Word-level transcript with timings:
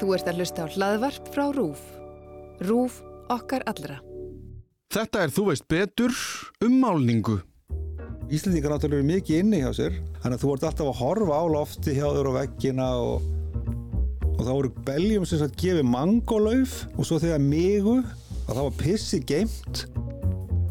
Þú 0.00 0.14
ert 0.16 0.28
að 0.30 0.40
hlusta 0.40 0.64
á 0.64 0.72
hlaðvarp 0.72 1.28
frá 1.34 1.44
RÚF. 1.54 1.82
RÚF 2.64 2.98
okkar 3.32 3.64
allra. 3.70 4.00
Þetta 4.92 5.24
er 5.24 5.32
Þú 5.32 5.44
veist 5.48 5.68
betur 5.70 6.14
um 6.64 6.74
málningu. 6.82 7.38
Íslendingar 8.32 8.72
náttúrulega 8.72 9.00
eru 9.00 9.08
mikið 9.08 9.38
inni 9.42 9.60
hjá 9.60 9.70
sér 9.76 9.96
þannig 10.22 10.38
að 10.38 10.42
þú 10.42 10.50
ert 10.54 10.66
alltaf 10.68 10.88
að 10.88 11.00
horfa 11.02 11.36
á 11.36 11.44
lofti 11.52 11.96
hjá 11.98 12.06
þér 12.06 12.28
og 12.30 12.36
veggina 12.38 12.86
og, 12.96 13.26
og 14.38 14.42
þá 14.46 14.52
eru 14.54 14.70
beljum 14.86 15.26
sem 15.28 15.42
sagt 15.42 15.58
gefið 15.60 15.88
mangolauf 15.90 16.76
og 16.96 17.08
svo 17.08 17.18
þegar 17.20 17.42
migu 17.44 17.98
að 18.00 18.54
það 18.54 18.62
var 18.62 18.78
pissi 18.80 19.20
geimt 19.28 19.82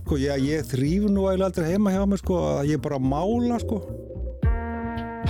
sko 0.02 0.18
ég, 0.20 0.42
ég 0.48 0.66
þrýf 0.72 1.06
nú 1.12 1.28
eiginlega 1.28 1.52
aldrei 1.52 1.70
heima 1.70 1.94
hjá 1.94 2.02
mér 2.10 2.24
sko 2.24 2.40
að 2.56 2.72
ég 2.74 2.82
bara 2.84 2.98
mála 3.00 3.62
sko 3.62 3.78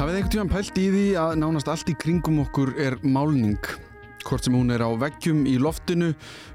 Hafið 0.01 0.15
einhvern 0.17 0.31
tíðan 0.33 0.49
pælt 0.49 0.77
í 0.81 0.83
því 0.89 1.01
að 1.21 1.31
nánast 1.37 1.67
allt 1.69 1.89
í 1.91 1.93
kringum 2.01 2.39
okkur 2.41 2.71
er 2.81 2.95
málning. 3.05 3.59
Hvort 4.25 4.47
sem 4.47 4.55
hún 4.57 4.73
er 4.73 4.81
á 4.81 4.89
veggjum 4.97 5.43
í 5.45 5.59
loftinu, 5.61 6.07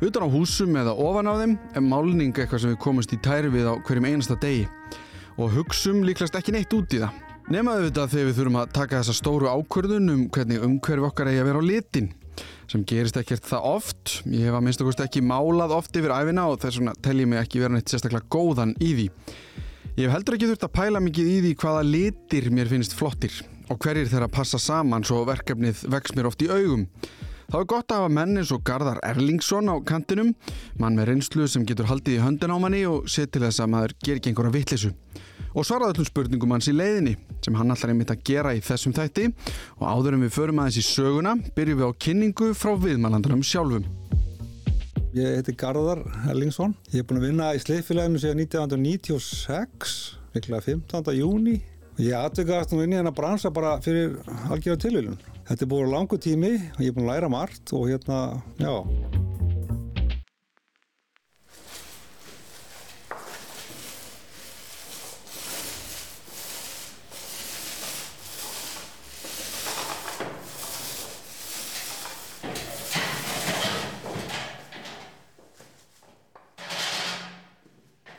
utan 0.03 0.25
á 0.27 0.29
húsum 0.33 0.75
eða 0.75 0.97
ofan 0.99 1.31
á 1.31 1.35
þeim, 1.39 1.53
er 1.79 1.85
málning 1.87 2.33
eitthvað 2.35 2.65
sem 2.65 2.73
við 2.73 2.81
komumst 2.83 3.15
í 3.15 3.21
tæri 3.23 3.53
við 3.55 3.69
á 3.71 3.79
hverjum 3.87 4.09
einasta 4.09 4.35
degi. 4.43 4.65
Og 5.39 5.55
hugsum 5.55 6.01
líklast 6.03 6.35
ekki 6.35 6.57
neitt 6.57 6.75
út 6.75 6.97
í 6.99 6.99
það. 7.05 7.21
Nemaðu 7.55 7.87
þetta 7.87 8.09
þegar 8.17 8.27
við 8.27 8.41
þurfum 8.41 8.59
að 8.65 8.75
taka 8.81 8.99
þessa 8.99 9.17
stóru 9.21 9.53
ákvörðun 9.53 10.15
um 10.17 10.27
hvernig 10.35 10.67
umhverfi 10.67 11.07
okkar 11.13 11.31
eigi 11.31 11.45
að 11.45 11.49
vera 11.53 11.63
á 11.63 11.69
litin. 11.71 12.11
Sem 12.67 12.83
gerist 12.83 13.21
ekkert 13.23 13.47
það 13.47 13.71
oft. 13.77 14.17
Ég 14.27 14.51
hef 14.51 14.59
að 14.59 14.67
minnst 14.67 14.83
okkurst 14.83 15.07
ekki 15.07 15.23
málað 15.23 15.77
oft 15.79 15.95
yfir 15.95 16.19
æfina 16.19 16.51
og 16.51 16.59
þess 16.67 16.83
vegna 16.83 16.99
tel 16.99 17.21
ég 17.23 17.31
mig 17.31 17.45
ekki 17.45 17.63
vera 17.63 17.79
neitt 17.79 17.95
sérstaklega 17.95 18.27
góðan 18.27 18.75
í 18.83 18.91
því. 18.91 19.09
Ég 19.97 20.11
hef 20.11 20.13
heldur 20.13 20.35
ekki 20.37 20.49
þurft 20.51 20.65
að 20.67 20.73
pæla 20.77 21.01
mikið 21.01 21.29
í 21.33 21.37
því 21.41 21.51
hvaða 21.57 21.85
litir 21.89 22.47
mér 22.53 22.69
finnst 22.69 22.93
flottir 22.93 23.33
og 23.73 23.79
hverjir 23.81 24.11
þeirra 24.11 24.27
passa 24.29 24.59
saman 24.61 25.07
svo 25.09 25.23
verkefnið 25.25 25.87
vex 25.89 26.13
mér 26.13 26.29
oft 26.29 26.45
í 26.45 26.51
augum. 26.53 26.83
Þá 27.49 27.57
er 27.63 27.65
gott 27.71 27.95
að 27.95 28.03
hafa 28.03 28.11
menn 28.13 28.37
eins 28.37 28.53
og 28.53 28.61
Garðar 28.69 29.01
Erlingsson 29.09 29.73
á 29.73 29.81
kantinum, 29.89 30.35
mann 30.77 30.99
með 31.01 31.09
reynslu 31.15 31.49
sem 31.49 31.65
getur 31.65 31.89
haldið 31.89 32.19
í 32.19 32.21
höndin 32.27 32.53
á 32.53 32.61
manni 32.61 32.83
og 32.85 33.09
set 33.09 33.33
til 33.33 33.47
þess 33.47 33.65
að 33.65 33.73
maður 33.73 33.97
ger 34.05 34.21
ekki 34.21 34.35
einhverja 34.35 34.57
vittlisu. 34.59 34.93
Og 35.57 35.65
svaraði 35.65 35.97
öllum 35.97 36.11
spurningum 36.11 36.53
hans 36.53 36.69
í 36.69 36.77
leiðinni 36.77 37.17
sem 37.41 37.57
hann 37.57 37.73
allar 37.73 37.95
einmitt 37.95 38.13
að 38.13 38.25
gera 38.29 38.53
í 38.53 38.61
þessum 38.61 38.93
þætti 39.01 39.31
og 39.79 39.87
áður 39.89 40.19
en 40.19 40.27
við 40.27 40.37
förum 40.37 40.61
aðeins 40.61 40.83
í 40.83 40.85
söguna 40.91 41.39
byrjum 41.57 41.81
við 41.81 41.89
á 41.89 42.01
kynningu 42.05 42.53
frá 42.53 42.77
viðmælandunum 42.85 43.41
sjálfum. 43.41 43.89
Ég 45.17 45.39
heiti 45.39 45.55
Garðar 45.57 46.03
Erlingsson 46.29 46.75
ég 46.93 47.01
er 47.01 47.07
búin 47.09 47.23
að 47.23 47.31
vinna 47.31 47.47
í 47.57 47.61
sleifilaginu 47.63 48.21
síðan 48.21 48.43
1996 48.43 49.95
mikla 50.35 50.61
15. 50.61 51.15
júni 51.17 51.55
Ég 51.97 52.13
aðtökast 52.13 52.75
nú 52.75 52.83
inn 52.85 52.93
í 52.93 52.99
hennar 52.99 53.15
bransa 53.17 53.49
bara 53.49 53.79
fyrir 53.81 54.19
algjörða 54.53 54.83
tilvílun. 54.83 55.17
Þetta 55.49 55.65
er 55.65 55.71
búin 55.71 55.95
langu 55.95 56.19
tími 56.21 56.53
og 56.75 56.83
ég 56.85 56.91
er 56.91 56.99
búin 56.99 57.07
að 57.07 57.15
læra 57.15 57.33
margt 57.33 57.73
og 57.73 57.89
hérna, 57.89 58.19
já. 58.61 58.75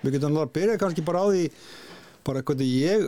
Við 0.07 0.17
getum 0.17 0.33
alveg 0.33 0.47
að 0.47 0.55
byrja 0.57 0.81
kannski 0.81 1.05
bara 1.05 1.23
á 1.23 1.27
því 1.27 1.43
bara 2.27 2.43
hvernig 2.43 2.67
ég 2.67 3.03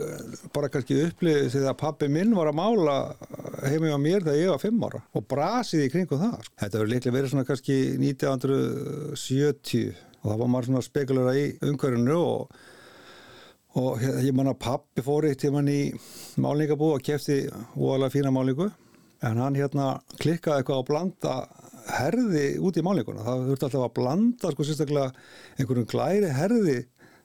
bara 0.54 0.70
kannski 0.72 0.96
upplýði 1.06 1.50
þegar 1.52 1.76
pappi 1.80 2.08
minn 2.12 2.32
var 2.36 2.50
að 2.50 2.58
mála 2.60 2.96
heimi 3.68 3.92
á 3.92 3.98
mér 4.00 4.24
þegar 4.24 4.40
ég 4.40 4.52
var 4.54 4.62
fimm 4.62 4.84
ára 4.86 5.00
og 5.16 5.26
brasiði 5.28 5.88
í 5.88 5.92
kringu 5.92 6.16
það 6.20 6.36
sko. 6.46 6.54
þetta 6.62 6.78
verður 6.78 6.92
líklega 6.94 7.16
verið 7.16 7.32
svona 7.34 7.48
kannski 7.48 7.76
1970 8.00 9.94
og 10.20 10.26
það 10.26 10.42
var 10.42 10.52
maður 10.52 10.68
svona 10.70 10.86
spekulera 10.86 11.32
í 11.36 11.46
umhverjunu 11.68 12.18
og, 12.20 12.40
og 13.80 14.04
ég 14.24 14.36
man 14.36 14.52
að 14.52 14.62
pappi 14.64 15.04
fór 15.04 15.28
eitt 15.28 15.42
tíman 15.44 15.68
í 15.72 15.80
málningabú 16.40 16.86
og 16.96 17.04
kefti 17.04 17.42
óalega 17.76 18.14
fína 18.14 18.32
málningu 18.34 18.68
en 19.26 19.42
hann 19.42 19.58
hérna 19.58 19.86
klikkaði 20.20 20.62
eitthvað 20.62 20.80
að 20.80 20.88
blanda 20.88 21.34
herði 21.90 22.46
út 22.62 22.76
í 22.78 22.84
málninguna 22.84 23.24
það 23.26 23.46
þurfti 23.48 23.66
alltaf 23.68 23.84
að 23.84 23.96
blanda 23.98 24.52
sko 24.54 24.66
sérstaklega 24.66 25.12
einhverjum 25.58 25.90
glæri 25.90 26.32
herði 26.36 26.78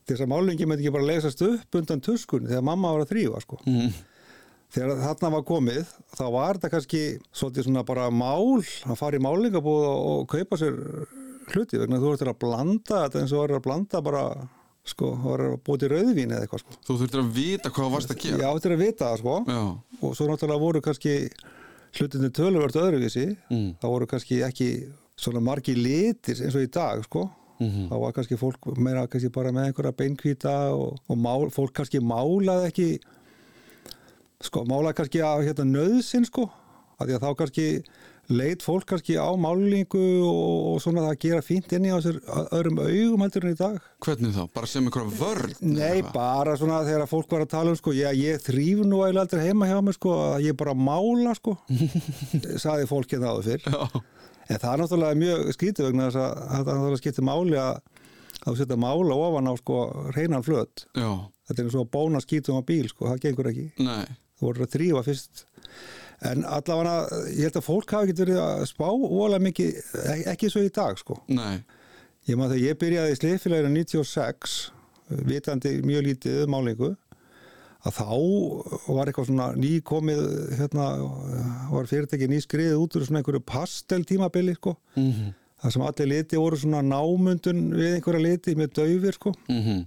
til 0.06 0.16
þess 0.16 0.26
að 0.26 0.32
málingi 0.32 0.68
með 0.70 0.84
ekki 0.84 0.94
bara 0.94 1.08
lesast 1.10 1.42
upp 1.46 1.80
undan 1.80 2.04
tuskunni 2.06 2.52
þegar 2.52 2.68
mamma 2.68 2.94
var 2.94 3.06
að 3.06 3.14
þrýfa 3.14 3.42
sko. 3.42 3.60
Mm. 3.66 3.96
Þegar 4.76 5.00
þarna 5.02 5.32
var 5.36 5.46
komið 5.48 5.94
þá 6.18 6.26
var 6.34 6.58
þetta 6.58 6.72
kannski 6.74 7.02
svolítið 7.32 7.68
svona 7.68 7.86
bara 7.88 8.10
mál 8.14 8.60
að 8.62 9.00
fara 9.00 9.18
í 9.18 9.24
málingabúð 9.24 9.88
og 9.88 10.28
kaupa 10.30 10.60
sér 10.60 10.78
hluti 11.54 11.80
vegna 11.80 12.02
þú 12.02 12.12
þurftir 12.12 12.32
að 12.32 12.40
blanda 12.42 13.02
þetta 13.06 13.22
eins 13.22 13.34
og 13.34 13.44
verður 13.44 13.62
að 13.62 13.66
blanda 13.68 14.02
bara 14.06 14.24
sko, 14.86 15.12
verður 15.24 15.56
að 15.56 15.62
búið 15.66 15.84
til 15.84 15.92
rauðvín 15.94 16.34
eða 16.34 16.46
eitthvað 16.46 16.64
sko. 16.64 16.78
Þú 16.86 16.98
þurftir 17.02 17.22
að 17.22 17.32
vita 17.40 17.72
hvað 17.74 17.94
varst 17.96 18.14
að 18.14 18.22
gera 18.26 18.42
Já, 18.42 18.46
þú 18.46 18.58
þurftir 18.58 18.76
að 18.76 18.84
vita 18.84 19.08
það 19.08 19.22
sko 19.22 19.38
Já. 19.50 19.62
og 20.02 20.18
svo 20.18 20.28
náttúrulega 20.30 20.66
voru 20.66 20.84
kannski 20.86 21.16
hlutinni 21.96 22.30
töluvert 22.36 22.78
öðruvísi 22.82 23.26
mm. 23.50 23.68
þá 23.82 23.88
voru 23.88 24.10
kannski 24.12 24.42
ekki 24.46 24.70
svona 25.16 25.42
margi 25.44 25.78
litir 25.78 26.42
eins 26.44 26.58
og 26.58 26.66
í 26.66 26.72
dag 26.74 27.06
sko 27.08 27.30
Mm 27.60 27.70
-hmm. 27.70 27.88
þá 27.90 27.96
var 28.00 28.12
kannski 28.14 28.38
fólk 28.38 28.66
meira 28.78 29.08
kannski 29.08 29.30
bara 29.32 29.52
með 29.52 29.70
einhverja 29.70 29.92
beinkvíta 29.92 30.56
og, 30.76 30.98
og 31.08 31.18
mál, 31.18 31.50
fólk 31.50 31.74
kannski 31.74 32.00
málaði 32.04 32.68
ekki 32.68 32.90
sko 34.44 34.66
málaði 34.68 34.98
kannski 35.00 35.22
af 35.24 35.44
hérna 35.46 35.64
nöðsinn 35.64 36.28
sko 36.28 36.50
að 37.00 37.08
því 37.08 37.16
að 37.16 37.24
þá 37.24 37.32
kannski 37.40 37.68
leit 38.28 38.64
fólk 38.66 38.86
kannski 38.90 39.16
á 39.22 39.30
málingu 39.38 40.02
og, 40.26 40.74
og 40.74 40.82
svona 40.82 41.04
það 41.06 41.14
að 41.14 41.22
gera 41.22 41.42
fínt 41.46 41.74
inn 41.78 41.86
í 41.86 41.94
á 41.94 42.00
sér 42.02 42.18
öðrum 42.58 42.82
augum 42.82 43.22
heldur 43.22 43.46
en 43.46 43.54
í 43.54 43.60
dag 43.60 43.78
Hvernig 44.02 44.34
þá? 44.34 44.44
Bara 44.54 44.68
sem 44.68 44.84
einhverja 44.84 45.20
vörð? 45.20 45.56
Nei, 45.62 46.02
bara 46.14 46.58
svona 46.58 46.82
þegar 46.88 47.08
fólk 47.08 47.32
var 47.32 47.46
að 47.46 47.54
tala 47.54 47.72
um 47.72 47.78
sko 47.80 47.94
ég, 47.94 48.18
ég 48.18 48.42
þrýf 48.42 48.84
nú 48.84 49.04
eiginlega 49.04 49.28
aldrei 49.28 49.46
heima 49.46 49.70
hjá 49.70 49.80
mig 49.86 49.96
sko 49.96 50.16
að 50.34 50.50
ég 50.50 50.58
bara 50.58 50.74
mála 50.74 51.36
sko 51.38 51.56
saði 52.66 52.90
fólk 52.90 53.16
hérna 53.16 53.32
áður 53.36 53.52
fyrr 53.52 53.72
Já 53.72 54.04
En 54.46 54.60
það 54.62 54.72
er 54.72 54.82
náttúrulega 54.82 55.20
mjög 55.22 55.54
skítið 55.56 55.88
vegna 55.90 56.10
þess 56.10 56.22
að 56.22 56.34
það 56.40 56.60
er 56.60 56.68
náttúrulega 56.70 57.02
skítið 57.02 57.26
máli 57.26 57.62
að 57.62 57.80
þú 58.46 58.56
setja 58.60 58.78
mála 58.78 59.18
ofan 59.18 59.50
á 59.50 59.54
sko 59.58 59.78
reynan 60.16 60.46
flöt. 60.46 60.86
Já. 60.94 61.10
Þetta 61.46 61.62
er 61.62 61.68
eins 61.68 61.78
og 61.80 61.90
bóna 61.94 62.22
skítum 62.22 62.60
á 62.62 62.64
bíl 62.66 62.90
sko, 62.90 63.10
það 63.10 63.24
gengur 63.26 63.50
ekki. 63.52 63.66
Nei. 63.86 64.06
Þú 64.36 64.50
voru 64.50 64.66
að 64.66 64.74
þrýfa 64.76 65.04
fyrst. 65.06 65.46
En 66.26 66.46
allavega, 66.48 67.24
ég 67.32 67.48
held 67.48 67.60
að 67.60 67.66
fólk 67.66 67.96
hafi 67.96 68.10
ekki 68.10 68.22
verið 68.22 68.40
að 68.42 68.64
spá 68.70 68.86
óalega 68.88 69.44
mikið, 69.46 69.82
ekki 70.32 70.50
svo 70.52 70.64
í 70.66 70.72
dag 70.74 71.00
sko. 71.02 71.20
Nei. 71.30 71.64
Ég 72.26 72.40
maður 72.40 72.56
þegar 72.56 72.66
ég 72.66 72.80
byrjaði 72.82 73.14
í 73.14 73.20
sliðfélaginu 73.20 73.74
96, 73.84 74.56
vitandi 75.30 75.74
mjög 75.86 76.08
lítið 76.08 76.48
málingu 76.50 76.94
að 77.86 77.98
þá 78.00 78.08
var 78.90 79.10
eitthvað 79.10 79.28
svona 79.30 79.48
nýkomið 79.60 80.22
hérna, 80.60 80.86
var 81.72 81.90
fyrirtæki 81.90 82.30
nýskriðið 82.32 82.80
út 82.82 82.98
úr 82.98 83.06
svona 83.06 83.22
einhverju 83.22 83.44
pasteltímabili 83.46 84.56
sko. 84.58 84.76
mm 84.96 85.12
-hmm. 85.12 85.34
það 85.62 85.74
sem 85.74 85.82
allir 85.82 86.08
liti 86.08 86.38
voru 86.38 86.58
svona 86.58 86.82
námundun 86.82 87.62
við 87.74 87.94
einhverja 87.96 88.26
liti 88.26 88.56
með 88.56 88.74
döfir 88.80 89.14
sko. 89.14 89.34
mm 89.50 89.62
-hmm. 89.62 89.86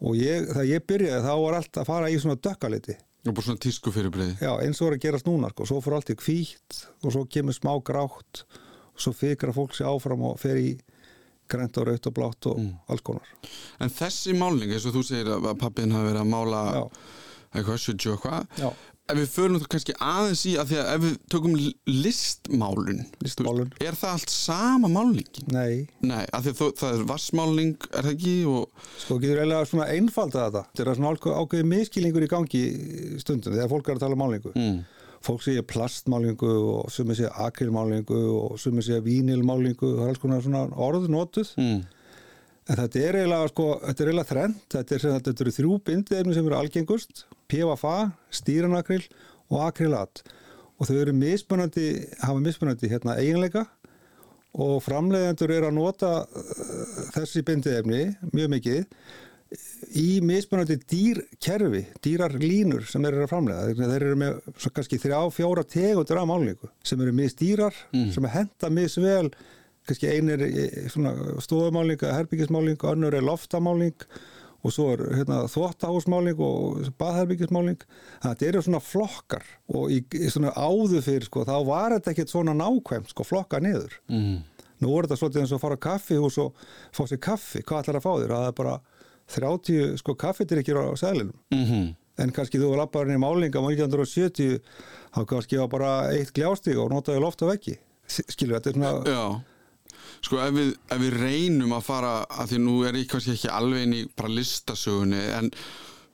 og 0.00 0.16
ég, 0.16 0.46
þegar 0.46 0.64
ég 0.64 0.86
byrjaði 0.86 1.26
þá 1.26 1.34
var 1.42 1.54
allt 1.54 1.76
að 1.76 1.84
fara 1.84 2.10
í 2.10 2.20
svona 2.20 2.36
dökkaliti 2.36 2.96
og 3.26 3.34
bara 3.34 3.44
svona 3.44 3.58
tísku 3.58 3.90
fyrirbreiði 3.92 4.36
já 4.40 4.52
eins 4.62 4.80
og 4.80 4.86
voru 4.86 4.96
að 4.96 5.02
gerast 5.02 5.26
núna 5.26 5.50
sko. 5.50 5.66
svo 5.66 5.80
fór 5.80 5.94
allt 5.94 6.10
í 6.10 6.14
kvítt 6.14 6.86
og 7.02 7.12
svo 7.12 7.24
kemur 7.26 7.54
smá 7.54 7.72
grátt 7.82 8.44
og 8.94 9.00
svo 9.00 9.12
fikra 9.12 9.52
fólk 9.52 9.74
sér 9.74 9.90
áfram 9.90 10.22
og 10.22 10.38
fer 10.38 10.56
í 10.56 10.78
grænt 11.50 11.80
og 11.80 11.88
raut 11.88 12.10
og 12.10 12.16
blátt 12.18 12.50
og 12.50 12.60
mm. 12.60 12.74
alls 12.92 13.06
konar 13.06 13.32
En 13.82 13.92
þessi 13.92 14.36
málning, 14.38 14.74
eins 14.74 14.86
og 14.88 14.98
þú 14.98 15.06
segir 15.06 15.32
að 15.36 15.50
pappin 15.60 15.94
hafi 15.96 16.10
verið 16.10 16.22
að 16.24 16.30
mála 16.34 16.62
Já. 16.76 16.84
eitthvað, 17.54 17.82
sjöldju 17.86 18.14
eitthvað 18.16 18.72
ef 19.08 19.16
við 19.16 19.30
förum 19.32 19.56
þú 19.62 19.68
kannski 19.72 19.94
aðeins 20.04 20.42
í 20.48 20.50
að 20.60 20.70
því 20.70 20.78
að 20.80 20.90
ef 20.92 21.04
við 21.04 21.14
tökum 21.32 21.54
listmálun 21.88 23.00
Listmálun 23.24 23.70
Er 23.80 23.96
það 23.96 24.18
allt 24.18 24.34
sama 24.34 24.90
málningin? 24.92 25.48
Nei 25.54 25.88
Nei, 26.04 26.26
af 26.26 26.44
því 26.44 26.52
að 26.52 26.74
það 26.82 26.98
er 26.98 27.06
vassmálning, 27.08 27.72
er 27.88 28.04
það 28.04 28.12
ekki? 28.12 28.34
Og... 28.52 28.84
Sko, 29.00 29.18
getur 29.22 29.40
eiginlega 29.40 29.70
svona 29.70 29.88
einfalda 29.94 30.44
þetta 30.44 30.64
Þetta 30.74 30.92
er 30.92 31.00
svona 31.00 31.40
ákveðið 31.40 31.72
miskilingur 31.72 32.28
í 32.28 32.30
gangi 32.34 32.62
stundum 33.24 33.56
þegar 33.56 33.72
fólk 33.72 33.88
er 33.88 34.00
að 34.00 34.04
tala 34.04 34.18
um 34.18 34.24
málningu 34.26 34.54
mm 34.54 34.78
fólk 35.26 35.44
segja 35.44 35.66
plastmálingu 35.66 36.50
og 36.72 36.90
sumir 36.94 37.18
segja 37.18 37.34
akrilmálingu 37.46 38.18
og 38.38 38.58
sumir 38.60 38.86
segja 38.86 39.04
vínilmálingu 39.04 39.94
er 39.96 40.10
alls 40.10 40.22
konar 40.22 40.44
svona 40.44 40.66
orðnotuð 40.72 41.54
mm. 41.58 41.78
en 42.68 42.80
þetta 42.82 43.04
er 43.04 43.20
eiginlega 43.22 43.52
sko, 43.52 43.68
þetta 43.86 44.04
er 44.04 44.12
eiginlega 44.12 44.32
þrend, 44.32 44.60
þetta 44.76 44.96
er, 44.96 45.06
þetta 45.18 45.44
eru 45.44 45.56
þrjú 45.58 45.78
bindið 45.90 46.34
sem 46.36 46.50
eru 46.50 46.58
algengust 46.58 47.24
PFA, 47.48 47.96
stýranakril 48.40 49.04
og 49.48 49.64
akrilat 49.66 50.22
og 50.78 50.86
þau 50.86 50.98
eru 51.00 51.14
mismunandi 51.16 51.88
hafa 52.22 52.42
mismunandi 52.42 52.90
hérna 52.90 53.18
eiginleika. 53.18 53.64
Og 54.58 54.78
framleiðendur 54.82 55.52
eru 55.54 55.68
að 55.68 55.76
nota 55.76 56.12
uh, 56.24 57.00
þessi 57.14 57.44
bindið 57.46 57.80
efni 57.82 58.02
mjög 58.32 58.52
mikið 58.54 58.78
í 59.96 60.18
mismunandi 60.24 60.76
dýrkerfi, 60.88 61.84
dýrar 62.04 62.34
línur 62.40 62.84
sem 62.88 63.04
eru 63.08 63.22
að 63.24 63.30
framlega. 63.30 63.76
Þeir, 63.78 63.94
eru 63.98 64.18
með 64.20 64.40
svo 64.60 64.72
kannski 64.76 64.98
þrjá, 65.00 65.20
fjóra 65.32 65.64
tegundur 65.64 66.20
af 66.20 66.28
málningu 66.28 66.72
sem 66.84 67.00
eru 67.04 67.14
misdýrar, 67.16 67.76
sem 68.12 68.28
er 68.28 68.34
henda 68.34 68.72
misvel, 68.72 69.30
kannski 69.88 70.10
ein 70.12 70.28
er 70.34 70.44
eh, 70.44 70.90
svona 70.92 71.14
stofumálning, 71.44 72.02
herbyggismálning, 72.02 72.82
önnur 72.90 73.16
er 73.16 73.24
loftamálning 73.24 73.96
og 74.66 74.74
svo 74.74 74.88
er 74.92 75.04
hérna, 75.14 75.44
þvóttahúsmálning 75.48 76.40
og 76.42 76.90
baðherbyggismálning. 77.00 77.78
Þannig 77.78 78.26
að 78.26 78.34
þetta 78.34 78.48
eru 78.50 78.62
svona 78.66 78.82
flokkar 78.84 79.48
og 79.72 79.94
í, 79.94 80.02
svona 80.28 80.52
áður 80.58 81.04
fyrir 81.06 81.28
sko, 81.28 81.46
þá 81.48 81.56
var 81.68 81.94
þetta 81.96 82.12
ekkert 82.12 82.34
svona 82.34 82.56
nákvæmt 82.58 83.14
sko, 83.14 83.24
flokka 83.24 83.62
niður. 83.64 83.96
Mm. 84.10 84.40
Nú 84.82 84.92
voru 84.92 85.08
þetta 85.08 85.18
svolítið 85.22 85.44
eins 85.44 85.52
og 85.54 85.58
að 85.58 85.64
fara 85.64 85.78
á 85.78 85.86
kaffihús 85.88 86.38
og 86.42 86.66
fá 86.94 87.02
sér 87.08 87.22
kaffi, 87.22 87.62
hvað 87.66 87.84
ætlar 87.84 88.00
að 88.00 88.04
fá 88.04 88.12
þér? 88.12 88.34
Það 88.34 88.50
er 88.50 88.58
bara 88.60 88.74
30 89.34 89.98
sko 90.00 90.16
kaffidrykkir 90.18 90.80
á 90.80 90.92
sælinum. 90.98 91.36
Mm 91.54 91.94
En 92.18 92.32
kannski 92.34 92.58
þú 92.58 92.72
var 92.72 92.80
lapparinn 92.82 93.14
í 93.14 93.22
málinga 93.22 93.60
á 93.62 93.62
1970, 93.62 94.58
þá 95.14 95.20
kannski 95.30 95.60
var 95.60 95.68
bara 95.70 95.90
eitt 96.10 96.32
gljástíg 96.34 96.80
og 96.82 96.90
notaði 96.90 97.22
loft 97.22 97.44
á 97.46 97.50
veggi. 97.52 97.76
Skilur 98.10 98.58
þetta 98.58 98.72
er 98.72 98.74
svona, 98.74 98.90
Já, 99.06 99.22
sko 100.26 100.40
ef 100.42 100.56
við, 100.56 100.72
ef 100.90 101.02
við 101.04 101.18
reynum 101.20 101.74
að 101.76 101.84
fara, 101.86 102.14
að 102.26 102.54
því 102.54 102.62
nú 102.64 102.78
er 102.88 102.98
ég 102.98 103.10
kannski 103.12 103.36
ekki 103.36 103.52
alveg 103.54 103.86
inn 103.86 103.94
í 104.00 104.02
bara 104.18 104.32
listasögunni 104.34 105.20
en 105.36 105.52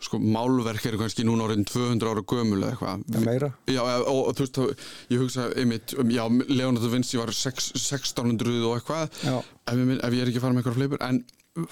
sko 0.05 0.19
málverk 0.21 0.85
eru 0.91 1.01
kannski 1.01 1.25
núna 1.25 1.47
orðin 1.47 1.65
200 1.69 2.11
ára 2.11 2.25
gömul 2.29 2.59
eða 2.59 2.73
eitthvað 2.75 3.05
ja, 3.15 3.23
meira. 3.25 3.51
Já, 3.71 3.81
og, 3.81 4.19
og 4.19 4.35
þú 4.37 4.45
veist, 4.45 4.85
ég 5.15 5.23
hugsa 5.23 5.47
einmitt, 5.55 5.95
um, 5.97 6.11
já, 6.13 6.25
Leonardo 6.51 6.91
Vinci 6.93 7.21
var 7.21 7.33
6, 7.33 7.71
1600 7.79 8.59
og 8.69 8.77
eitthvað 8.77 9.07
ef, 9.09 9.73
ef 9.73 10.19
ég 10.19 10.21
er 10.21 10.29
ekki 10.29 10.43
að 10.43 10.45
fara 10.45 10.57
með 10.57 10.65
eitthvað 10.65 10.79
fleipur 10.83 11.07
en 11.09 11.23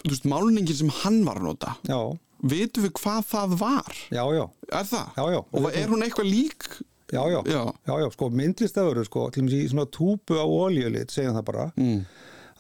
veist, 0.07 0.25
málningin 0.31 0.77
sem 0.79 0.93
hann 1.03 1.21
var 1.27 1.41
að 1.41 1.49
nota 1.51 1.75
Já, 1.89 1.99
vitum 2.43 2.85
við 2.87 2.93
hvað 3.01 3.27
það 3.33 3.57
var 3.63 3.93
já, 4.15 4.23
já, 4.39 4.45
er 4.73 4.89
það? 4.93 5.07
Já, 5.19 5.25
já. 5.37 5.41
og 5.53 5.69
er 5.73 5.89
hún 5.93 6.05
eitthvað 6.07 6.31
lík? 6.31 6.69
já, 7.13 7.23
já, 7.29 7.41
Já. 7.45 7.63
já, 7.87 7.95
já, 8.01 8.09
sko 8.15 8.31
myndlistafur, 8.33 9.03
sko, 9.05 9.27
til 9.35 9.43
dæmis 9.43 9.57
í 9.59 9.67
svona 9.73 9.85
túpu 9.93 10.39
á 10.41 10.47
olíulit, 10.49 11.11
segjum 11.13 11.35
það 11.37 11.45
bara, 11.51 11.67
Mm. 11.77 12.05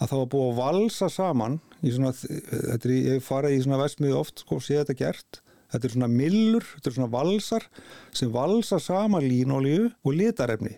að 0.02 0.08
það 0.10 0.18
var 0.22 0.28
búið 0.34 0.50
að 0.50 0.58
valsa 0.60 1.08
saman 1.10 1.60
svona, 1.82 2.12
þetta 2.12 2.84
er, 2.84 2.92
ég 3.16 3.22
farið 3.24 3.56
í 3.56 3.62
svona 3.64 3.80
vestmiði 3.80 4.18
oft, 4.18 4.42
sko, 4.44 4.58
sé 4.60 4.76
þetta 4.82 4.98
gert 4.98 5.40
þetta 5.72 5.88
er 5.88 5.94
svona 5.94 6.08
millur, 6.12 6.66
þetta 6.76 6.90
er 6.90 6.96
svona 6.98 7.12
valsar 7.14 7.64
sem 8.12 8.28
valsa 8.34 8.78
saman 8.82 9.22
línolíu 9.24 9.88
og 10.04 10.12
litarefni 10.18 10.74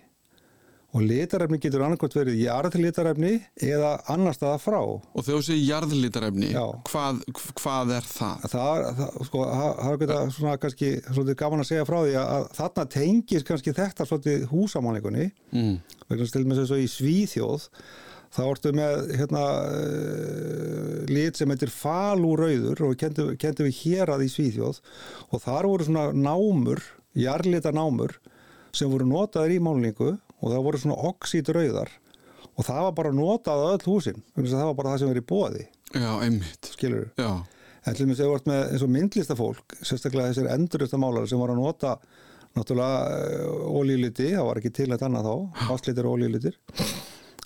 og 0.94 1.02
litarefni 1.02 1.58
getur 1.58 1.82
annarkvæmt 1.82 2.14
verið 2.14 2.36
jarðlitarefni 2.44 3.32
eða 3.66 3.88
annar 4.14 4.36
staða 4.36 4.60
frá 4.62 4.78
og 4.78 5.16
þegar 5.16 5.40
þú 5.40 5.46
segir 5.48 5.64
jarðlítarefni 5.72 6.50
Já. 6.52 6.62
hvað, 6.90 7.18
hvað 7.58 7.92
er 7.96 8.06
það? 8.06 8.44
það, 8.52 8.86
það, 9.00 9.18
sko, 9.28 9.42
er 9.90 10.00
geta 10.04 10.18
svona 10.36 10.56
kannski 10.62 10.90
svolítið 11.08 11.38
gaman 11.42 11.64
að 11.64 11.70
segja 11.72 11.88
frá 11.88 11.98
því 12.04 12.14
að, 12.22 12.46
þarna 12.60 12.86
tengis 12.94 13.46
kannski 13.50 13.74
þetta 13.80 14.08
svolítið 14.10 14.48
húsamálningunni 14.54 15.30
Mm. 15.54 15.76
vegna 16.10 16.26
með 16.50 16.58
þess 16.64 16.72
að 16.74 16.80
í 16.82 16.88
Svíþjóð 16.90 17.66
þá 18.34 18.40
ertu 18.50 18.70
með 18.74 18.94
hérna 19.20 19.42
uh, 19.44 21.04
lit 21.10 21.38
sem 21.38 21.50
heitir 21.52 21.70
falúrauður 21.70 22.80
og 22.88 22.96
kendum, 22.98 23.32
við 23.68 23.80
hér 23.84 24.10
að 24.14 24.24
í 24.26 24.30
Svíþjóð 24.32 24.80
og 25.30 25.42
þar 25.44 25.68
voru 25.70 25.86
svona 25.86 26.06
námur, 26.16 26.82
jarlita 27.18 27.70
námur 27.74 28.16
sem 28.74 28.90
voru 28.90 29.06
notaðir 29.06 29.56
í 29.58 29.62
málningu 29.62 30.14
og 30.44 30.52
það 30.52 30.64
voru 30.66 30.80
svona 30.82 30.98
oxídrauðar 31.08 31.92
og 32.54 32.66
það 32.66 32.82
var 32.86 32.94
bara 32.98 33.14
notað 33.16 33.64
öll 33.72 33.86
húsin 33.88 34.20
þess 34.36 34.52
að 34.52 34.60
það 34.60 34.68
var 34.68 34.78
bara 34.80 34.92
það 34.92 35.02
sem 35.02 35.12
verið 35.14 35.26
bóði 35.30 35.64
Já, 35.94 36.10
einmitt. 36.26 36.70
Skilur 36.74 37.08
Já, 37.20 37.30
En 37.84 37.96
til 37.96 38.06
og 38.06 38.08
með 38.10 38.18
þegar 38.18 38.28
þú 38.28 38.34
vart 38.34 38.46
með 38.48 38.60
eins 38.72 38.82
og 38.84 38.92
myndlistafólk, 38.94 39.74
sérstaklega 39.84 40.30
þessir 40.30 40.46
enduristamalar 40.54 41.26
sem 41.28 41.40
var 41.42 41.50
að 41.52 41.58
nota 41.60 41.90
náttúrulega 42.54 43.48
ólíliti, 43.76 44.28
það 44.32 44.46
var 44.48 44.60
ekki 44.60 44.72
til 44.78 44.86
eitt 44.94 45.04
annað 45.04 45.26
þá, 45.28 45.66
fastlitir 45.68 46.08
ólílitir, 46.08 46.56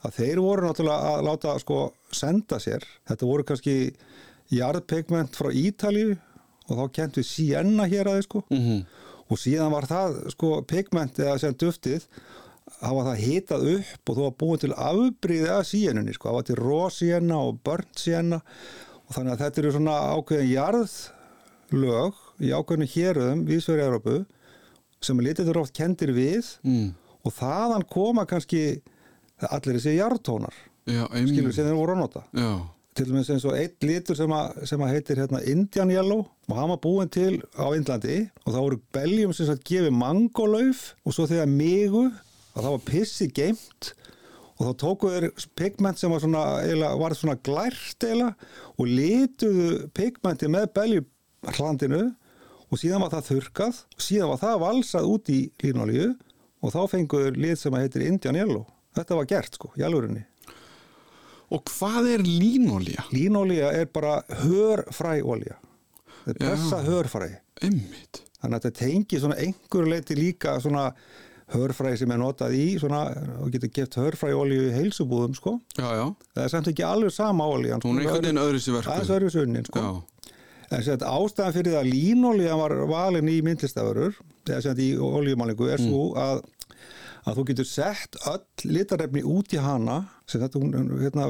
að 0.06 0.14
þeir 0.20 0.40
voru 0.44 0.68
náttúrulega 0.68 1.10
að 1.16 1.24
láta 1.26 1.56
sko 1.58 1.80
senda 2.14 2.60
sér, 2.62 2.86
þetta 3.10 3.28
voru 3.32 3.48
kannski 3.48 3.74
jarðpigment 4.54 5.34
frá 5.34 5.50
Ítalíu 5.50 6.14
og 6.68 6.78
þá 6.78 6.84
kent 7.00 7.18
við 7.18 7.28
Sienna 7.32 7.88
hér 7.90 8.12
aðeins 8.12 8.30
sko. 8.30 8.44
Mm 8.54 8.84
og 9.28 9.40
síðan 9.40 9.72
var 9.74 9.86
það 9.88 10.18
sko 10.32 10.50
pigment 10.68 11.18
eða 11.20 11.36
sem 11.42 11.56
duftið 11.60 12.06
var 12.98 13.08
það 13.08 13.22
hitað 13.24 13.66
upp 13.74 14.10
og 14.10 14.18
þú 14.18 14.24
var 14.26 14.36
búin 14.42 14.62
til 14.62 14.72
afbríði 14.74 15.50
af 15.54 15.66
síenunni 15.68 16.14
sko, 16.16 16.30
það 16.30 16.38
var 16.38 16.46
til 16.48 16.58
rósienna 16.60 17.40
og 17.48 17.60
börnt 17.66 18.02
síenna. 18.02 18.40
Og 19.08 19.16
þannig 19.16 19.34
að 19.34 19.44
þetta 19.44 19.62
eru 19.62 19.74
svona 19.74 19.98
ákveðin 20.14 20.52
jarðlög 20.52 22.22
í 22.44 22.52
ákveðinu 22.52 22.90
héröðum 22.94 23.44
vísverið 23.48 23.88
Európu 23.88 24.16
sem 25.04 25.20
litið 25.22 25.52
eru 25.52 25.62
oft 25.62 25.76
kendir 25.76 26.12
við 26.16 26.56
mm. 26.66 26.88
og 27.24 27.34
þaðan 27.36 27.86
koma 27.90 28.26
kannski 28.28 28.80
allir 29.46 29.78
þessi 29.78 29.94
jarðtónar 29.96 30.56
skilur 30.88 31.54
sem 31.54 31.68
þeir 31.68 31.78
voru 31.78 31.94
að 31.94 32.02
nota. 32.02 32.24
Já, 32.34 32.50
til 32.98 33.06
dæmis 33.06 33.30
eins 33.30 33.46
og 33.46 33.54
eitt 33.54 33.84
litur 33.86 34.18
sem 34.18 34.32
að, 34.34 34.62
sem 34.66 34.82
að 34.82 34.94
heitir 34.96 35.20
hérna 35.22 35.42
Indian 35.46 35.92
Yellow 35.92 36.24
og 36.48 36.56
hann 36.56 36.72
var 36.72 36.80
búin 36.82 37.10
til 37.12 37.38
á 37.54 37.70
Indlandi 37.76 38.24
og 38.42 38.48
það 38.50 38.64
voru 38.64 38.80
beljum 38.96 39.34
sem 39.36 39.60
gefið 39.70 39.94
mangolauf 39.94 40.80
og 41.04 41.14
svo 41.14 41.28
þegar 41.30 41.52
migu 41.52 42.08
að 42.58 42.66
það 42.66 42.74
var 42.74 42.86
pissi 42.88 43.28
geimt 43.34 43.90
og 44.58 44.62
þá 44.66 44.70
tóku 44.82 45.10
þeir 45.12 45.26
pigment 45.58 46.00
sem 46.00 46.12
var 46.12 46.22
svona, 46.22 46.44
eiginlega, 46.64 47.00
var 47.00 47.16
svona 47.16 47.36
glært 47.46 48.06
eila 48.08 48.32
og 48.74 48.88
lituðu 48.90 49.68
pigmenti 49.94 50.50
með 50.50 50.72
beljumhlandinu 50.78 52.02
og 52.68 52.80
síðan 52.80 53.04
var 53.04 53.14
það 53.14 53.28
þurkað 53.32 53.82
og 53.94 54.02
síðan 54.08 54.32
var 54.32 54.42
það 54.42 54.64
valsað 54.64 55.12
út 55.12 55.30
í 55.32 55.38
línolíu 55.62 56.10
og 56.58 56.74
þá 56.74 56.80
fenguður 56.90 57.38
lit 57.38 57.60
sem 57.60 57.74
að 57.76 57.86
heitir 57.86 58.08
Indian 58.08 58.40
Yellow 58.40 58.66
þetta 58.98 59.20
var 59.20 59.30
gert 59.30 59.60
sko, 59.60 59.70
í 59.78 59.86
alvörinni 59.86 60.26
og 61.48 61.64
hvað 61.64 62.10
er 62.12 62.22
línolía? 62.26 63.06
Línolía 63.08 63.70
er 63.72 63.86
bara 63.88 64.18
hörfræolía. 64.42 65.54
Þetta 66.26 66.34
er 66.34 66.40
pressa 66.42 66.82
hörfræ. 66.84 67.28
Einmitt 67.64 68.20
Þannig 68.38 68.54
að 68.54 68.66
þetta 68.66 68.84
tengi 68.84 69.18
svona 69.18 69.38
einhver 69.42 69.88
leiti 69.90 70.16
líka 70.18 70.58
svona 70.62 70.90
hörfræ 71.52 71.94
sem 71.96 72.12
er 72.12 72.20
notað 72.20 72.56
í 72.58 72.66
svona, 72.80 73.06
og 73.40 73.50
getur 73.54 73.72
geft 73.72 73.96
hörfræolíu 74.00 74.68
í 74.68 74.74
heilsubúðum 74.76 75.34
sko. 75.38 75.56
Já, 75.78 75.88
já, 75.96 76.04
Það 76.34 76.44
er 76.44 76.52
samt 76.54 76.70
ekki 76.72 76.84
alveg 76.84 77.14
sama 77.14 77.48
olían. 77.48 77.80
hún 77.84 77.98
er 77.98 78.06
einhvern 78.06 78.26
veginn 78.26 78.42
öðru 78.42 78.60
sér 78.60 78.84
Það 78.84 79.14
er 79.16 79.28
verku 79.28 79.64
sko. 79.70 79.86
En 80.68 80.82
sem 80.84 80.92
þetta 80.92 81.14
ástæðan 81.16 81.54
fyrir 81.56 81.72
það 81.72 81.80
að 81.80 81.92
línolía 81.94 82.56
var 82.60 82.74
valin 82.90 83.28
í 83.32 83.38
myndlistaförur, 83.40 84.18
í 84.84 84.88
olíumálingu, 85.00 85.68
er 85.72 85.80
svo 85.80 86.10
að 86.20 86.42
að 87.28 87.38
þú 87.38 87.44
getur 87.50 87.68
sett 87.68 88.18
öll 88.30 88.70
litarefni 88.72 89.22
út 89.26 89.52
í 89.52 89.60
hana 89.62 89.98
sem 90.28 90.40
þetta, 90.42 90.60
hún, 90.62 90.92
hérna, 91.02 91.26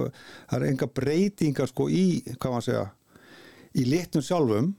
það 0.51 0.61
er 0.61 0.67
enga 0.69 0.89
breytingar 0.99 1.71
sko 1.71 1.89
í, 1.91 2.05
hvað 2.37 2.55
maður 2.55 2.67
segja 2.69 2.85
í 3.79 3.87
litnum 3.89 4.25
sjálfum 4.25 4.71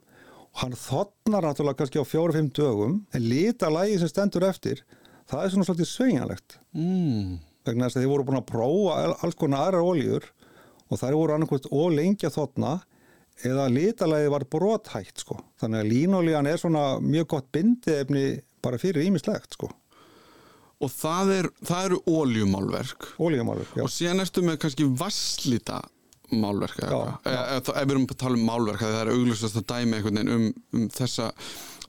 og 0.50 0.62
hann 0.64 0.78
þotnar 0.80 1.46
náttúrulega 1.46 1.82
kannski 1.82 2.02
á 2.02 2.06
fjóru-fimm 2.10 2.50
dögum 2.56 2.96
en 3.16 3.28
litalægi 3.28 4.00
sem 4.02 4.12
stendur 4.12 4.48
eftir 4.48 4.84
það 5.30 5.44
er 5.44 5.54
svona 5.54 5.68
svolítið 5.68 5.90
sveigjanlegt 5.94 6.60
mm. 6.76 7.34
vegna 7.68 7.88
þess 7.88 8.00
að 8.00 8.06
þeir 8.06 8.14
voru 8.14 8.28
búin 8.30 8.40
að 8.42 8.48
prófa 8.52 9.00
al- 9.04 9.18
alls 9.26 9.40
konar 9.40 9.68
aðrar 9.68 9.90
oljur 9.90 10.30
og 10.90 11.02
þær 11.02 11.18
voru 11.18 11.36
annarkvæmt 11.36 11.70
ólengja 11.70 12.32
þotna 12.34 12.80
eða 13.48 13.68
litalægi 13.72 14.32
var 14.34 14.46
brothætt 14.52 15.22
sko. 15.24 15.38
þannig 15.62 15.84
að 15.84 15.92
línolían 15.94 16.50
er 16.50 16.60
svona 16.60 16.86
mjög 17.04 17.30
gott 17.36 17.52
bindiefni 17.56 18.26
bara 18.64 18.80
fyrir 18.82 19.06
ímislegt 19.08 19.56
sko. 19.56 19.70
og 20.80 20.92
það, 20.92 21.32
er, 21.38 21.50
það 21.64 21.86
eru 21.90 22.02
óljumálverk 22.08 23.08
ólígamálur, 23.20 23.72
já. 23.76 23.84
og 23.86 23.94
síðan 23.94 24.26
ertu 24.26 24.44
með 24.44 24.62
kannski 24.66 24.90
vasslita 25.00 25.82
málverk 26.30 26.84
eða 26.86 27.18
ef 27.26 27.72
við 27.74 27.94
erum 27.96 28.06
að 28.06 28.20
tala 28.22 28.38
um 28.38 28.46
málverk 28.46 28.84
það 28.84 29.00
er 29.02 29.12
auglustast 29.16 29.60
að 29.60 29.68
dæmi 29.72 29.98
einhvern 29.98 30.20
veginn 30.20 30.34
um, 30.36 30.48
um 30.78 30.88
þessa 30.94 31.32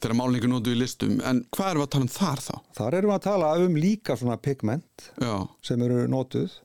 þegar 0.01 0.17
málningu 0.19 0.49
notu 0.51 0.73
í 0.75 0.81
listum 0.81 1.21
en 1.21 1.45
hvað 1.55 1.71
erum 1.75 1.83
við 1.83 1.87
að 1.87 1.93
tala 1.95 2.07
um 2.09 2.15
þar 2.17 2.43
þá? 2.47 2.55
Þar 2.81 2.99
erum 2.99 3.13
við 3.13 3.19
að 3.19 3.29
tala 3.29 3.53
um 3.67 3.79
líka 3.85 4.17
svona 4.21 4.41
pigment 4.41 5.07
Já, 5.21 5.37
sem 5.69 5.87
eru 5.87 6.03
notuð 6.11 6.59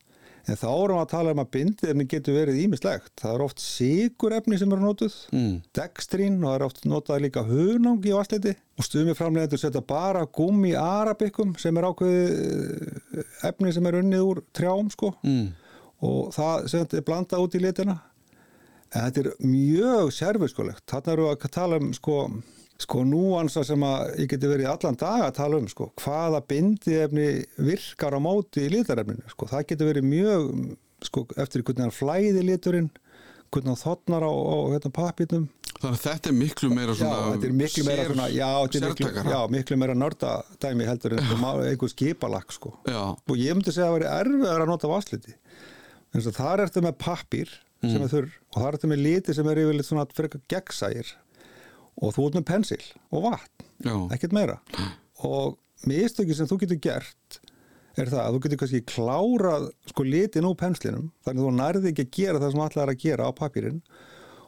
en 0.45 0.59
þá 0.61 0.67
erum 0.69 0.93
við 0.93 1.01
að 1.01 1.09
tala 1.09 1.31
um 1.33 1.39
að 1.41 1.47
bindiefni 1.55 2.05
getur 2.05 2.35
verið 2.37 2.59
ímislegt. 2.61 3.07
Það 3.17 3.31
er 3.33 3.43
oft 3.47 3.61
sigurefni 3.63 4.59
sem 4.61 4.73
eru 4.75 4.83
notuð, 4.83 5.15
mm. 5.33 5.53
dextrín 5.73 6.35
og 6.37 6.45
það 6.51 6.57
er 6.59 6.65
oft 6.67 6.83
notað 6.85 7.23
líka 7.23 7.41
hunang 7.47 8.05
í 8.05 8.13
vassliti 8.13 8.53
og 8.77 8.85
stumi 8.85 9.15
framleiðendur 9.17 9.61
setja 9.63 9.81
bara 9.81 10.21
gummi 10.37 10.75
arabikum 10.77 11.55
sem 11.57 11.77
er 11.81 11.87
ákveðið 11.89 12.35
eh, 12.35 13.23
efni 13.49 13.73
sem 13.73 13.89
er 13.89 13.97
unnið 14.03 14.27
úr 14.27 14.43
trjám 14.53 14.91
sko 14.93 15.15
Mm. 15.25 15.47
og 16.05 16.29
það 16.35 16.67
sem 16.69 16.83
þetta 16.85 16.99
er 17.01 17.07
blandað 17.09 17.45
út 17.47 17.57
í 17.57 17.63
litina 17.65 17.95
en 18.93 19.07
þetta 19.07 19.23
er 19.23 19.31
mjög 19.49 20.11
serviskulegt 20.13 20.85
þarna 20.91 21.15
eru 21.15 21.25
að 21.31 21.49
tala 21.55 21.79
um 21.81 21.89
sko, 21.97 22.19
sko 22.81 23.03
núansa 23.07 23.63
sem 23.63 23.83
að 23.87 24.15
ég 24.19 24.29
geti 24.33 24.49
verið 24.51 24.67
allan 24.67 24.97
dag 24.99 25.21
að 25.29 25.35
tala 25.37 25.59
um 25.61 25.67
sko, 25.71 25.91
hvaða 26.01 26.41
bindiefni 26.49 27.27
virkar 27.57 28.17
á 28.17 28.19
móti 28.19 28.65
í 28.65 28.71
litarefninu 28.73 29.29
sko, 29.31 29.47
það 29.51 29.67
getur 29.69 29.91
verið 29.93 30.07
mjög 30.11 30.49
sko, 31.07 31.23
eftir 31.39 31.63
hvernig 31.63 31.85
hann 31.87 31.95
flæði 31.95 32.43
liturinn 32.43 32.89
hvernig 33.53 33.71
hann 33.71 33.79
þotnar 33.79 34.25
á, 34.27 34.31
á 34.31 34.55
hérna, 34.75 34.91
pappirnum 34.95 35.45
Þannig 35.75 35.97
að 35.99 36.03
þetta 36.05 36.29
er 36.31 36.35
miklu 36.39 36.67
meira 36.71 36.93
Já, 36.95 36.97
svona 37.01 37.31
þetta 37.33 37.47
er 37.49 37.55
miklu 37.59 37.83
meira 37.83 38.03
sér- 38.03 38.11
svona, 38.13 38.25
já, 38.31 38.49
miklu, 38.85 39.09
já, 39.33 39.39
miklu 39.51 39.77
meira 39.81 39.95
nördadæmi 39.99 40.85
heldur 40.87 41.15
en 41.17 41.25
einhver 41.43 41.91
skipalag 41.91 42.53
sko. 42.55 42.71
Já, 42.87 43.01
og 43.11 43.35
ég 43.35 43.57
myndi 43.57 43.73
segja 43.75 43.89
að 43.89 43.91
það 43.91 43.97
væri 43.97 44.07
erfiðar 44.13 44.63
að 44.63 44.71
nota 44.71 44.91
vasliti 44.91 45.35
og 46.15 46.29
þar 46.37 46.63
ertu 46.63 46.83
með 46.85 46.95
pappír 47.03 47.51
sem 47.83 48.01
er 48.01 48.11
þurr 48.13 48.29
og 48.55 48.61
þar 48.63 48.77
ertu 48.79 48.87
með 48.93 49.03
liti 49.03 49.35
sem 49.35 49.49
er 49.51 49.61
yfirleitt 49.65 49.89
svona 49.89 50.07
frekar 50.15 50.41
gegnsægir 50.55 51.11
og 52.01 52.15
þú 52.15 52.27
ert 52.29 52.39
með 52.39 52.47
pensil 52.49 52.81
og 53.11 53.27
vatn 53.29 53.67
já, 53.85 53.95
ekkert 54.15 54.35
meira. 54.35 54.57
Og 55.25 55.55
mistöki 55.87 56.35
sem 56.35 56.49
þú 56.49 56.59
getur 56.63 56.81
gert 56.83 57.39
er 57.95 58.11
það 58.11 58.21
að 58.21 58.35
þú 58.35 58.41
getur 58.43 58.61
kannski 58.61 58.81
klárað 58.89 59.69
sko 59.91 60.05
litin 60.07 60.47
úr 60.49 60.57
penslinum 60.59 61.07
þannig 61.23 61.39
að 61.41 61.47
þú 61.47 61.53
nærði 61.59 61.91
ekki 61.93 62.05
að 62.05 62.17
gera 62.17 62.41
það 62.43 62.53
sem 62.53 62.65
allar 62.65 62.83
er 62.83 62.93
að 62.93 63.05
gera 63.05 63.29
á 63.29 63.37
pappirinn 63.37 63.79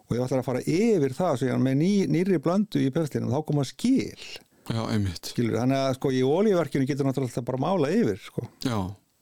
og 0.08 0.16
ef 0.16 0.24
allar 0.24 0.42
að 0.42 0.48
fara 0.48 0.64
yfir 0.64 1.16
það 1.16 1.40
síðan 1.44 1.64
með 1.64 1.80
ný, 1.82 1.92
nýri 2.12 2.42
blöndu 2.44 2.84
í 2.84 2.92
penslinum 2.96 3.32
þá 3.32 3.42
koma 3.48 3.66
skil. 3.68 4.28
Já, 4.68 4.82
einmitt. 4.92 5.32
Skilur, 5.32 5.58
þannig 5.62 5.80
að 5.80 5.98
sko 5.98 6.12
í 6.12 6.22
olíuverkinu 6.28 6.88
getur 6.88 7.08
náttúrulega 7.08 7.32
alltaf 7.32 7.48
bara 7.48 7.60
mála 7.64 7.92
yfir 7.96 8.20
sko. 8.24 8.44
Já, 8.64 8.78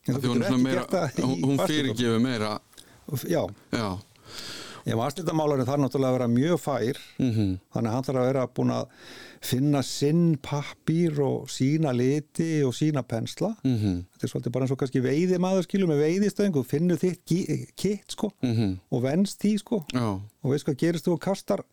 hún 0.10 0.62
meira 0.62 0.86
hún, 1.22 1.60
fyrirgefur 1.62 2.22
meira. 2.22 2.56
Já, 3.30 3.44
Já, 3.74 3.88
ég 4.86 4.98
var 4.98 5.10
aðslitamálarinn 5.10 5.68
þarf 5.68 5.82
náttúrulega 5.82 6.12
að 6.12 6.18
vera 6.20 6.28
mjög 6.32 6.60
fær 6.62 7.00
mhm, 7.22 7.56
þannig 7.74 7.90
að 7.90 7.96
hann 7.96 8.06
þarf 8.08 8.22
að 8.22 8.28
vera 8.30 8.44
búin 8.60 8.74
að 8.76 8.92
finna 9.46 9.82
sinn 9.86 10.22
pappír 10.42 11.20
og 11.26 11.50
sína 11.54 11.92
liti 11.94 12.50
og 12.66 12.74
sína 12.78 13.04
pensla. 13.06 13.52
Mhm, 13.66 13.98
þetta 14.14 14.28
er 14.28 14.32
svolítið 14.34 14.56
bara 14.56 14.66
eins 14.66 14.76
og 14.76 14.80
kannski 14.82 15.04
veiði 15.06 15.42
maður 15.42 15.68
skilur 15.68 15.92
með 15.92 16.06
veiðistöðing 16.06 16.62
og 16.62 16.70
finnur 16.70 17.02
þitt 17.02 17.36
kitt 17.78 18.16
sko 18.16 18.32
mhm. 18.46 18.78
og 18.90 19.04
venst 19.06 19.42
því 19.42 19.58
sko 19.62 19.82
Já, 19.94 20.08
og 20.16 20.54
veist 20.54 20.70
hvað 20.70 20.80
gerist 20.82 21.10
þú 21.10 21.18
og 21.18 21.26
kastar 21.28 21.66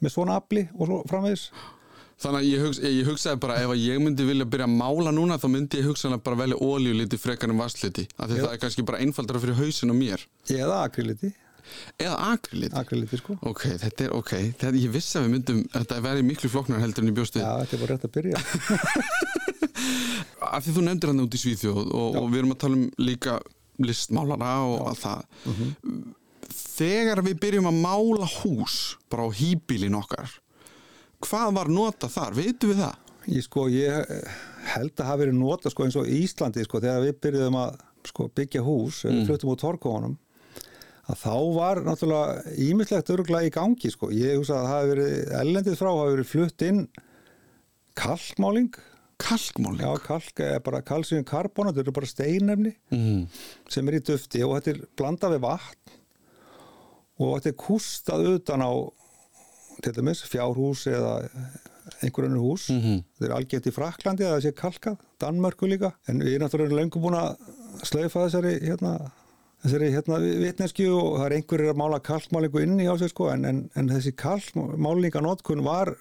með 0.00 0.16
svona 0.16 0.40
afli 0.40 0.66
og 0.78 0.88
svo 0.88 1.04
framvegis. 1.10 1.50
Þannig 2.20 2.42
að 2.42 2.48
ég, 2.50 2.62
hugsa, 2.66 2.90
ég 2.92 3.06
hugsaði 3.08 3.40
bara 3.40 3.54
ef 3.62 3.70
ég 3.80 4.00
myndi 4.02 4.24
vilja 4.28 4.44
byrja 4.44 4.66
að 4.68 4.74
mála 4.76 5.12
núna 5.16 5.38
þá 5.40 5.46
myndi 5.54 5.78
ég 5.80 5.86
hugsaði 5.88 6.18
bara 6.24 6.36
velja 6.42 6.58
ólíuliti 6.60 7.16
frekar 7.20 7.48
en 7.48 7.60
vassliti 7.60 8.04
af 8.18 8.28
því 8.28 8.42
það 8.42 8.50
er 8.50 8.60
kannski 8.60 8.84
bara 8.90 9.00
einfaldara 9.00 9.40
fyrir 9.40 9.56
hausin 9.56 9.94
og 9.94 9.96
mér. 9.96 10.26
Eða 10.52 10.82
akriliti, 10.84 11.30
eða 12.00 12.16
akriliti 12.32 12.78
akriliti 12.80 13.20
sko. 13.20 13.36
Ok, 13.50 13.64
þetta 13.82 14.06
er 14.06 14.14
ok, 14.16 14.32
þetta, 14.60 14.72
ég 14.80 14.94
vissi 14.94 15.18
að 15.18 15.26
við 15.26 15.34
myndum 15.36 15.62
þetta 15.74 16.00
væri 16.06 16.26
miklu 16.26 16.50
flóknar 16.52 16.82
heldur 16.84 17.04
en 17.04 17.12
ég 17.12 17.18
bjóst 17.18 17.38
við. 17.38 17.44
Já, 17.46 17.52
þetta 17.62 17.76
er 17.76 17.82
bara 17.84 17.96
rétt 17.96 18.06
að 18.08 18.14
byrja. 18.18 18.38
Af 20.56 20.64
því 20.64 20.76
þú 20.76 20.86
nefndir 20.86 21.12
hann 21.12 21.24
út 21.24 21.36
í 21.36 21.40
Svíþjóð 21.40 21.82
og, 21.86 22.20
og 22.20 22.30
við 22.30 22.42
erum 22.42 22.54
að 22.54 22.62
tala 22.64 22.78
um 22.80 22.86
líka 23.00 23.38
listmálara 23.80 24.54
og 24.68 24.88
að 24.90 25.02
það. 25.04 25.20
Þegar 26.50 27.22
við 27.24 27.42
byrjum 27.44 27.68
að 27.70 27.82
mála 27.84 28.28
hús 28.40 28.78
bara 29.12 29.28
á 29.28 29.30
hýbílin 29.36 29.98
okkar 29.98 30.38
hvað 31.20 31.54
var 31.58 31.68
nota 31.68 32.08
þar, 32.08 32.36
veitum 32.38 32.72
við 32.72 32.80
það? 32.80 32.98
ég 33.28 33.44
sko, 33.44 33.66
ég 33.70 34.10
held 34.72 34.94
að 34.96 35.06
hafa 35.06 35.20
verið 35.24 35.38
nota 35.38 35.72
sko 35.72 35.86
eins 35.86 35.98
og 36.00 36.08
Íslandi 36.08 36.64
sko 36.66 36.80
þegar 36.82 37.04
við 37.04 37.18
byrjuðum 37.26 37.58
að 37.60 37.78
sko, 38.10 38.28
byggja 38.36 38.64
hús 38.64 39.02
mm. 39.06 39.24
fluttum 39.28 39.52
úr 39.52 39.60
torkónum 39.60 40.16
að 41.10 41.18
þá 41.24 41.34
var 41.56 41.80
náttúrulega 41.86 42.54
ímislegt 42.66 43.10
öruglega 43.14 43.48
í 43.50 43.54
gangi 43.54 43.90
sko, 43.92 44.10
ég 44.14 44.36
hugsa 44.38 44.56
að 44.58 44.62
það 44.64 44.72
hafi 44.74 44.90
verið 44.94 45.34
ellendið 45.40 45.78
frá 45.80 45.90
hafi 45.90 46.14
verið 46.14 46.30
flutt 46.34 46.66
inn 46.68 46.82
kalkmáling 47.98 48.70
Kalkmáling? 49.20 49.82
Já, 49.84 49.98
kalk 50.00 50.40
er 50.40 50.62
bara 50.64 50.78
kalsíum 50.80 51.26
karbonat, 51.28 51.74
þetta 51.76 51.82
eru 51.90 51.92
bara 51.98 52.08
steinefni 52.08 52.70
Mm. 52.90 53.26
sem 53.68 53.88
er 53.88 53.98
í 53.98 54.00
dufti 54.00 54.40
og 54.46 54.54
þetta 54.56 54.70
er 54.72 54.78
blandað 54.96 55.34
við 55.34 55.42
vatn 55.44 55.98
og 57.20 57.34
þetta 57.36 57.50
er 57.52 57.58
kústað 57.60 58.24
utan 58.38 58.64
á 58.64 58.72
til 59.84 59.92
dæmis 59.92 60.22
fjárhús 60.24 60.86
eða 60.88 61.28
einhver 62.00 62.28
önnur 62.30 62.44
hús. 62.48 62.70
Mhm. 62.70 63.02
Þetta 63.18 63.28
er 63.28 63.36
algjört 63.36 63.66
í 63.68 63.72
Fraklandi 63.76 64.24
að 64.24 64.32
það 64.38 64.42
sé 64.46 64.52
kalkað, 64.56 64.98
Danmörku 65.20 65.68
líka 65.68 65.92
en 66.08 66.20
við 66.20 66.36
erum 66.38 66.46
náttúrulega 66.48 66.80
löngu 66.80 67.00
búin 67.02 67.16
að 67.20 67.36
slaufa 67.84 68.24
þessari 68.24 68.54
hérna 68.64 69.10
þessari 69.64 69.90
hérna 69.94 70.20
vitneskju 70.20 70.92
og 70.96 71.18
það 71.18 71.26
er 71.26 71.36
einhverjir 71.38 71.72
að 71.74 71.80
mála 71.82 72.00
kalkmálingu 72.04 72.62
inni 72.64 72.88
á 72.88 72.94
sig 73.00 73.12
sko 73.12 73.28
en, 73.34 73.44
en, 73.48 73.60
en 73.76 73.90
þessi 73.92 74.14
kalkmálinganótkun 74.20 75.64
var 75.66 75.92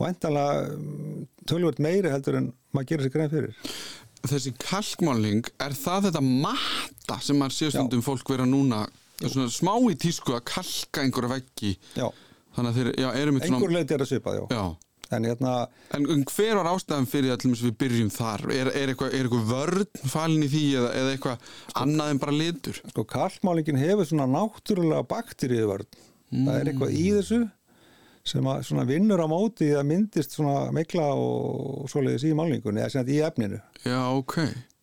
væntanlega 0.00 0.76
mm, 0.76 1.26
tölvöld 1.48 1.80
meiri 1.82 2.12
heldur 2.12 2.40
en 2.40 2.52
maður 2.76 2.92
gerir 2.92 3.06
sér 3.06 3.14
grein 3.16 3.32
fyrir. 3.32 3.74
Þessi 4.20 4.52
kalkmáling, 4.60 5.46
er 5.64 5.76
það 5.76 6.10
þetta 6.10 6.24
matta 6.28 7.20
sem 7.24 7.38
maður 7.40 7.56
séu 7.56 7.72
stundum 7.72 8.04
fólk 8.04 8.32
vera 8.34 8.48
núna 8.48 8.84
svona 9.20 9.48
smá 9.52 9.72
í 9.90 9.96
tísku 10.00 10.34
að 10.36 10.44
kalka 10.48 11.04
einhverja 11.04 11.34
veggi 11.34 11.74
Já, 11.96 12.06
þannig 12.56 12.70
að 12.70 12.78
þeir, 12.78 12.90
já, 12.94 13.08
erum 13.20 13.36
við 13.36 13.46
einhver 13.46 13.64
svona 13.64 13.78
leiti 13.78 13.96
er 13.96 14.04
að 14.04 14.10
svipað, 14.12 14.38
já. 14.38 14.44
Já, 14.56 14.64
En 15.10 15.24
hérna, 15.26 15.54
en 15.96 16.04
en 16.14 16.20
hver 16.30 16.58
var 16.60 16.68
ástæðan 16.70 17.08
fyrir 17.10 17.32
að 17.34 17.46
við 17.64 17.72
byrjum 17.80 18.10
þar? 18.14 18.44
Er, 18.54 18.68
er, 18.70 18.92
eitthvað, 18.92 19.14
er 19.16 19.26
eitthvað 19.26 19.48
vörn 19.50 20.10
falin 20.12 20.44
í 20.46 20.50
því 20.52 20.66
eða, 20.78 20.90
eða 21.00 21.14
eitthvað 21.14 21.48
annað 21.82 22.12
en 22.12 22.20
bara 22.22 22.36
litur? 22.36 22.82
sko, 22.92 23.04
kalkmálingin 23.10 23.80
hefur 23.80 24.06
svona 24.06 24.28
náttúrulega 24.30 25.08
bakteríuvörn. 25.10 25.88
Það 26.30 26.54
er 26.60 26.70
eitthvað 26.70 26.94
í 26.94 27.08
þessu 27.16 27.40
sem 28.30 28.46
að 28.52 28.62
svona 28.68 28.86
vinnur 28.86 29.22
á 29.24 29.26
móti 29.30 29.70
að 29.74 29.86
myndist 29.88 30.36
svona 30.36 30.70
mikla 30.76 31.08
og 31.16 31.88
svoleiðis 31.90 32.28
í 32.28 32.34
málingunni, 32.36 32.82
eða 32.82 32.92
sem 32.92 33.00
sagt 33.00 33.14
í 33.14 33.20
efninu. 33.26 33.60
Já, 33.82 34.00
ok. 34.12 34.36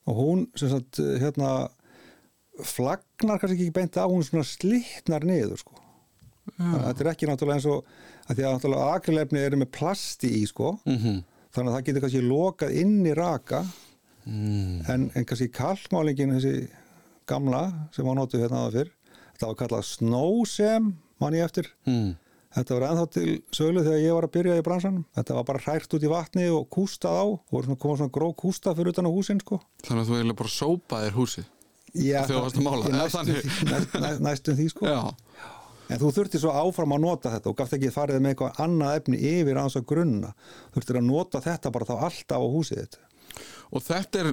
Og 0.10 0.18
hún, 0.18 0.46
sem 0.58 0.72
sagt, 0.72 1.00
hérna, 1.22 1.52
flagnar 2.66 3.40
kannski 3.40 3.62
ekki 3.62 3.76
beint 3.76 4.00
á, 4.00 4.10
hún 4.10 4.26
svona 4.26 4.48
slitnar 4.48 5.28
niður, 5.28 5.62
sko. 5.62 5.78
Að 6.58 6.86
Þetta 6.88 7.04
er 7.04 7.10
ekki 7.12 7.28
náttúrulega 7.30 7.60
eins 7.60 7.70
og, 7.70 7.98
að 8.28 8.36
því 8.40 8.44
að 8.48 8.54
náttúrulega 8.58 8.94
akrilefni 8.98 9.40
eru 9.48 9.58
með 9.64 9.72
plasti 9.80 10.30
í, 10.42 10.46
sko. 10.50 10.78
Mm 10.86 11.24
Þannig 11.58 11.72
að 11.72 11.76
það 11.78 11.86
getur 11.88 12.04
kannski 12.04 12.20
lokað 12.28 12.74
inn 12.84 12.98
í 13.08 13.14
raka 13.18 13.64
Mm. 14.28 14.82
en, 14.92 15.04
en 15.16 15.24
kannski 15.26 15.46
kalkmálingin 15.56 16.34
þessi 16.36 16.66
gamla 17.32 17.62
sem 17.96 18.04
var 18.06 18.18
notuð 18.20 18.42
hérna 18.44 18.66
aða 18.66 18.74
fyrr 18.74 18.90
þetta 19.38 19.48
var 19.48 19.56
kallað 19.62 19.86
snowsem 19.88 20.90
mann 21.24 21.34
ég 21.38 21.46
eftir 21.48 21.70
Mm. 21.88 22.10
þetta 22.58 22.76
var 22.76 22.86
ennþá 22.90 23.06
til 23.16 23.28
sölu 23.56 23.86
þegar 23.86 24.02
ég 24.04 24.14
var 24.18 24.28
að 24.28 24.34
byrja 24.36 24.58
í 24.60 24.66
bransanum 24.68 25.06
þetta 25.16 25.38
var 25.38 25.48
bara 25.48 25.64
hrært 25.64 25.96
út 25.96 26.04
í 26.04 26.12
vatni 26.12 26.50
og 26.52 26.68
kústað 26.76 27.16
á 27.16 27.24
og 27.24 27.40
voru 27.56 27.70
svona, 27.70 27.80
koma 27.80 27.96
svona 28.02 28.12
gró 28.20 28.30
kústað 28.36 28.76
fyrir 28.82 28.92
utan 28.92 29.08
á 29.08 29.12
húsin 29.16 29.40
sko 29.40 29.62
Þannig 29.88 30.04
að 30.04 30.10
þú 30.12 30.18
eiginlega 30.20 30.42
bara 30.44 30.56
sópaðir 30.60 31.16
húsið. 31.22 31.46
Já, 31.96 32.20
Þegar 32.28 32.36
þú 32.36 32.44
varst 32.44 32.60
að 32.60 32.68
mála, 32.68 32.84
næstum, 33.00 34.22
næstum 34.28 34.58
því 34.60 34.68
sko 34.76 34.92
Já. 34.92 35.02
En 35.90 36.00
þú 36.02 36.12
þurfti 36.18 36.42
svo 36.42 36.54
áfram 36.54 36.96
að 36.98 37.04
nota 37.06 37.32
þetta 37.36 37.52
og 37.52 37.58
gafst 37.60 37.78
ekki 37.78 37.92
farið 37.96 38.22
með 38.24 38.34
eitthvað 38.36 38.62
annað 38.66 38.98
efni 39.02 39.20
yfir 39.34 39.60
aðeins 39.62 39.78
að 39.80 39.86
grunna 39.94 40.34
þurftir 40.76 41.00
að 41.02 41.08
nota 41.12 41.42
þetta 41.46 41.72
bara 41.76 41.88
þá 41.90 41.96
alltaf 42.10 42.44
á 42.44 42.48
húsið 42.56 42.82
þitt 42.84 43.00
Og 43.68 43.84
þetta 43.84 44.20
er 44.24 44.30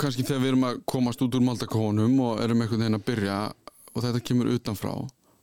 kannski 0.00 0.22
þegar 0.24 0.40
við 0.42 0.48
erum 0.52 0.66
að 0.68 0.76
komast 0.88 1.22
út 1.24 1.34
úr 1.36 1.42
maldakónum 1.44 2.14
og 2.24 2.40
erum 2.44 2.62
einhvern 2.64 2.80
veginn 2.84 2.96
að 2.98 3.06
byrja 3.10 3.38
og 3.92 4.04
þetta 4.04 4.20
kemur 4.24 4.50
utanfrá. 4.54 4.92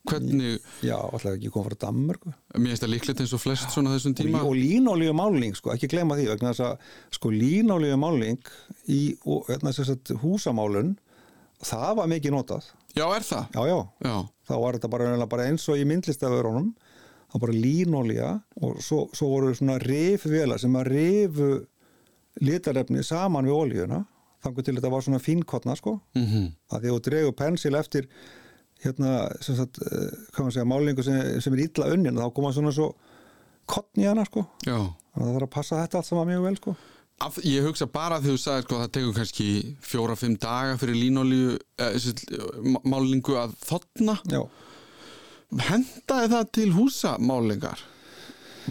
Hvernig, 0.06 0.60
Já, 0.86 0.96
alltaf 1.02 1.32
ekki 1.34 1.50
koma 1.54 1.66
frá 1.70 1.76
Danmörku 1.88 2.32
mér 2.62 2.72
finnst 2.72 2.84
það 2.86 2.92
líklegt 2.94 3.22
eins 3.24 3.34
og 3.34 3.42
flest 3.42 3.72
svona 3.74 3.94
þessum 3.96 4.14
tíma. 4.18 4.42
og 4.46 4.54
línólíu 4.54 5.14
máling, 5.18 5.56
sko, 5.58 5.72
ekki 5.74 5.90
gleyma 5.90 6.18
því 6.18 6.28
vegna 6.30 6.52
þess 6.54 6.66
að 6.68 6.92
sko 7.18 7.32
línólíu 7.34 7.98
máling 7.98 8.38
í 8.94 9.00
og, 9.26 9.48
hérna, 9.50 9.74
húsamálun 10.22 10.92
það 11.66 11.96
var 11.98 12.12
mikið 12.12 12.36
notað 12.38 12.68
Já, 12.96 13.06
er 13.18 13.26
það? 13.26 13.48
já, 13.58 13.62
já, 13.66 13.80
Já. 14.06 14.16
Þá 14.46 14.56
var 14.62 14.78
þetta 14.78 14.92
bara, 14.94 15.28
bara 15.30 15.48
eins 15.50 15.66
og 15.72 15.80
í 15.80 15.86
myndlistaförunum 15.90 16.72
þá 17.32 17.38
bara 17.42 17.56
línólía 17.56 18.32
og 18.62 18.82
svo, 18.84 19.06
svo 19.16 19.30
voru 19.34 19.54
svona 19.56 19.78
rifvela 19.82 20.60
sem 20.62 20.76
að 20.78 20.92
rifu 20.94 21.50
litarefni 22.46 23.04
saman 23.06 23.48
við 23.48 23.58
olíuna 23.58 24.02
þannig 24.44 24.68
til 24.68 24.76
þetta 24.78 24.92
var 24.94 25.06
svona 25.06 25.22
fínkotna 25.24 25.76
sko. 25.80 26.00
Mm 26.18 26.50
að 26.70 26.82
því 26.82 26.90
að 26.90 26.96
þú 26.96 27.04
dregur 27.08 27.36
pensil 27.40 27.76
eftir 27.76 28.08
hérna, 28.84 29.12
sem 29.42 29.56
sagt, 29.56 29.80
eh, 29.80 30.12
hvað 30.36 30.44
maður 30.44 30.54
segja, 30.54 30.66
málingu 30.70 31.04
sem, 31.04 31.42
sem 31.42 31.54
er 31.54 31.64
illa 31.64 31.94
unnin 31.94 32.20
þá 32.20 32.34
koma 32.36 32.52
svona 32.54 32.74
svo 32.76 32.94
kottn 33.66 34.04
í 34.04 34.06
hana 34.06 34.26
sko. 34.26 34.46
Já. 34.66 34.78
þannig 35.16 35.22
að 35.22 35.26
það 35.26 35.34
þarf 35.38 35.48
að 35.48 35.56
passa 35.56 35.80
þetta 35.82 35.98
allt 35.98 36.10
saman 36.10 36.28
mjög 36.28 36.44
vel 36.44 36.58
sko 36.60 36.76
Af, 37.24 37.38
ég 37.48 37.64
hugsa 37.64 37.88
bara 37.88 38.18
þegar 38.20 38.36
þú 38.36 38.42
sagði 38.44 38.64
sko, 38.66 38.80
það 38.82 38.94
tekur 38.98 39.14
kannski 39.16 39.48
fjóra-fimm 39.88 40.34
daga 40.44 40.76
fyrir 40.82 40.98
línolíu 41.00 41.54
eh, 41.80 42.08
málingu 42.84 43.38
að 43.40 43.54
þotna. 43.64 44.18
Já, 44.28 44.42
hendaði 45.70 46.32
það 46.34 46.50
til 46.60 46.72
húsamálingar 46.76 47.84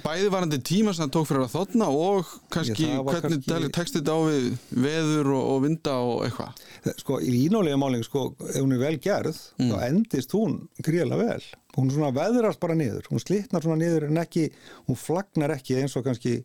bæði 0.03 0.31
varandi 0.33 0.59
tíma 0.67 0.91
sem 0.95 1.05
það 1.05 1.13
tók 1.15 1.29
fyrir 1.29 1.45
að 1.45 1.53
þotna 1.53 1.87
og 1.95 2.31
kannski 2.53 2.87
var 2.91 3.21
hvernig 3.21 3.37
kannski- 3.39 3.51
kannski... 3.53 3.73
tekst 3.77 3.99
þetta 3.99 4.17
á 4.17 4.21
við 4.27 4.49
veður 4.85 5.29
og, 5.37 5.45
og 5.53 5.61
vinda 5.63 5.95
og 6.03 6.25
eitthvað? 6.27 6.63
Sko 6.99 7.19
í 7.23 7.31
línulega 7.31 7.79
máling 7.79 8.03
sko, 8.07 8.25
ef 8.49 8.59
hún 8.59 8.75
er 8.75 8.83
vel 8.83 8.97
gerð 9.05 9.39
þá 9.61 9.77
endist 9.87 10.35
hún 10.35 10.57
gríðlega 10.83 11.29
vel. 11.31 11.47
Hún 11.79 11.93
svona 11.95 12.11
veðrast 12.15 12.61
bara 12.63 12.75
niður 12.79 13.07
hún 13.13 13.23
slitnar 13.23 13.63
svona 13.65 13.79
niður 13.85 14.09
en 14.11 14.19
ekki 14.25 14.49
hún 14.89 14.99
flagnar 14.99 15.55
ekki 15.55 15.79
eins 15.81 15.95
og 15.99 16.05
kannski 16.09 16.41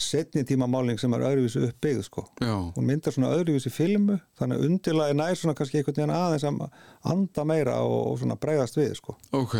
setni 0.00 0.44
tíma 0.48 0.68
máling 0.70 0.98
sem 1.00 1.12
er 1.16 1.26
öðruvísi 1.28 1.62
uppbyggð 1.68 2.02
sko. 2.06 2.24
Já, 2.40 2.54
hún 2.76 2.88
myndar 2.88 3.14
svona 3.14 3.34
öðruvísi 3.36 3.72
filmu 3.72 4.18
þannig 4.40 4.58
að 4.58 4.66
undirlagi 4.68 5.18
nær 5.20 5.38
svona 5.38 5.54
kannski 5.58 5.80
einhvern 5.80 5.98
veginn 6.00 6.16
aðeins 6.16 6.48
að 6.48 6.66
anda 7.14 7.46
meira 7.48 7.78
og, 7.84 8.00
og 8.12 8.18
svona 8.22 8.38
bregðast 8.40 8.80
við 8.80 8.96
sko. 8.98 9.16
Ok. 9.36 9.56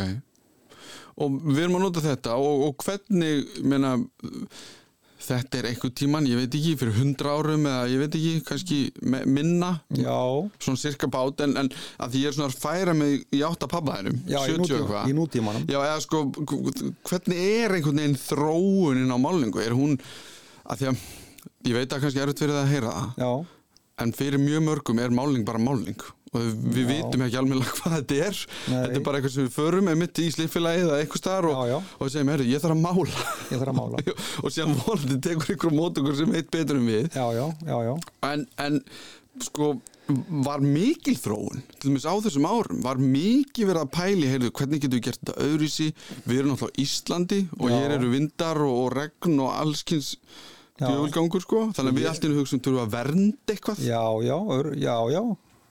Og 1.20 1.40
við 1.44 1.64
erum 1.64 1.78
að 1.78 1.86
nota 1.86 2.04
þetta 2.04 2.36
og, 2.40 2.66
og 2.68 2.84
hvernig, 2.86 3.48
meina 3.62 3.96
þetta 5.20 5.58
er 5.60 5.68
einhver 5.70 5.92
tíman, 6.00 6.26
ég 6.30 6.38
veit 6.40 6.54
ekki 6.56 6.72
fyrir 6.80 6.96
hundra 6.96 7.34
árum 7.36 7.66
eða 7.68 7.82
ég 7.92 8.00
veit 8.02 8.16
ekki, 8.18 8.32
kannski 8.48 8.78
minna, 9.28 9.70
Já, 10.00 10.16
svona 10.62 10.80
cirka 10.80 11.10
bát 11.12 11.42
en, 11.44 11.54
en 11.60 11.70
að 12.00 12.14
því 12.14 12.22
ég 12.24 12.30
er 12.32 12.36
svona 12.38 12.50
að 12.50 12.58
færa 12.62 12.94
mig 12.96 13.24
í 13.36 13.42
átta 13.46 13.68
pabbaðinum, 13.70 14.18
já 14.30 14.38
í, 14.40 14.54
70 14.56 14.62
nútíma, 14.64 14.80
eitthvað. 14.80 15.08
í 15.12 15.16
nútímanum. 15.18 15.66
Já, 15.70 15.78
eða 15.84 16.00
sko, 16.06 16.22
hvernig 17.10 17.42
er 17.44 17.76
einhvern 17.76 18.02
veginn 18.02 18.20
þróunin 18.24 19.12
á 19.12 19.18
málningu? 19.20 19.62
Er 19.64 19.76
hún, 19.76 19.98
að 20.70 20.82
því 20.82 20.90
að 20.92 21.04
ég 21.68 21.76
veit 21.76 21.92
að 21.92 22.04
kannski 22.06 22.20
er 22.22 22.28
erfitt 22.28 22.44
fyrir 22.44 22.56
það 22.56 22.64
að 22.64 22.72
heyra 22.74 22.94
það 22.96 23.20
Já, 23.20 23.30
en 24.00 24.14
fyrir 24.16 24.40
mjög 24.40 24.62
mörgum 24.64 25.00
er 25.04 25.12
málning 25.12 25.44
bara 25.44 25.60
málning 25.60 26.00
og 26.30 26.44
við 26.46 26.80
Já. 26.84 26.88
vitum 26.92 27.22
ekki 27.26 27.38
alveg 27.40 27.70
hvað 27.76 27.94
þetta 27.98 28.18
er. 28.26 28.40
Nei. 28.70 28.74
þetta 28.84 28.98
er 29.00 29.04
bara 29.08 29.18
eitthvað 29.20 29.34
sem 29.36 29.46
við 29.48 29.54
förum 29.56 29.88
með 29.90 30.00
mitt 30.04 30.20
í 30.22 30.26
slíffélagið 30.36 30.84
eða 30.88 30.98
eitthvað 31.02 31.22
staðar 31.24 31.48
og, 31.50 31.54
Já, 31.56 31.70
já. 31.74 31.78
og 31.98 32.12
segjum, 32.14 32.32
herru, 32.34 32.48
ég 32.50 32.62
þarf 32.64 32.76
að 32.76 32.82
mála. 32.86 33.28
Þarf 33.50 33.70
að 33.72 33.78
mála. 33.80 34.02
Og 34.44 34.52
síðan 34.54 34.76
vonandi 34.84 35.16
tekur 35.26 35.54
ykkur 35.56 35.72
á 35.74 35.78
mót 35.80 35.98
okkur 36.02 36.18
sem 36.20 36.30
veit 36.36 36.50
betur 36.54 36.78
um 36.78 36.86
við. 36.90 37.08
Já, 37.16 37.26
já, 37.34 37.46
já, 37.66 37.76
já. 37.88 37.94
En, 38.30 38.44
en 38.66 38.78
sko 39.40 39.72
var 40.44 40.58
mikil 40.62 41.14
þróun 41.22 41.60
til 41.78 41.90
dæmis 41.92 42.02
á 42.06 42.14
þessum 42.18 42.46
árum 42.50 42.80
var 42.82 42.98
mikið 42.98 43.68
verið 43.68 43.82
að 43.84 43.90
pæli 43.94 44.30
heyrðu, 44.32 44.48
hvernig 44.58 44.80
getum 44.82 44.96
við 44.98 45.04
gert 45.06 45.20
þetta 45.20 45.36
öðruvísi? 45.44 45.86
Við 46.26 46.40
erum 46.40 46.56
á 46.58 46.66
Íslandi 46.82 47.38
og 47.60 47.68
hér 47.70 47.94
eru 47.98 48.10
vindar 48.10 48.58
og, 48.64 48.72
og 48.86 48.88
regn 48.98 49.36
og 49.44 49.52
allskins 49.54 50.16
Já. 50.80 50.88
djöfulgangur 50.88 51.44
sko. 51.44 51.60
Þannig 51.76 51.92
að 51.94 52.00
við 52.00 52.02
Ég- 52.06 52.10
allt 52.10 52.26
í 52.26 52.30
einu 52.30 52.40
hugsun 52.40 52.62
þurfum 52.64 52.82
að 52.88 52.92
vernda 52.96 53.54
eitthvað? 53.54 53.84
Já, 53.86 54.02
já, 54.26 54.36
já, 54.82 54.96
já 55.14 55.22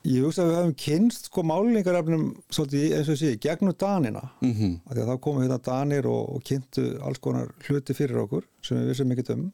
Ég 0.08 0.24
hugsa 0.24 0.46
að 0.46 0.50
við 0.50 0.58
höfum 0.58 0.76
kynst 0.80 1.26
sko 1.28 1.44
málingarefnum 1.44 2.22
svolítið 2.48 2.94
eins 2.96 3.10
og 3.12 3.18
sé, 3.20 3.34
gegnum 3.44 3.76
Danina. 3.76 4.30
Mm 4.40 4.54
-hmm. 4.54 4.78
þá 4.96 5.20
komu 5.20 5.42
hérna 5.42 5.58
Danir 5.60 6.08
og, 6.08 6.36
og 6.36 6.44
kynntu 6.44 7.02
alls 7.04 7.20
konar 7.20 7.52
hluti 7.68 7.94
fyrir 7.94 8.24
okkur 8.24 8.46
sem 8.62 8.78
við 8.78 8.88
vissum 8.88 9.12
ekki 9.12 9.34
um. 9.34 9.52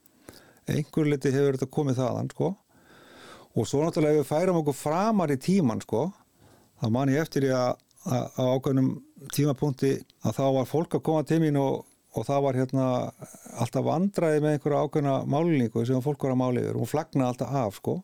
Einhver 0.68 1.06
liti 1.06 1.32
hefur 1.32 1.56
þetta 1.56 1.66
komið 1.66 1.98
þaðan 1.98 2.30
sko. 2.30 2.56
Og 3.56 3.66
svo 3.66 3.82
náttúrulega 3.82 4.14
ef 4.14 4.18
við 4.18 4.30
færum 4.30 4.56
okkur 4.56 4.74
framar 4.74 5.30
í 5.30 5.36
tíman 5.36 5.80
sko 5.80 6.12
þá 6.80 6.90
man 6.90 7.08
ég 7.08 7.20
eftir 7.20 7.42
ég 7.42 7.54
að, 7.56 7.76
á 8.38 8.42
ákveðnum 8.54 9.02
tímapunkti 9.34 9.92
að 10.22 10.36
þá 10.38 10.46
var 10.54 10.66
fólk 10.66 10.94
að 10.94 11.02
koma 11.02 11.22
til 11.24 11.40
mín 11.40 11.56
og, 11.56 11.84
og 12.14 12.26
það 12.26 12.42
var 12.42 12.54
hérna 12.54 13.12
alltaf 13.58 13.84
vandraði 13.84 14.40
með 14.40 14.52
einhverja 14.52 14.82
ákveðna 14.84 15.24
málingu 15.26 15.86
sem 15.86 16.02
fólk 16.04 16.22
var 16.22 16.36
að 16.36 16.42
máli 16.42 16.62
yfir. 16.62 16.76
Og 16.76 16.88
flagnaði 16.88 17.28
alltaf 17.28 17.50
af 17.50 17.80
sko. 17.80 18.02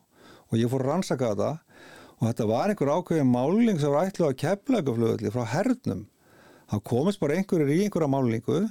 Og 0.51 0.59
ég 0.59 0.69
fór 0.69 0.83
að 0.83 0.89
rannsaka 0.91 1.29
þetta 1.31 1.51
og 2.19 2.27
þetta 2.27 2.47
var 2.49 2.71
einhver 2.71 2.93
ákveðin 2.93 3.31
máling 3.33 3.81
sem 3.81 3.93
var 3.93 4.09
ætluð 4.09 4.29
að 4.29 4.39
keflaugaflöðli 4.43 5.33
frá 5.33 5.43
hernum 5.55 6.05
það 6.71 6.85
komist 6.89 7.21
bara 7.21 7.37
einhverjir 7.37 7.73
í 7.73 7.83
einhverja 7.87 8.11
málingu 8.11 8.61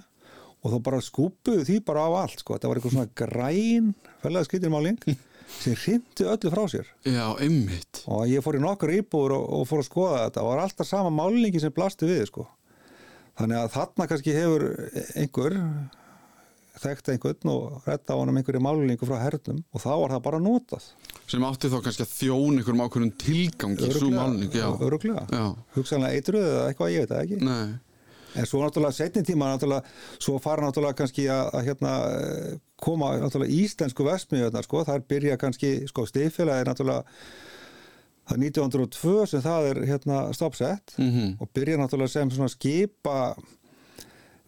og 0.63 0.71
þá 0.71 0.79
bara 0.87 1.03
skúpuðu 1.03 1.67
því 1.67 1.79
bara 1.87 2.07
á 2.07 2.11
allt 2.23 2.43
sko. 2.43 2.57
þetta 2.57 2.71
var 2.71 2.81
einhver 2.81 2.95
svona 2.95 3.13
græn 3.19 3.93
fælega 4.23 4.49
skýtir 4.49 4.73
máling 4.73 4.99
sem 5.53 5.77
hrindi 5.77 6.27
öllu 6.27 6.53
frá 6.53 6.63
sér 6.71 6.91
Já, 7.05 7.27
einmitt 7.43 8.03
og 8.07 8.27
ég 8.31 8.45
fór 8.45 8.59
í 8.59 8.63
nokkur 8.63 8.95
íbúður 8.95 9.37
og, 9.39 9.49
og 9.59 9.67
fór 9.71 9.83
að 9.83 9.89
skoða 9.91 10.21
þetta 10.27 10.45
og 10.45 10.53
var 10.53 10.63
alltaf 10.65 10.89
sama 10.89 11.13
málingi 11.15 11.63
sem 11.63 11.75
blasti 11.75 12.09
við 12.09 12.25
sko. 12.31 12.47
þannig 13.41 13.59
að 13.59 13.75
þarna 13.77 14.09
kannski 14.11 14.37
hefur 14.37 14.69
einhver 15.19 15.59
þekkt 16.81 17.12
einhvern 17.12 17.52
og 17.52 17.87
retta 17.87 18.17
á 18.17 18.21
honum 18.21 18.38
einhverju 18.41 18.62
málingu 18.64 19.09
frá 19.09 19.19
hernum 19.21 19.61
og 19.73 19.83
þá 19.83 19.93
var 19.93 20.14
það 20.14 20.25
bara 20.26 20.43
notað. 20.43 20.88
Sem 21.29 21.45
átti 21.47 21.71
þá 21.73 21.79
kannski 21.85 22.07
að 22.07 22.14
þjóna 22.17 22.62
einhverjum 22.62 22.85
ákveðum 22.87 23.14
tilgangi 23.21 23.93
svo 23.93 24.11
málning, 24.14 24.57
já, 24.57 24.69
öruglega. 24.73 25.55
hugsanlega 25.76 26.19
eitruð 26.19 26.49
eða 26.49 26.67
eitthvað, 26.71 26.93
ég 26.95 27.05
veit 27.05 27.12
það 27.12 27.25
ekki. 27.26 27.41
Nei, 27.47 27.73
En 28.33 28.47
svo 28.49 28.62
náttúrulega 28.62 28.97
setni 28.97 29.21
tíma 29.29 29.50
náttúrulega, 29.50 29.85
svo 30.17 30.38
fara 30.41 30.64
náttúrulega 30.64 30.97
kannski 31.02 31.26
að, 31.29 31.50
að 31.52 31.67
hérna, 31.67 31.91
koma 32.81 33.11
náttúrulega 33.21 33.52
íslensku 33.52 34.07
vestmiðjöðnar 34.07 34.64
sko, 34.64 34.85
þar 34.88 35.02
byrja 35.12 35.37
kannski, 35.41 35.73
sko, 35.91 36.07
stifilagi 36.09 36.69
náttúrulega 36.71 37.02
það 38.23 38.37
er 38.37 38.45
1902 38.47 39.26
sem 39.29 39.43
það 39.45 39.69
er 39.73 39.83
hérna 39.91 40.21
stoppsett 40.37 40.95
mm 40.97 41.35
og 41.43 41.50
byrja 41.55 41.80
náttúrulega 41.80 42.15
sem 42.15 42.30
svona 42.30 42.52
skipa 42.52 43.17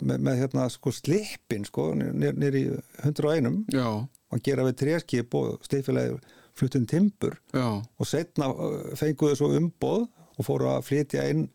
með, 0.04 0.22
með 0.28 0.40
hérna 0.42 0.68
sko 0.72 0.92
slippin 0.94 1.66
sko, 1.68 1.90
nýr 1.96 2.58
í 2.60 2.64
101 3.02 3.74
já, 3.74 3.88
og 4.04 4.46
gera 4.46 4.66
við 4.68 4.78
treskip 4.84 5.36
og 5.38 5.66
stifilagi 5.66 6.16
fluttin 6.54 6.88
timbur 6.90 7.38
já, 7.54 7.68
og 7.82 8.08
setna 8.08 8.50
fenguðu 8.98 9.38
svo 9.40 9.52
umboð 9.58 10.08
og 10.34 10.46
fóru 10.46 10.70
að 10.70 10.88
flytja 10.88 11.28
inn 11.30 11.46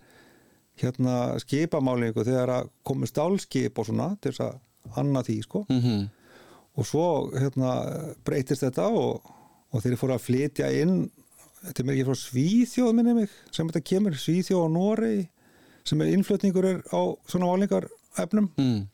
hérna 0.80 1.36
skipamálingu 1.44 2.24
þegar 2.24 2.56
að 2.62 2.72
komu 2.88 3.08
stálskip 3.10 3.80
og 3.80 3.90
svona 3.90 4.14
til 4.24 4.32
þess 4.32 4.46
að 4.46 5.00
anna 5.00 5.22
því 5.26 5.42
sko. 5.44 5.66
Mm 5.68 6.08
og 6.80 6.88
svo 6.88 7.06
hérna 7.36 7.74
breytist 8.26 8.64
þetta 8.64 8.88
og, 8.96 9.32
og 9.74 9.84
þeir 9.84 9.98
fóru 10.00 10.16
að 10.16 10.26
flytja 10.26 10.70
inn 10.80 11.10
þetta 11.66 11.82
er 11.82 11.88
mér 11.88 11.98
ekki 11.98 12.08
frá 12.08 12.20
Svíþjóð 12.22 12.94
minni 12.96 13.16
mig 13.18 13.34
sem 13.52 13.68
þetta 13.68 13.86
kemur, 13.92 14.16
Svíþjóð 14.16 14.64
og 14.64 14.74
Norei 14.76 15.18
sem 15.88 16.02
er 16.04 16.14
innflutningur 16.14 16.68
er 16.70 16.80
á 16.96 17.02
svona 17.28 17.50
málingarefnum 18.20 18.50
mm. 18.58 18.88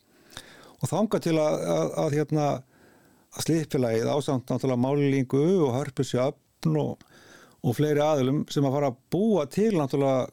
og 0.82 0.90
þanga 0.90 1.22
til 1.24 1.36
að, 1.40 1.60
að, 1.76 1.92
að 2.04 2.16
hérna 2.20 2.48
að 3.36 3.46
slipfélagið 3.46 4.10
ásamt 4.12 4.50
náttúrulega 4.50 4.82
málingu 4.86 5.46
og 5.66 5.76
hörpusjöfn 5.76 6.78
og, 6.80 7.04
og 7.66 7.76
fleiri 7.76 8.04
aðilum 8.04 8.46
sem 8.50 8.66
að 8.66 8.78
fara 8.78 8.92
að 8.92 9.00
búa 9.12 9.46
til 9.52 9.74
náttúrulega 9.76 10.28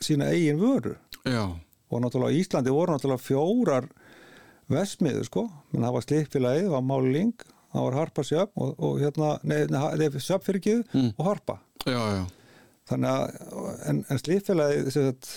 sína 0.00 0.30
eigin 0.30 0.60
vöru 0.60 0.94
já, 1.24 1.44
og 1.90 2.02
náttúrulega 2.04 2.36
í 2.36 2.42
Íslandi 2.44 2.74
voru 2.74 2.94
náttúrulega 2.94 3.24
fjórar 3.24 3.88
vesmiður 4.68 5.24
sko, 5.26 5.46
menn 5.72 5.86
það 5.86 5.94
var 5.96 6.06
slipfélagið, 6.06 6.66
það 6.68 6.76
var 6.76 6.86
máling 6.86 7.32
það 7.72 7.84
var 7.84 7.98
harpasjöfn 7.98 8.62
og, 8.62 8.74
og 8.78 9.00
hérna 9.02 9.32
nei, 9.42 9.62
nei 9.72 10.08
sjöfnfyrkið 10.20 10.84
Mm. 10.92 11.12
og 11.18 11.24
harpa. 11.26 11.58
Já, 11.86 11.98
já, 11.98 12.24
þannig 12.88 13.10
að 13.12 13.78
en, 13.90 14.02
en 14.08 14.18
sagt, 14.18 15.30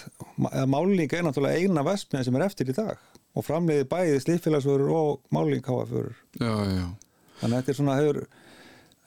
eða 0.52 0.68
máling 0.72 1.12
er 1.14 1.26
náttúrulega 1.28 1.62
eina 1.62 1.86
vesmiða 1.86 2.28
sem 2.28 2.38
er 2.40 2.46
eftir 2.48 2.72
í 2.72 2.78
dag. 2.78 3.00
Og 3.36 3.46
framleiði 3.48 3.88
bæði 3.88 4.20
slipfélagsvörur 4.26 4.92
og 4.92 5.20
málinghafaförur 5.32 6.16
já, 6.36 6.52
já. 6.68 6.88
þannig 7.40 7.56
að 7.56 7.60
þetta 7.62 7.72
er 7.72 7.78
svona 7.78 7.98
hefur, 8.00 8.18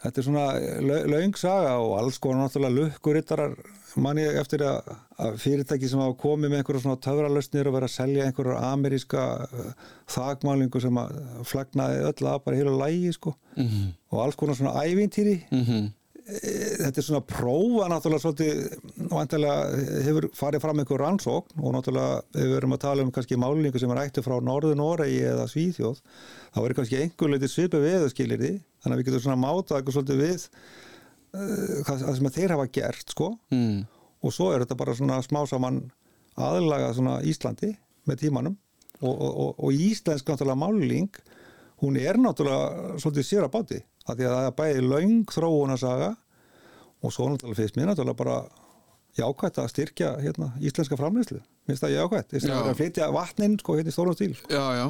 þetta 0.05 0.21
er 0.21 0.27
svona 0.29 0.45
lau- 0.89 1.07
löng 1.13 1.37
saga 1.37 1.75
og 1.85 1.99
alls 1.99 2.21
konar 2.25 2.47
náttúrulega 2.47 2.79
lukkurittarar 2.79 3.57
man 4.01 4.19
ég 4.19 4.37
eftir 4.41 4.65
að, 4.67 4.89
að 5.23 5.37
fyrirtæki 5.39 5.87
sem 5.91 6.01
hafa 6.03 6.17
komið 6.19 6.51
með 6.51 6.61
einhverja 6.63 6.83
svona 6.83 7.01
töfralösnir 7.05 7.69
og 7.71 7.77
verið 7.77 7.89
að 7.91 7.93
selja 7.95 8.25
einhverja 8.27 8.71
ameríska 8.73 9.27
uh, 9.45 9.69
þagmálingu 10.11 10.83
sem 10.83 10.99
að 10.99 11.21
flagnaði 11.47 12.01
öll 12.09 12.31
að 12.33 12.41
bara 12.47 12.59
heilu 12.59 12.75
lægi 12.81 13.13
sko. 13.19 13.37
Mm 13.59 13.93
og 14.15 14.21
alls 14.23 14.37
konar 14.39 14.55
svona 14.55 14.83
ævintýri. 14.87 15.37
-hmm. 15.51 15.87
Þetta 16.25 17.01
er 17.01 17.05
svona 17.05 17.21
prófa 17.29 17.87
náttúrulega 17.93 18.23
svolítið 18.23 19.11
vantilega 19.11 19.81
hefur 20.07 20.27
farið 20.33 20.63
fram 20.65 20.81
einhver 20.81 21.03
rannsókn 21.03 21.61
og 21.61 21.75
náttúrulega 21.77 22.23
ef 22.33 22.47
við 22.47 22.57
erum 22.61 22.77
að 22.77 22.83
tala 22.87 23.05
um 23.05 23.11
kannski 23.13 23.37
málingu 23.41 23.81
sem 23.83 23.93
er 23.93 24.01
ættu 24.07 24.25
frá 24.25 24.39
Norður 24.41 24.79
Noregi 24.81 25.21
eða 25.29 25.45
Svíþjóð 25.53 26.01
þá 26.55 26.61
er 26.63 26.77
kannski 26.79 27.01
einhver 27.03 27.35
leiti 27.35 27.51
svipu 27.53 27.83
við 27.83 28.07
skilir 28.15 28.41
því 28.41 28.53
þannig 28.57 28.97
að 28.97 29.03
við 29.03 29.11
getum 29.11 29.25
svona 29.27 29.43
mátað 29.43 29.77
eitthvað 29.79 29.99
svolítið 29.99 30.23
við 30.25 30.49
uh, 31.37 31.77
það 31.91 32.09
sem 32.09 32.33
þeir 32.39 32.57
hafa 32.57 32.67
gert 32.79 33.15
sko. 33.17 33.31
Mm. 33.53 33.85
og 34.25 34.33
svo 34.33 34.51
er 34.55 34.65
þetta 34.65 34.81
bara 34.81 34.97
svona 34.97 35.21
smá 35.27 35.43
saman 35.51 35.83
aðlaga 36.41 36.95
svona 36.97 37.19
Íslandi 37.21 37.75
með 38.09 38.25
tímanum. 38.25 38.57
Og, 39.05 39.13
og, 39.13 39.33
og, 39.43 39.57
og 39.67 39.77
íslensk 39.77 40.29
náttúrulega 40.31 40.57
máling 40.57 41.11
hún 41.83 41.99
er 42.01 42.17
náttúrulega 42.17 42.97
svolítið 43.03 43.27
sér 43.29 43.45
að 43.45 43.53
báti 43.59 43.81
af 44.05 44.19
því 44.19 44.29
að 44.29 44.37
það 44.37 44.51
er 44.51 44.59
bæði 44.59 44.85
löng 44.91 45.33
þróunasaga 45.33 46.11
og 47.05 47.13
svo 47.15 47.31
náttúrulega 47.31 47.61
fyrst 47.61 47.79
mér 47.79 47.91
náttúrulega 47.91 48.21
bara 48.21 48.37
jákvætt 49.15 49.61
að 49.63 49.71
styrkja 49.71 50.15
hérna, 50.21 50.51
íslenska 50.61 50.99
framleyslu 50.99 51.41
minnst 51.69 51.85
það 51.85 51.95
jákvætt, 51.95 52.33
þess 52.33 52.51
að 52.51 52.67
að 52.69 52.81
flytja 52.81 53.07
vatnin 53.15 53.55
sko 53.61 53.77
hérna 53.79 53.93
í 53.93 53.95
stórum 53.95 54.17
stíl. 54.17 54.33
Sko. 54.37 54.51
Já, 54.53 54.65
já, 54.77 54.85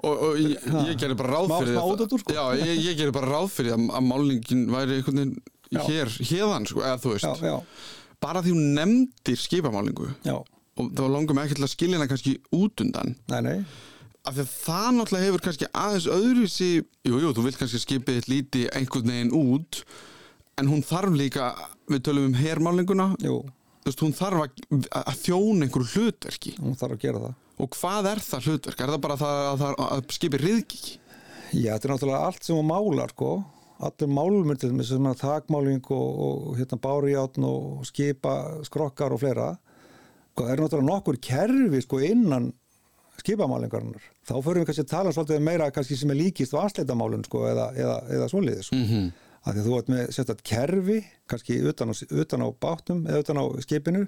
og, 0.00 0.22
og 0.28 0.38
ég, 0.40 0.68
ég 0.88 1.00
gerir 1.02 1.18
bara 1.18 1.32
ráð 1.34 1.52
fyrir 1.58 1.80
útúrdúr, 1.82 2.22
sko. 2.22 2.36
Já, 2.36 2.44
ég, 2.62 2.70
ég 2.86 2.96
gerir 3.00 3.12
bara 3.16 3.28
ráð 3.34 3.50
fyrir 3.52 3.74
að, 3.76 3.82
að 3.98 4.06
málningin 4.06 4.62
væri 4.72 4.96
einhvern 5.00 5.20
veginn 5.20 5.82
hér, 5.90 6.14
hérðan, 6.30 6.68
sko, 6.70 6.84
eða 6.86 7.02
þú 7.02 7.12
veist. 7.12 7.42
Já, 7.42 7.50
já, 7.50 8.14
bara 8.24 8.44
því 8.46 8.54
hún 8.54 8.70
nefndir 8.78 9.42
skipamálingu 9.42 10.08
já, 10.24 10.38
og 10.40 10.88
þá 10.96 11.04
langum 11.12 11.42
ekki 11.42 11.58
til 11.58 11.66
að 11.68 11.74
skilja 11.74 12.00
hana 12.00 12.08
kannski 12.14 12.38
út 12.56 12.86
undan. 12.86 13.12
Nei, 13.34 13.40
nei 13.44 13.58
af 14.26 14.34
því 14.34 14.42
að 14.44 14.52
það 14.52 14.88
náttúrulega 14.96 15.28
hefur 15.28 15.44
kannski 15.46 15.70
aðeins 15.70 16.08
öðruvísi 16.16 16.70
jú, 17.06 17.20
jú, 17.22 17.32
þú 17.36 17.46
vilt 17.46 17.60
kannski 17.60 17.82
skipið 17.82 18.18
þitt 18.18 18.30
líti 18.32 18.64
einhvern 18.74 19.12
veginn 19.12 19.34
út 19.36 19.82
en 20.60 20.70
hún 20.72 20.84
þarf 20.86 21.16
líka, 21.16 21.50
við 21.90 22.06
tölum 22.08 22.30
um 22.30 22.38
hermálinguna, 22.38 23.10
jú, 23.22 23.42
þú 23.84 23.90
veist, 23.90 24.04
hún 24.04 24.14
þarf 24.16 24.46
að, 24.46 24.86
að 25.02 25.18
þjóna 25.22 25.66
einhverju 25.66 25.90
hlutverki 25.94 26.54
hún 26.58 26.78
þarf 26.78 26.96
að 26.96 27.04
gera 27.04 27.24
það 27.26 27.42
og 27.56 27.72
hvað 27.72 28.08
er 28.10 28.20
það 28.20 28.48
hlutverk? 28.50 28.80
Er 28.80 28.92
það 28.92 29.02
bara 29.06 29.18
það 29.20 29.42
að, 29.42 29.66
að, 29.66 29.76
að 29.86 30.16
skipið 30.16 30.42
riðki? 30.44 30.80
Já, 31.54 31.70
þetta 31.72 31.86
er 31.86 31.92
náttúrulega 31.94 32.24
allt 32.26 32.44
sem 32.44 32.58
hún 32.58 32.68
málar 32.68 33.12
sko. 33.14 33.30
allir 33.76 34.08
málmyndir 34.08 34.84
sem 34.88 35.08
að 35.08 35.22
þakmáling 35.22 35.88
og, 35.92 36.20
og 36.26 36.58
hérna 36.58 36.78
bárjátn 36.80 37.44
og 37.44 37.86
skipa 37.88 38.34
skrokkar 38.64 39.12
og 39.12 39.20
fleira 39.20 39.50
sko, 40.32 40.44
það 40.44 40.52
er 40.52 40.62
náttúrulega 40.62 40.90
nokkur 40.90 41.20
kerfi 41.20 41.82
sko, 41.84 42.00
innan 42.04 42.50
skipamálingarinnar 43.22 44.08
þá 44.26 44.34
förum 44.34 44.62
við 44.62 44.68
kannski 44.70 44.84
að 44.84 44.92
tala 44.92 45.12
svolítið 45.14 45.44
meira 45.46 45.70
kannski 45.74 45.98
sem 45.98 46.12
er 46.12 46.20
líkist 46.20 46.54
vasleitamálun 46.56 47.24
sko, 47.26 47.44
eða, 47.50 47.68
eða, 47.78 47.96
eða 48.16 48.28
svoleiðis 48.32 48.70
sko. 48.70 48.78
mm 48.78 48.86
-hmm. 48.90 49.10
að 49.42 49.52
því 49.52 49.62
að 49.62 49.68
þú 49.68 49.78
ert 49.78 49.92
með 49.92 50.02
sérstætt 50.16 50.42
kerfi 50.42 50.98
kannski 51.26 51.60
utan 51.70 51.92
á, 51.92 51.94
utan 52.22 52.44
á 52.44 52.48
bátnum 52.60 53.06
eða 53.06 53.22
utan 53.24 53.40
á 53.42 53.44
skipinu 53.62 54.06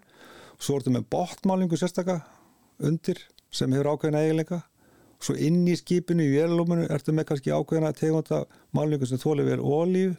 svo 0.59 0.79
ertu 0.79 0.91
með 0.91 1.09
bóttmálingu 1.11 1.77
sérstaka 1.77 2.21
undir 2.79 3.19
sem 3.51 3.73
hefur 3.73 3.93
ákveðina 3.95 4.23
eiginleika 4.25 4.63
svo 5.19 5.35
inn 5.35 5.67
í 5.67 5.75
skipinu 5.79 6.23
í 6.23 6.35
vélumunu 6.37 6.87
ertu 6.91 7.13
með 7.13 7.31
kannski 7.33 7.51
ákveðina 7.51 7.93
tegunda 7.93 8.45
málingu 8.73 9.07
sem 9.07 9.19
þóli 9.19 9.47
vel 9.47 9.61
ólíu 9.61 10.15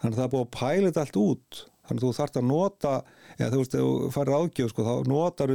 þannig 0.00 0.16
að 0.16 0.18
það 0.18 0.24
er 0.24 0.32
búið 0.34 0.46
að 0.46 0.54
pæla 0.58 0.88
þetta 0.88 1.04
allt 1.04 1.20
út 1.20 1.64
þannig 1.88 2.02
að 2.02 2.06
þú 2.06 2.12
þarft 2.20 2.36
að 2.40 2.48
nota 2.48 2.92
eða 3.38 3.50
þú 3.54 3.60
veist, 3.62 3.76
þú 3.76 4.10
farir 4.14 4.36
ágjöf 4.38 4.72
sko, 4.72 4.86
þá 4.86 4.94
notar 5.10 5.54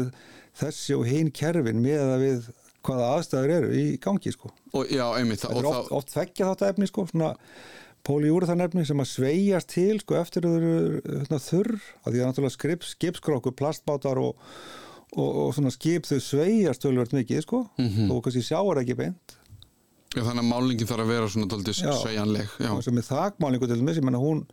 þessi 0.58 0.96
og 0.98 1.06
hinn 1.08 1.32
kerfin 1.32 1.82
með 1.84 2.04
að 2.06 2.24
við 2.26 2.48
hvaða 2.88 3.08
aðstæður 3.18 3.54
eru 3.58 3.72
í 3.76 3.86
gangi 4.04 4.32
sko. 4.32 4.52
og 4.74 4.88
já, 4.92 5.06
einmitt 5.20 5.44
og 5.46 5.58
er 5.60 5.66
oft, 5.72 5.92
oft 5.92 6.14
þekkja 6.16 6.52
þetta 6.54 6.70
efni 6.74 6.88
sko, 6.88 7.08
svona 7.12 7.34
pólíúrþan 8.08 8.64
efni 8.64 8.86
sem 8.88 9.02
að 9.04 9.10
sveigast 9.12 9.72
til 9.74 9.98
sko, 10.00 10.16
eftir 10.22 10.46
þau 10.46 10.54
eru 10.56 10.76
hérna, 11.06 11.40
þurr 11.44 11.72
að 11.76 12.14
því 12.14 12.22
að 12.22 12.30
náttúrulega 12.30 12.56
skrips, 12.56 12.92
skipskrokku, 12.96 13.52
plastbátar 13.60 14.22
og, 14.22 14.38
og, 15.18 15.28
og 15.48 15.50
svona 15.58 15.74
skip 15.76 16.08
þau 16.08 16.20
sveigast 16.24 16.84
tölvört 16.86 17.16
mikið 17.18 17.44
sko 17.44 17.66
Mhm. 17.82 18.12
og 18.14 18.24
kannski 18.24 18.46
sjáar 18.48 18.80
ekki 18.84 18.96
beint 19.02 19.36
já, 20.16 20.22
þannig 20.24 20.46
að 20.46 20.50
málningin 20.54 20.88
þarf 20.90 21.04
að 21.04 21.12
vera 21.12 21.28
svona 21.34 21.50
doldið 21.52 21.82
Já. 21.84 21.92
sveigjanleg 22.00 22.48
já, 22.64 22.72
sem 22.88 22.98
er 22.98 23.08
þakmálingu 23.12 23.68
til 23.68 23.82
þess, 23.84 24.02
menna 24.08 24.22
hún 24.24 24.46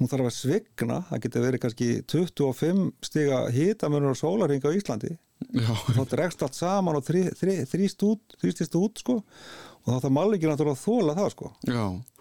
hún 0.00 0.10
þarf 0.10 0.28
að 0.28 0.34
svigna, 0.36 0.98
það 1.10 1.22
getur 1.24 1.44
verið 1.44 1.62
kannski 1.62 1.88
25 2.10 2.82
stiga 3.04 3.44
hitamunur 3.54 4.14
og 4.14 4.18
sólarhinga 4.18 4.72
á 4.72 4.76
Íslandi. 4.76 5.12
Já, 5.54 5.70
þá 5.94 6.02
dregst 6.10 6.42
allt 6.46 6.58
saman 6.58 6.98
og 6.98 7.06
þrý, 7.06 7.28
þrý, 7.38 7.56
þrýst 7.70 8.04
út, 8.08 8.36
þrýstist 8.42 8.76
út 8.80 9.02
sko. 9.02 9.20
Og 9.84 9.92
þá 9.92 9.98
þarf 9.98 10.16
málingin 10.16 10.50
náttúrulega 10.50 10.78
að 10.78 10.84
þóla 10.84 11.16
það 11.18 11.30
sko. 11.34 11.52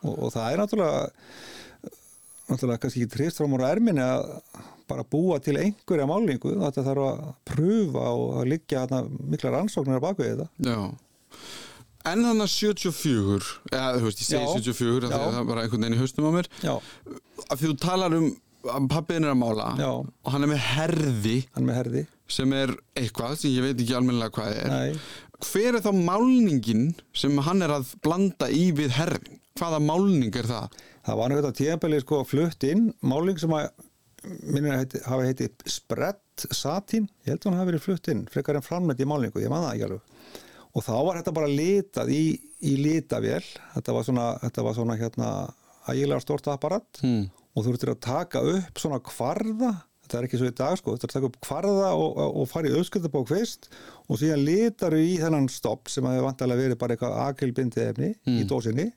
Og, 0.03 0.13
og 0.13 0.33
það 0.33 0.47
er 0.49 0.61
náttúrulega 0.61 1.03
náttúrulega 2.43 2.81
kannski 2.83 3.05
ekki 3.05 3.13
trist 3.13 3.39
fram 3.39 3.55
úr 3.55 3.63
erminni 3.65 4.03
að 4.03 4.25
bara 4.91 5.05
búa 5.07 5.37
til 5.41 5.55
einhverja 5.57 6.05
málingu 6.09 6.57
þetta 6.59 6.83
þarf 6.85 7.05
að 7.07 7.21
pröfa 7.47 8.07
og 8.19 8.41
að 8.41 8.49
liggja 8.51 8.83
mikla 9.31 9.53
rannsóknir 9.55 10.03
á 10.03 10.05
baku 10.05 10.27
þetta. 10.27 10.49
Já 10.67 10.81
en 12.09 12.23
þannig 12.27 12.45
að 12.45 12.53
74 12.53 13.51
eða 13.71 13.91
þú 13.99 14.07
veist, 14.07 14.23
ég 14.23 14.29
segi 14.29 14.43
Já. 14.43 14.53
74 14.59 15.07
af 15.07 15.13
því 15.13 15.19
Já. 15.19 15.27
að 15.27 15.33
það 15.33 15.41
er 15.43 15.49
bara 15.51 15.65
einhvern 15.65 15.85
veginn 15.85 15.97
í 15.97 16.01
haustum 16.01 16.27
á 16.27 16.31
mér 16.37 16.49
já, 16.63 16.73
af 17.49 17.59
því 17.61 17.69
þú 17.71 17.77
talar 17.83 18.17
um 18.19 18.27
að 18.73 18.89
pappiðin 18.93 19.27
er 19.27 19.33
að 19.33 19.39
mála 19.43 19.69
Já. 19.79 19.91
og 19.99 20.33
hann 20.35 20.45
er 20.47 20.51
með 20.53 20.65
herði 20.71 21.37
hann 21.55 21.67
með 21.67 21.79
herði 21.81 22.03
sem 22.33 22.53
er 22.57 22.73
eitthvað 22.99 23.37
sem 23.41 23.53
ég 23.55 23.65
veit 23.67 23.77
ekki 23.83 23.95
almennilega 23.97 24.35
hvað 24.37 24.59
er 24.63 24.71
Nei. 24.73 24.99
hver 25.43 25.77
er 25.79 25.83
þá 25.83 25.91
málningin 26.07 26.85
sem 27.23 27.41
hann 27.47 27.61
er 27.65 27.73
að 27.75 27.91
blanda 28.05 28.47
í 28.51 28.69
við 28.75 28.95
herðin 28.99 29.39
hvaða 29.59 29.79
málning 29.83 30.33
er 30.39 30.47
það? 30.49 30.77
það 31.03 31.17
var 31.19 31.29
náttúrulega 31.33 31.57
tíðanbeli 31.59 31.99
sko 32.01 32.21
flutt 32.25 32.63
inn 32.65 32.87
máling 33.03 33.37
sem 33.41 33.51
að 33.53 33.67
minnir 34.23 34.71
að 34.71 34.79
heiti, 34.85 34.99
hafi 35.03 35.25
heiti 35.27 35.47
sprett 35.67 36.45
satín, 36.55 37.09
ég 37.27 37.33
held 37.33 37.43
að 37.43 37.49
hann 37.51 37.59
hafi 37.59 37.69
verið 37.73 37.83
flutt 37.83 38.07
inn 38.13 38.21
frekar 38.31 38.55
en 38.55 38.63
framnætt 38.65 39.03
í 39.03 39.07
málingu, 39.11 39.41
ég 39.43 39.51
man 39.51 39.65
það 39.65 39.73
ekki 39.75 39.87
alveg 39.89 40.12
og 40.73 40.85
þá 40.85 40.93
var 41.05 41.19
þetta 41.19 41.35
bara 41.37 41.49
litað 41.51 42.11
í, 42.13 42.23
í 42.65 42.75
litavél, 42.81 43.43
þetta 43.75 43.95
var 43.95 44.07
svona, 44.07 44.27
þetta 44.41 44.65
var 44.65 44.77
svona 44.77 44.97
hérna 44.97 45.29
ægilega 45.91 46.23
stort 46.23 46.47
apparat. 46.51 47.01
Hmm. 47.03 47.27
og 47.53 47.61
þú 47.61 47.67
þurftir 47.69 47.91
að 47.93 47.99
taka 48.01 48.41
upp 48.49 48.79
svona 48.81 48.97
kvarða. 49.05 49.73
Þetta 50.03 50.17
er 50.17 50.25
ekki 50.27 50.39
svo 50.39 50.47
í 50.49 50.55
dag 50.57 50.73
sko, 50.79 50.95
þú 50.95 50.97
þurftir 50.97 51.11
að 51.11 51.13
taka 51.19 51.29
upp 51.29 51.37
kvarða 51.45 51.91
og, 51.95 52.17
og, 52.25 52.47
fara 52.49 52.69
í 52.69 52.73
auðskjöldabók 52.79 53.29
fyrst. 53.29 53.69
Og 54.09 54.19
síðan 54.19 54.43
litar 54.47 54.95
í 54.97 55.13
þennan 55.21 55.47
stopp 55.53 55.91
sem 55.91 56.07
hefur 56.09 56.27
vantilega 56.27 56.65
verið 56.65 56.79
bara 56.81 56.97
eitthvað 56.97 57.19
akilbindi 57.27 57.85
efni 57.85 58.09
í 58.25 58.43
dósinni. 58.49 58.89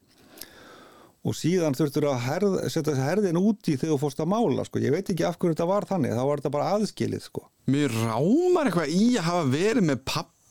Og 1.26 1.34
síðan 1.34 1.74
þurftur 1.74 2.08
að 2.08 2.20
herð, 2.22 2.56
setja 2.70 2.94
herðin 2.96 3.38
úti 3.40 3.74
þegar 3.74 3.92
þú 3.92 4.00
fórst 4.04 4.20
að 4.22 4.30
mála 4.30 4.64
sko. 4.66 4.80
ég 4.82 4.94
veit 4.94 5.08
ekki 5.10 5.26
af 5.26 5.38
hverju 5.38 5.56
þetta 5.56 5.68
var 5.68 5.86
þannig. 5.90 6.16
Þá 6.16 6.24
var 6.24 6.42
þetta 6.42 6.54
bara 6.56 6.68
aðskilið 6.76 7.24
sko. 7.24 7.46
Mér 7.70 7.96
rámar 8.00 8.70
eitthvað 8.70 8.94
í 8.94 9.06
að 9.18 9.26
hafa 9.26 9.48
verið 9.52 9.88
með 9.90 10.04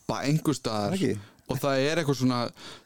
pappa 0.06 0.22
einhver 0.26 0.54
staðar 0.56 0.94
Ekki? 0.96 1.16
og 1.46 1.58
það 1.62 1.80
er 1.86 2.00
eitthvað 2.00 2.18
svona, 2.18 2.38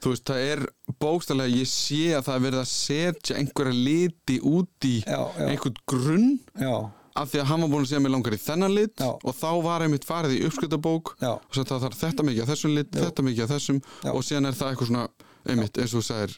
þú 0.04 0.10
veist, 0.12 0.24
það 0.28 0.46
er 0.50 0.62
bókstæðlega, 1.00 1.52
ég 1.56 1.68
sé 1.70 2.00
að 2.16 2.24
það 2.26 2.34
er 2.34 2.42
verið 2.44 2.60
að 2.60 2.70
setja 2.70 3.36
einhverja 3.40 3.76
liti 3.76 4.36
út 4.44 4.88
í 4.88 4.96
Já, 5.06 5.20
já. 5.38 5.46
einhvern 5.48 5.78
grunn 5.88 6.26
já, 6.60 6.74
af 7.20 7.32
því 7.32 7.40
að 7.40 7.48
hann 7.50 7.64
var 7.64 7.72
búin 7.72 7.86
að 7.86 7.90
segja 7.90 8.02
mig 8.04 8.12
langar 8.12 8.36
í 8.36 8.40
þennan 8.40 8.74
lit 8.76 9.00
Já. 9.00 9.08
og 9.16 9.34
þá 9.36 9.48
var 9.64 9.84
einmitt 9.86 10.04
farið 10.08 10.36
í 10.36 10.44
uppskutabók 10.48 11.14
Já. 11.20 11.32
og 11.40 11.56
svo 11.56 11.64
það 11.64 11.86
þarf 11.86 12.00
þetta 12.04 12.26
mikið 12.28 12.44
af 12.44 12.52
þessum 12.52 12.76
lit, 12.76 12.92
þetta 13.00 13.24
mikið 13.26 13.44
af 13.46 13.52
þessum 13.56 13.80
Já. 13.80 14.12
og 14.12 14.24
síðan 14.28 14.50
er 14.50 14.58
það 14.60 14.72
eitthvað 14.74 14.92
svona, 14.92 15.06
einmitt, 15.48 15.80
eins 15.80 15.94
og 15.96 16.00
þú 16.04 16.06
sagðir 16.10 16.36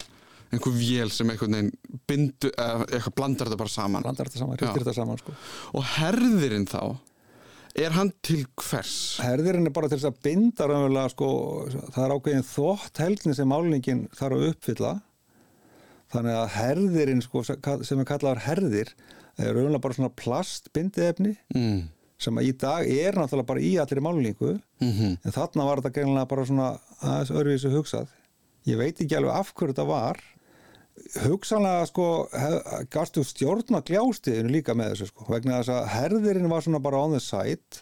einhver 0.53 0.75
vél 0.79 1.11
sem 1.11 1.29
einhvern 1.33 1.55
veginn 1.57 1.71
bindu, 2.07 2.51
eða 2.55 2.87
eitthvað 2.87 3.15
blandar 3.19 3.49
þetta 3.51 3.61
bara 3.63 3.73
saman 3.75 4.03
blandar 4.05 4.29
þetta 4.31 4.41
saman, 4.45 4.57
Já. 4.57 4.63
hristir 4.63 4.85
þetta 4.85 4.95
saman 5.01 5.19
sko. 5.21 5.35
og 5.75 5.87
herðirinn 5.97 6.67
þá 6.71 6.81
er 7.75 7.95
hann 7.95 8.11
til 8.25 8.43
hvers? 8.59 9.19
herðirinn 9.23 9.65
er 9.69 9.73
bara 9.73 9.89
til 9.89 9.97
þess 9.97 10.09
að 10.11 10.19
binda 10.27 10.67
raunverulega 10.69 11.09
sko, 11.13 11.29
það 11.95 12.03
er 12.05 12.13
ákveðin 12.17 12.47
þvótt 12.51 13.01
helgni 13.01 13.33
sem 13.37 13.49
málningin 13.49 14.03
þarf 14.13 14.37
að 14.37 14.47
uppfylla 14.51 14.91
þannig 16.13 16.37
að 16.37 16.53
herðirinn 16.59 17.23
sko, 17.25 17.41
sem 17.47 18.03
er 18.03 18.09
kallaðar 18.09 18.43
herðir 18.45 18.91
er 19.41 19.49
raunverulega 19.55 19.81
bara 19.87 19.97
svona 19.97 20.13
plastbindiefni 20.21 21.35
Mm. 21.55 21.87
sem 22.23 22.37
að 22.37 22.47
í 22.47 22.51
dag 22.61 22.85
er 22.87 23.17
náttúrulega 23.17 23.49
bara 23.49 23.63
í 23.65 23.71
allir 23.81 24.03
málningu 24.05 24.51
Mm 24.83 25.17
en 25.23 25.31
þarna 25.33 25.65
var 25.65 25.81
þetta 25.81 25.93
greinlega 25.97 26.27
bara 26.29 26.45
svona 26.45 26.67
aðeins 27.01 27.31
öðruvísu 27.33 27.71
hugsað 27.73 28.07
ég 28.69 28.77
veit 28.77 29.01
ekki 29.01 29.17
alveg 29.17 29.33
af 29.35 29.53
hverju 29.53 29.73
þetta 29.73 29.87
var 29.89 30.21
hugsanlega 31.23 31.87
sko 31.89 32.07
hef- 32.33 32.85
gastu 32.93 33.23
stjórna 33.25 33.81
gljástiðinu 33.85 34.51
líka 34.53 34.75
með 34.77 34.93
þessu 34.93 35.07
sko 35.09 35.25
vegna 35.31 35.59
þess 35.61 35.73
að 35.73 35.87
herðirinn 35.95 36.49
var 36.51 36.61
svona 36.65 36.81
bara 36.83 37.01
on 37.01 37.15
the 37.15 37.21
side 37.23 37.81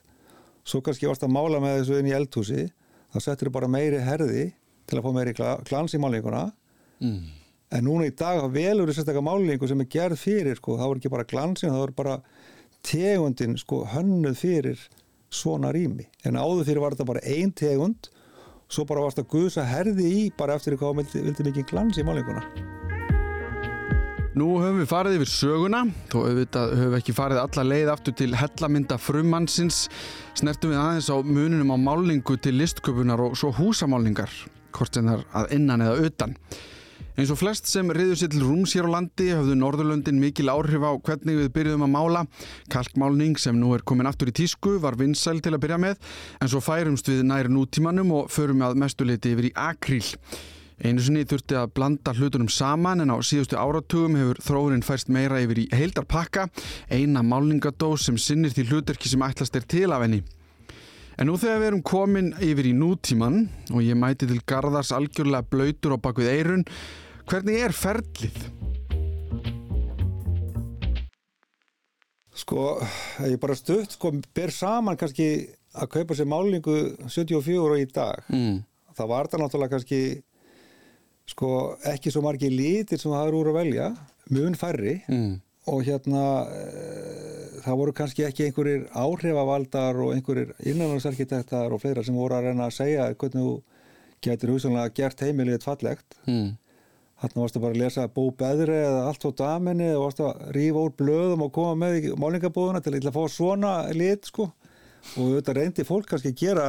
svo 0.64 0.82
kannski 0.86 1.10
varst 1.10 1.26
að 1.26 1.34
mála 1.36 1.60
með 1.64 1.82
þessu 1.82 2.00
inn 2.00 2.10
í 2.12 2.16
eldhúsi 2.16 2.64
þá 3.12 3.20
settir 3.26 3.52
bara 3.52 3.68
meiri 3.72 4.00
herði 4.00 4.48
til 4.88 5.00
að 5.00 5.06
fá 5.08 5.12
meiri 5.16 5.34
gla- 5.36 5.60
glans 5.68 5.94
í 5.96 6.00
málninguna. 6.02 6.52
Mm. 7.02 7.22
en 7.72 7.84
núna 7.88 8.06
í 8.08 8.16
dag 8.16 8.44
velur 8.52 8.90
þess 8.92 9.08
að 9.08 9.22
málningu 9.24 9.68
sem 9.68 9.80
er 9.82 9.88
gerð 9.90 10.20
fyrir 10.20 10.56
sko, 10.60 10.76
þá 10.78 10.84
er 10.90 10.98
ekki 11.00 11.10
bara 11.12 11.24
glansin, 11.24 11.72
þá 11.72 11.84
er 11.88 11.92
bara 11.96 12.18
tegundin 12.84 13.58
sko 13.58 13.86
hönnuð 13.88 14.36
fyrir 14.38 14.80
svona 15.32 15.72
rými. 15.72 16.06
En 16.26 16.36
áður 16.36 16.66
fyrir 16.68 16.82
var 16.84 16.92
þetta 16.96 17.08
bara 17.08 17.24
ein 17.26 17.52
tegund 17.52 18.10
svo 18.72 18.86
bara 18.86 19.02
varst 19.02 19.20
að 19.24 19.30
guðsa 19.32 19.64
herði 19.66 20.12
í 20.12 20.22
bara 20.38 20.56
eftir 20.60 20.78
hvað 20.78 21.00
vildi, 21.02 21.24
vildi 21.26 21.48
mikið 21.50 21.70
glans 21.72 21.98
í 21.98 22.04
málninguna 22.08 22.71
Nú 24.32 24.46
höfum 24.62 24.78
við 24.80 24.88
farið 24.88 25.16
yfir 25.18 25.28
söguna, 25.28 25.80
þó 26.08 26.22
auðvitað 26.22 26.70
höfum 26.78 26.94
við 26.94 26.98
ekki 27.02 27.14
farið 27.18 27.40
alla 27.42 27.64
leið 27.68 27.90
aftur 27.92 28.14
til 28.16 28.30
hellamynda 28.40 28.96
frumannsins, 28.96 29.80
snertum 30.40 30.72
við 30.72 30.80
aðeins 30.80 31.10
á 31.12 31.20
mununum 31.20 31.74
á 31.76 31.78
málningu 31.84 32.38
til 32.40 32.54
listköpunar 32.56 33.20
og 33.26 33.36
svo 33.36 33.50
húsamálningar, 33.58 34.32
hvort 34.72 34.96
sem 34.96 35.10
þar 35.12 35.26
að 35.36 35.52
innan 35.58 35.84
eða 35.84 36.06
utan. 36.08 36.36
Eins 37.20 37.34
og 37.36 37.42
flest 37.42 37.68
sem 37.68 37.92
riður 37.92 38.22
sér 38.22 38.32
til 38.32 38.46
rúms 38.46 38.78
hér 38.78 38.88
á 38.88 38.96
landi 38.96 39.28
höfðu 39.34 39.58
Norðurlöndin 39.60 40.24
mikil 40.24 40.48
áhrif 40.54 40.80
á 40.80 40.96
hvernig 40.96 41.42
við 41.42 41.52
byrjuðum 41.58 41.84
að 41.90 41.94
mála. 41.98 42.24
Kalkmálning 42.72 43.36
sem 43.36 43.60
nú 43.60 43.74
er 43.76 43.84
komin 43.84 44.08
aftur 44.08 44.32
í 44.32 44.38
tísku 44.40 44.78
var 44.80 44.96
vinsæl 44.96 45.44
til 45.44 45.58
að 45.58 45.66
byrja 45.66 45.82
með, 45.90 46.00
en 46.40 46.56
svo 46.56 46.64
færumst 46.64 47.12
við 47.12 47.26
nær 47.28 47.52
nútímanum 47.52 48.16
og 48.16 48.32
förum 48.32 48.64
að 48.64 48.80
mestuleiti 48.80 49.36
yfir 49.36 49.52
í 49.52 49.54
akríl. 49.60 50.08
Einu 50.82 51.02
sinni 51.06 51.22
þurfti 51.30 51.54
að 51.60 51.74
blanda 51.78 52.14
hlutunum 52.18 52.50
saman 52.50 53.04
en 53.04 53.12
á 53.14 53.18
síðustu 53.22 53.58
áratugum 53.60 54.16
hefur 54.18 54.40
þróunin 54.42 54.82
færst 54.86 55.12
meira 55.14 55.38
yfir 55.44 55.60
í 55.62 55.66
heildarpakka, 55.78 56.48
eina 56.90 57.22
málningadós 57.22 58.08
sem 58.08 58.18
sinnir 58.18 58.50
því 58.56 58.66
hlutverki 58.72 59.12
sem 59.12 59.22
ætlast 59.22 59.56
er 59.60 59.68
til 59.70 59.92
af 59.94 60.02
henni. 60.02 60.24
En 61.22 61.30
nú 61.30 61.36
þegar 61.38 61.60
við 61.62 61.68
erum 61.70 61.84
komin 61.86 62.32
yfir 62.42 62.72
í 62.72 62.74
nútíman 62.74 63.44
og 63.70 63.84
ég 63.86 64.00
mæti 64.00 64.26
til 64.26 64.42
Garðars 64.50 64.90
algjörlega 64.98 65.46
blöytur 65.54 65.94
á 65.94 65.98
bakvið 66.02 66.32
eirun, 66.34 66.66
hvernig 67.30 67.62
er 67.62 67.78
ferlið? 67.78 68.42
Sko, 72.42 72.66
ég 73.28 73.38
bara 73.44 73.54
stutt 73.60 73.94
sko, 74.00 74.16
ber 74.34 74.50
saman 74.56 74.98
kannski 74.98 75.28
að 75.78 75.92
kaupa 75.94 76.18
sér 76.18 76.30
málningu 76.32 76.76
74 77.06 77.60
og 77.70 77.78
í 77.78 77.86
dag 77.92 78.26
Mm. 78.32 78.64
það 78.98 79.08
var 79.14 79.28
þetta 79.28 79.40
náttúrulega 79.44 79.74
kannski 79.76 80.02
sko 81.30 81.78
ekki 81.94 82.12
svo 82.12 82.22
margi 82.26 82.50
lítir 82.52 83.00
sem 83.00 83.12
það 83.12 83.28
eru 83.28 83.42
úr 83.44 83.50
að 83.54 83.60
velja 83.62 83.90
mun 84.32 84.56
færri 84.56 85.02
Mm. 85.08 85.40
og 85.68 85.84
hérna 85.86 86.24
e, 86.50 87.62
það 87.62 87.78
voru 87.78 87.94
kannski 87.94 88.24
ekki 88.26 88.48
einhverjir 88.48 88.88
áhrifavaldar 88.98 90.00
og 90.02 90.16
einhverjir 90.16 90.54
innanlandsarkitektar 90.66 91.72
og 91.74 91.82
fleira 91.84 92.04
sem 92.04 92.16
voru 92.18 92.36
að 92.40 92.50
reyna 92.50 92.68
að 92.70 92.78
segja 92.80 93.06
hvernig 93.14 93.46
þú 93.46 93.62
getur 94.26 94.52
hugsanlega 94.56 94.94
gert 94.96 95.20
heimilið 95.28 95.64
fallegt 95.64 96.18
Mm. 96.28 96.58
Þarna 97.22 97.42
varstu 97.44 97.60
bara 97.62 97.76
að 97.76 97.82
lesa 97.84 98.08
bó 98.10 98.24
beðri 98.34 98.74
eða 98.82 99.02
allt 99.06 99.26
á 99.30 99.32
daminni 99.38 99.92
og 99.94 100.08
varstu 100.08 100.24
að 100.26 100.40
rífa 100.56 100.80
úr 100.88 100.94
blöðum 100.98 101.44
og 101.46 101.52
koma 101.54 101.76
með 101.78 101.98
í 102.00 102.14
málingabúðuna 102.18 102.82
til 102.82 102.96
að 102.98 103.12
fá 103.14 103.22
svona 103.30 103.74
lit 103.94 104.26
sko 104.26 104.48
og 105.22 105.28
þetta 105.38 105.54
reyndi 105.54 105.86
fólk 105.86 106.08
kannski 106.10 106.32
að 106.34 106.40
gera 106.42 106.66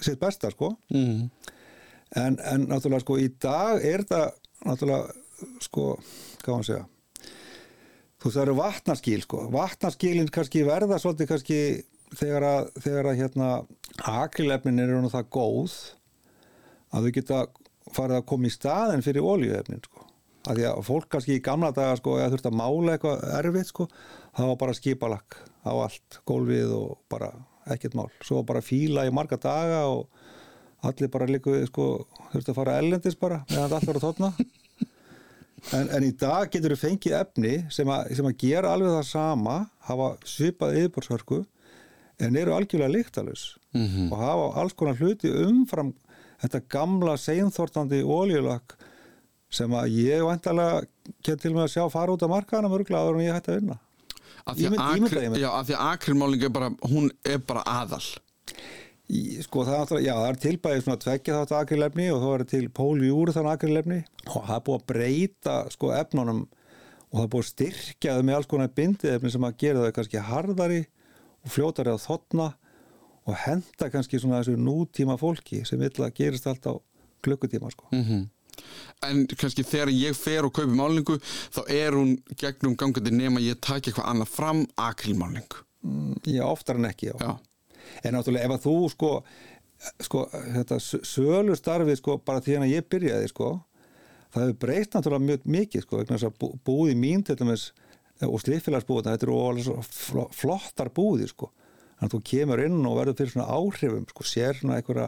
sitt 0.00 0.20
besta 0.22 0.52
sko 0.54 0.76
mm. 0.94 1.24
En, 2.16 2.38
en 2.38 2.68
náttúrulega 2.68 3.04
sko 3.04 3.18
í 3.20 3.28
dag 3.40 3.84
er 3.84 4.04
þetta 4.04 4.22
náttúrulega 4.68 5.60
sko, 5.62 5.90
hvað 6.42 6.54
var 6.54 6.62
að 6.62 6.70
segja? 6.70 6.86
Þú 8.18 8.26
veist 8.26 8.34
það 8.34 8.44
eru 8.44 8.56
vatnaskíl 8.58 9.20
sko. 9.22 9.44
Vatnaskílinn 9.54 10.32
kannski 10.34 10.64
verða 10.66 10.98
svolítið 10.98 11.30
kannski 11.30 11.60
þegar 12.18 12.46
að, 12.48 12.70
þegar 12.82 13.10
að 13.10 13.20
hérna 13.20 13.50
akrilefnin 14.08 14.82
eru 14.82 15.02
nú 15.04 15.10
það 15.12 15.30
góð 15.36 15.76
að 16.88 17.06
þau 17.06 17.14
geta 17.18 17.42
farið 17.94 18.18
að 18.18 18.28
koma 18.32 18.48
í 18.48 18.52
staðin 18.52 19.04
fyrir 19.06 19.28
oljuefnin 19.28 19.84
sko. 19.84 20.06
Að 20.48 20.58
því 20.58 20.66
að 20.70 20.82
fólk 20.88 21.08
kannski 21.12 21.36
í 21.36 21.44
gamla 21.44 21.70
daga 21.76 21.98
sko 22.00 22.16
eða 22.18 22.32
þurft 22.32 22.48
að 22.50 22.58
mála 22.58 22.96
eitthvað 22.96 23.24
erfitt 23.38 23.70
sko 23.70 23.86
það 24.38 24.50
var 24.50 24.58
bara 24.62 24.76
skipalakk 24.78 25.38
á 25.66 25.72
allt 25.74 26.18
gólfið 26.28 26.74
og 26.74 26.98
bara 27.12 27.30
ekkert 27.68 27.96
mál. 27.98 28.08
Svo 28.24 28.42
bara 28.46 28.64
fíla 28.64 29.04
í 29.06 29.14
marga 29.14 29.38
daga 29.40 29.84
og 29.92 30.08
allir 30.86 31.10
bara 31.10 31.26
líku 31.26 31.54
sko 31.66 31.84
þurft 32.32 32.50
að 32.52 32.58
fara 32.60 32.76
ellendis 32.78 33.16
bara 33.18 33.40
meðan 33.50 33.72
allt 33.78 33.86
var 33.88 33.98
að 33.98 34.06
tóna 34.06 34.30
en, 35.76 35.88
en 35.90 36.06
í 36.06 36.12
dag 36.20 36.50
getur 36.52 36.74
þú 36.76 36.80
fengið 36.84 37.16
efni 37.18 37.54
sem 37.74 37.88
að, 37.90 38.12
sem 38.18 38.28
að 38.30 38.36
gera 38.44 38.72
alveg 38.76 38.92
það 38.94 39.06
sama 39.10 39.56
hafa 39.88 40.10
svipað 40.28 40.76
yfirbórsvörku 40.82 41.40
en 42.22 42.36
eru 42.40 42.54
algjörlega 42.56 42.94
líktalus 42.98 43.54
Mhm. 43.76 44.06
og 44.08 44.16
hafa 44.18 44.44
alls 44.62 44.72
konar 44.72 44.96
hluti 44.96 45.28
umfram 45.28 45.90
þetta 46.40 46.60
gamla 46.72 47.18
seinþortandi 47.20 47.98
óljulakk 48.00 48.72
sem 49.52 49.70
að 49.76 49.92
ég 49.92 50.22
vantalega 50.24 50.86
get 51.26 51.42
til 51.42 51.52
með 51.52 51.66
að 51.66 51.74
sjá 51.74 51.84
fara 51.92 52.14
út 52.16 52.24
af 52.24 52.32
markaðanum 52.32 52.74
örglaður 52.78 53.18
en 53.20 53.26
ég 53.26 53.36
hætti 53.36 53.52
að 53.52 53.58
vinna 53.60 53.76
Af 54.48 54.56
því 54.56 54.64
að 54.64 54.72
ímyndaði 54.72 55.04
akri- 55.04 55.28
mér. 55.34 55.42
já, 55.44 55.50
af 55.52 55.66
því 55.68 55.74
að 55.76 55.90
akrilmáling 55.92 56.42
er 56.48 56.54
bara 56.56 56.70
hún 56.88 57.10
er 57.28 57.38
bara 57.44 57.62
aðal 57.68 58.00
sko 59.44 59.64
það 59.64 59.74
er 59.74 59.82
náttúrulega, 59.82 60.06
já 60.06 60.14
það 60.18 60.28
er 60.28 60.38
tilbæðið 60.44 60.84
svona 60.84 61.02
tveggja 61.04 61.38
þátt 61.38 61.54
akrilefni 61.58 62.06
og 62.12 62.22
þá 62.22 62.28
er 62.34 62.44
til 62.52 62.62
póljúr 62.76 63.32
þann 63.32 63.50
akrilefni 63.54 63.98
og 64.26 64.46
það 64.46 64.54
er 64.56 64.64
búið 64.66 64.78
að 64.78 64.86
breyta 64.92 65.56
sko 65.72 65.92
efnunum 65.96 66.42
og 67.08 67.14
það 67.16 67.24
er 67.24 67.32
búið 67.34 67.44
að 67.44 67.50
styrkja 67.52 68.16
þau 68.16 68.24
með 68.28 68.38
alls 68.38 68.50
konar 68.50 68.72
bindiðefni 68.76 69.32
sem 69.32 69.46
að 69.48 69.60
gera 69.64 69.84
þau 69.84 69.96
kannski 69.98 70.24
harðari 70.28 70.80
og 71.44 71.54
fljótari 71.54 71.94
að 71.94 72.02
þotna 72.04 72.48
og 73.28 73.38
henda 73.44 73.90
kannski 73.92 74.20
svona 74.20 74.42
þessu 74.42 74.60
nútíma 74.60 75.16
fólki 75.20 75.62
sem 75.68 75.80
vill 75.80 76.04
að 76.04 76.16
gerist 76.20 76.48
allt 76.50 76.68
á 76.68 76.74
klukkutíma 77.24 77.72
sko. 77.72 77.88
mm 77.92 78.26
en 79.06 79.24
kannski 79.38 79.62
þegar 79.62 79.90
ég 79.94 80.16
fer 80.18 80.46
og 80.46 80.54
kaupi 80.56 80.74
málingu 80.74 81.18
þá 81.22 81.60
er 81.70 81.94
hún 81.94 82.16
gegnum 82.40 82.76
gangandi 82.78 83.12
nema 83.14 83.42
ég 83.44 83.60
taki 83.62 83.92
eitthvað 83.92 84.08
annað 84.10 84.32
fram 84.34 84.64
akrilmáling 84.74 85.58
Já, 86.26 86.42
oftar 86.42 86.80
en 86.80 86.88
ekki, 86.88 87.12
já. 87.12 87.14
já, 87.22 87.36
En 88.04 88.14
náttúrulega 88.16 88.44
ef 88.48 88.54
að 88.56 88.64
þú 88.66 88.74
sko, 88.94 89.10
sko 90.02 90.24
þetta 90.32 90.78
sölu 90.82 91.56
starfið 91.58 92.00
sko 92.00 92.18
bara 92.24 92.42
því 92.44 92.56
að 92.60 92.72
ég 92.72 92.88
byrjaði 92.90 93.28
sko 93.32 93.50
það 94.34 94.42
hefur 94.44 94.58
breyst 94.64 94.96
náttúrulega 94.96 95.26
mjög 95.28 95.46
mikið 95.58 95.84
sko 95.86 96.00
vegna 96.02 96.16
þess 96.18 96.28
að 96.28 96.38
bú, 96.42 96.50
búði 96.66 96.96
mín 96.98 97.22
til 97.24 97.36
dæmis 97.40 97.68
og 98.26 98.40
sliðfélagsbúðina, 98.42 99.12
þetta 99.14 99.26
eru 99.28 99.36
alveg 99.46 99.64
svo 99.68 99.76
fl- 99.86 100.30
flottar 100.34 100.88
búði 100.90 101.28
sko. 101.30 101.52
Þannig 101.98 102.08
að 102.08 102.14
þú 102.16 102.18
kemur 102.26 102.60
inn 102.64 102.80
og 102.88 102.96
verður 102.98 103.14
fyrir 103.20 103.30
svona 103.30 103.46
áhrifum 103.54 104.08
sko, 104.10 104.24
sér 104.26 104.58
svona 104.58 104.80
einhverja 104.80 105.06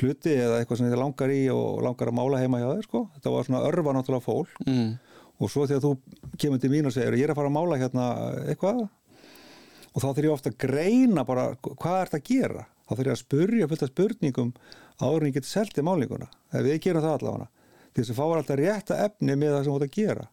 hluti 0.00 0.34
eða 0.36 0.58
eitthvað 0.60 0.78
sem 0.82 0.90
þið 0.90 1.00
langar 1.00 1.32
í 1.32 1.40
og 1.52 1.80
langar 1.84 2.10
að 2.12 2.16
mála 2.20 2.40
heima 2.42 2.60
hjá 2.60 2.68
þér 2.74 2.86
sko, 2.86 3.00
þetta 3.16 3.32
var 3.34 3.48
svona 3.48 3.62
örfa 3.68 3.94
náttúrulega 3.96 4.24
fólk. 4.28 4.52
Mm. 4.68 4.92
og 5.42 5.50
svo 5.50 5.64
þegar 5.66 5.82
þú 5.82 5.92
kemur 6.38 6.60
til 6.62 6.70
mín 6.70 6.86
og 6.86 6.92
segir 6.94 7.16
ég 7.18 7.24
er 7.26 7.32
að 7.32 7.40
fara 7.40 7.50
að 7.50 7.56
mála 7.56 7.78
hérna 7.80 8.04
eitthvað 8.52 8.82
og 9.92 10.02
þá 10.02 10.08
þurf 10.08 10.26
ég 10.26 10.34
ofta 10.34 10.52
að 10.52 10.60
greina 10.64 11.24
bara 11.28 11.48
hvað 11.62 11.98
er 11.98 12.12
þetta 12.12 12.20
að 12.20 12.28
gera? 12.30 12.66
Þá 12.86 12.94
þurf 12.94 13.06
ég 13.06 13.14
að 13.14 13.22
spurja 13.22 13.68
fullt 13.70 13.84
af 13.86 13.92
spurningum 13.92 14.52
áður 15.02 15.18
en 15.22 15.30
ég 15.30 15.36
get 15.38 15.48
seltið 15.48 15.86
málinguna 15.88 16.28
ef 16.52 16.64
við 16.66 16.78
gerum 16.86 17.04
það 17.04 17.18
allavega. 17.18 17.50
Því 17.92 18.02
þess 18.02 18.12
að 18.14 18.18
fá 18.20 18.24
alltaf 18.26 18.60
rétta 18.60 18.98
efni 19.06 19.36
með 19.36 19.54
það 19.54 19.62
sem 19.62 19.72
þú 19.72 19.76
ert 19.78 19.86
að 19.88 19.96
gera. 19.98 20.26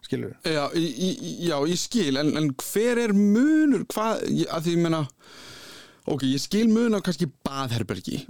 Skilur 0.00 0.32
já, 0.48 0.62
í, 0.80 0.84
í, 0.88 1.30
já, 1.50 1.56
ég 1.68 1.78
skil 1.78 2.16
en, 2.16 2.32
en 2.40 2.50
hver 2.56 3.00
er 3.02 3.12
munur 3.12 3.84
hvað, 3.92 4.22
að 4.48 4.64
því 4.64 4.76
ég 4.76 4.84
menna 4.86 5.02
ok, 6.08 6.24
ég 6.24 6.40
skil 6.40 6.66
mun 6.72 6.96
á 6.96 7.04
kannski 7.04 7.28
baðherbergi. 7.46 8.22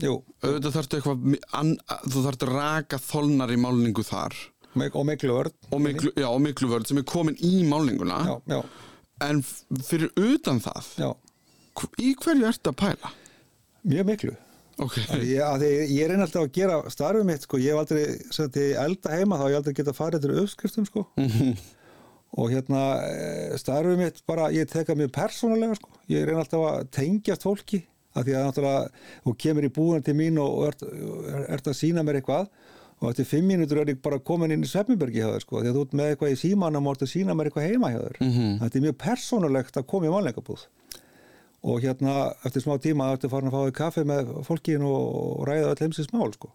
Auðvitað 0.42 0.74
þarftu 0.76 0.98
eitthvað 0.98 1.76
þú 2.10 2.24
þarftu 2.26 2.50
raka 2.50 2.98
þolnar 3.02 3.54
í 3.54 3.60
málningu 3.62 4.04
þar. 4.06 4.34
Og 4.70 5.06
miklu 5.06 5.34
vörð 5.34 5.54
og 5.74 5.80
miklu, 5.82 6.12
já, 6.14 6.28
og 6.30 6.42
miklu 6.44 6.68
vörð 6.70 6.90
sem 6.90 7.00
er 7.00 7.06
komin 7.08 7.38
í 7.42 7.62
málninguna. 7.66 8.20
Já, 8.26 8.34
já, 8.54 8.60
en 9.26 9.42
fyrir 9.86 10.12
utan 10.18 10.60
það 10.64 10.92
já, 11.00 11.10
í 12.00 12.14
hverju 12.20 12.46
ertu 12.50 12.72
að 12.72 12.78
pæla? 12.84 13.12
mjög 13.82 14.06
miklu. 14.06 14.36
Ok, 14.80 14.96
ég, 15.28 15.42
ég 15.92 16.08
reyna 16.08 16.24
alltaf 16.24 16.46
að 16.46 16.54
gera 16.56 16.78
starfið 16.92 17.26
mitt 17.28 17.44
sko, 17.44 17.58
ég 17.60 17.74
hef 17.74 17.82
aldrei, 17.82 18.04
sem 18.32 18.46
þetta 18.46 18.62
ég 18.62 18.78
elda 18.80 19.12
heima 19.12 19.36
þá 19.36 19.42
hef 19.42 19.52
ég 19.52 19.58
aldrei 19.58 19.76
geta 19.76 19.94
farið 19.96 20.24
til 20.24 20.38
uppskriftum 20.40 20.88
sko. 20.88 21.04
Og 22.40 22.52
hérna 22.52 22.82
eh, 23.04 23.54
starfið 23.60 24.00
mitt 24.00 24.20
bara, 24.30 24.48
ég 24.54 24.68
teka 24.70 24.96
mjög 24.96 25.12
persónulega 25.16 25.76
sko, 25.76 25.92
ég 26.12 26.24
reyna 26.24 26.44
alltaf 26.44 26.64
að 26.70 26.88
tengjast 26.96 27.44
fólki, 27.44 27.82
að 28.16 28.28
því 28.28 28.36
að 28.38 28.46
náttúrulega 28.46 29.06
þú 29.26 29.34
kemur 29.44 29.66
í 29.68 29.72
búin 29.74 30.06
til 30.06 30.16
mín 30.18 30.40
og 30.42 30.64
ert, 30.70 30.86
er, 30.86 31.44
ert 31.58 31.70
að 31.70 31.78
sína 31.82 32.06
mér 32.06 32.20
eitthvað 32.20 32.48
og 33.00 33.08
eftir 33.10 33.24
fimm 33.28 33.46
mínútur 33.48 33.80
er 33.80 33.90
ég 33.94 34.00
bara 34.04 34.18
komin 34.20 34.52
inn 34.52 34.64
í 34.64 34.68
Svefnbergi 34.68 35.22
hjá 35.22 35.30
þér 35.32 35.44
sko, 35.46 35.60
því 35.62 35.70
að 35.70 35.78
þú 35.78 35.84
ert 35.86 35.94
með 35.96 36.10
eitthvað 36.12 36.34
í 36.34 36.40
símanum 36.42 36.86
og 36.90 36.96
ert 36.96 37.06
að 37.06 37.12
sína 37.14 37.36
mér 37.36 37.48
eitthvað 37.48 37.68
heima 37.70 37.92
hjá 37.94 38.00
þér. 38.02 38.18
Mhm. 38.26 38.50
þetta 38.60 38.76
er 38.78 38.84
mjög 38.86 38.98
persónulegt 39.06 39.80
að 39.80 39.86
koma 39.88 40.06
í 40.06 40.12
málningabúð 40.12 40.66
og 41.62 41.80
hérna 41.84 42.34
eftir 42.44 42.62
smá 42.64 42.76
tíma 42.80 43.10
ertu 43.12 43.28
farin 43.28 43.50
að 43.50 43.56
fá 43.56 43.64
þig 43.68 43.76
kaffi 43.80 44.04
með 44.08 44.30
fólkin 44.46 44.84
og, 44.84 45.00
og 45.40 45.48
ræða 45.48 45.72
öll 45.74 45.82
heimsins 45.84 46.12
mál 46.12 46.32
sko, 46.32 46.52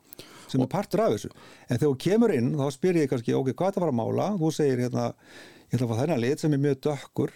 sem 0.50 0.62
er 0.62 0.70
partur 0.70 1.04
af 1.04 1.14
þessu. 1.14 1.30
En 1.70 1.78
þegar 1.78 1.92
þú 1.92 1.98
kemur 2.06 2.34
inn 2.34 2.54
þá 2.58 2.66
spyr 2.74 3.02
ég 3.02 3.10
kannski 3.12 3.36
ok, 3.38 3.52
hvað 3.54 3.68
er 3.68 3.76
það 3.76 3.82
að 3.82 3.86
fara 3.86 3.94
að 3.94 4.00
mála, 4.02 4.30
þú 4.42 4.52
segir 4.54 4.82
hérna 4.86 5.06
ég 5.70 5.76
ætla 5.78 5.86
að 5.86 5.92
fá 5.92 6.00
þennan 6.02 6.24
lit 6.24 6.42
sem 6.42 6.54
er 6.54 6.64
mjög 6.66 6.80
dökkur. 6.88 7.36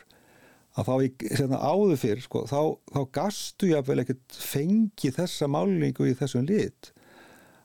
Að 0.78 0.86
þá 0.86 0.94
ég 1.02 1.24
hérna, 1.34 1.60
áður 1.66 1.98
fyrr 2.00 2.22
sko, 2.22 2.44
þá, 2.50 2.60
þá 2.94 3.00
gastu 3.20 3.70
ég 3.70 3.80
að 3.82 3.88
vel 3.90 4.04
ekkert 4.04 4.38
fengi 4.38 5.12
þessa 5.14 5.50
málingu 5.50 6.06
í 6.10 6.14
þessum 6.18 6.46
lit 6.50 6.92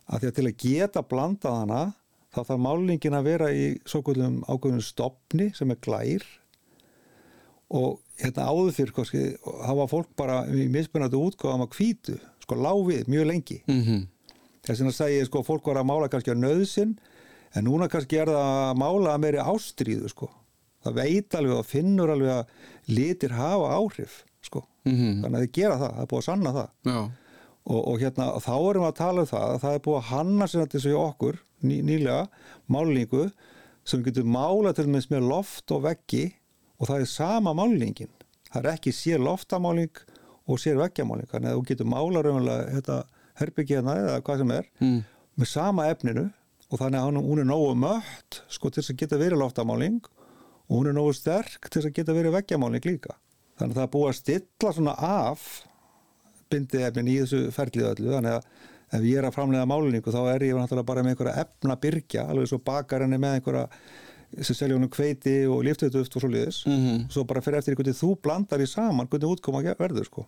að 0.09 0.21
því 0.21 0.31
að 0.31 0.39
til 0.39 0.47
að 0.49 0.57
geta 0.65 1.03
blandað 1.03 1.59
hana 1.63 1.83
þá 2.35 2.41
þarf 2.43 2.63
málingin 2.65 3.17
að 3.19 3.29
vera 3.29 3.51
í 3.55 3.67
svo 3.87 4.03
kvöldum 4.05 4.41
ákveðnum 4.49 4.83
stopni 4.85 5.51
sem 5.57 5.71
er 5.71 5.81
glær. 5.85 6.25
Og 7.75 8.01
hérna 8.21 8.49
áður 8.51 8.75
fyrir 8.77 9.37
það 9.43 9.79
var 9.81 9.91
fólk 9.91 10.11
bara 10.19 10.43
í 10.51 10.67
mismunandi 10.71 11.19
útgáðum 11.19 11.65
að 11.65 11.79
hvítu 11.79 12.19
sko 12.45 12.59
láfið 12.61 13.09
mjög 13.11 13.31
lengi. 13.31 13.63
Mm 13.71 14.05
þess 14.65 14.81
vegna 14.81 14.95
segi 14.97 15.19
ég 15.19 15.27
sko 15.29 15.43
fólk 15.45 15.67
var 15.69 15.77
að 15.83 15.89
mála 15.91 16.09
kannski 16.09 16.33
á 16.33 16.37
nöðsin 16.41 16.95
en 17.55 17.67
núna 17.67 17.89
kannski 17.93 18.17
er 18.17 18.31
það 18.33 18.47
að 18.71 18.79
mála 18.81 19.11
að 19.15 19.21
meiri 19.25 19.43
ástríðu 19.43 20.09
sko. 20.09 20.31
Það 20.85 20.97
veit 21.01 21.37
alveg 21.39 21.59
og 21.59 21.67
finnur 21.69 22.13
alveg 22.15 22.33
að 22.33 22.95
litir 22.97 23.37
hafa 23.37 23.75
áhrif 23.77 24.23
sko. 24.45 24.65
Mhm. 24.85 25.23
þannig 25.23 25.37
að 25.39 25.45
þið 25.45 25.53
gera 25.53 25.77
það, 25.81 25.93
það 25.95 26.03
er 26.03 26.09
búið 26.13 26.23
að 26.23 26.29
sanna 26.29 26.53
það. 26.53 26.71
Já, 26.85 26.99
og, 27.65 27.81
og 27.81 27.99
hérna 28.03 28.31
þá 28.45 28.55
erum 28.57 28.85
við 28.85 28.91
að 28.91 28.99
tala 29.01 29.25
um 29.25 29.31
það 29.31 29.47
að 29.49 29.61
það 29.65 29.77
er 29.77 29.85
búið 29.87 29.99
að 30.01 30.09
hanna 30.11 30.49
sér 30.51 30.65
þetta 30.65 30.91
í 30.91 30.97
okkur 31.01 31.41
ný, 31.65 31.77
nýlega 31.89 32.23
málningu 32.71 33.25
sem 33.85 34.01
við 34.01 34.11
getum 34.11 34.35
málað 34.35 34.79
til 34.79 34.87
dæmis 34.89 35.11
með 35.13 35.29
loft 35.31 35.75
og 35.75 35.85
veggi 35.85 36.25
og 36.79 36.89
það 36.91 37.05
er 37.05 37.11
sama 37.11 37.55
málningin. 37.57 38.13
Það 38.51 38.61
er 38.61 38.71
ekki 38.75 38.93
sér 38.95 39.23
loftamáling 39.23 40.05
og 40.45 40.61
sér 40.61 40.79
veggjamáling 40.81 41.29
þannig 41.31 41.51
að 41.51 41.59
þú 41.59 41.67
getur 41.71 41.91
málað 41.91 42.27
raunverulega 42.27 43.03
hérna 43.71 43.97
eða 44.01 44.23
hvað 44.25 44.43
sem 44.43 44.55
er 44.55 44.67
mm. 44.81 44.99
með 45.41 45.51
sama 45.51 45.89
efninu 45.91 46.27
og 46.71 46.81
þannig 46.81 47.01
að 47.01 47.21
hún 47.29 47.43
er 47.43 47.49
nógu 47.49 47.75
mött 47.79 48.41
sko 48.53 48.71
til 48.71 48.83
þess 48.83 48.95
að 48.95 49.01
geta 49.03 49.21
verið 49.21 49.41
loftamáling 49.41 50.01
og 50.05 50.75
hún 50.79 50.91
er 50.91 50.97
nógu 50.97 51.15
sterk 51.17 51.69
til 51.69 51.81
þess 51.81 51.91
að 51.91 51.97
geta 51.99 52.17
verið 52.17 52.37
veggjamáling 52.37 52.89
líka. 52.89 53.17
Þannig 53.59 53.75
að 53.75 53.79
það 53.79 53.87
er 53.87 53.95
búið 53.95 54.11
að 54.11 54.19
stilla 54.21 54.73
svona 54.75 54.95
af 54.99 55.49
bindið 56.51 56.87
efnin 56.89 57.09
í 57.09 57.19
þessu 57.23 57.43
ferlið 57.55 57.91
öllu 57.95 58.15
þannig 58.17 58.39
að 58.39 58.49
ef 58.95 59.03
ég 59.09 59.19
er 59.19 59.27
að 59.29 59.35
framlega 59.35 59.67
málingu 59.67 60.13
þá 60.15 60.21
er 60.35 60.45
ég 60.47 60.55
náttúrulega 60.59 60.87
bara 60.87 61.03
með 61.03 61.15
einhverja 61.15 61.45
efna 61.45 61.77
byrgja 61.83 62.27
alveg 62.31 62.49
svo 62.51 62.59
bakarinn 62.65 63.13
er 63.17 63.19
með 63.23 63.39
einhverja 63.39 63.69
sem 64.45 64.57
selja 64.59 64.77
honum 64.77 64.91
kveiti 64.91 65.35
og 65.47 65.63
líftöðuft 65.67 66.17
og 66.17 66.23
svo 66.25 66.31
liðis 66.31 66.63
Mhm. 66.67 67.09
svo 67.11 67.25
bara 67.27 67.41
fyrir 67.41 67.59
eftir 67.59 67.77
hvernig 67.79 67.95
þú 67.99 68.17
blandar 68.23 68.59
í 68.63 68.67
saman 68.67 69.07
hvernig 69.09 69.31
útkoma 69.37 69.63
verður 69.79 70.05
sko 70.11 70.27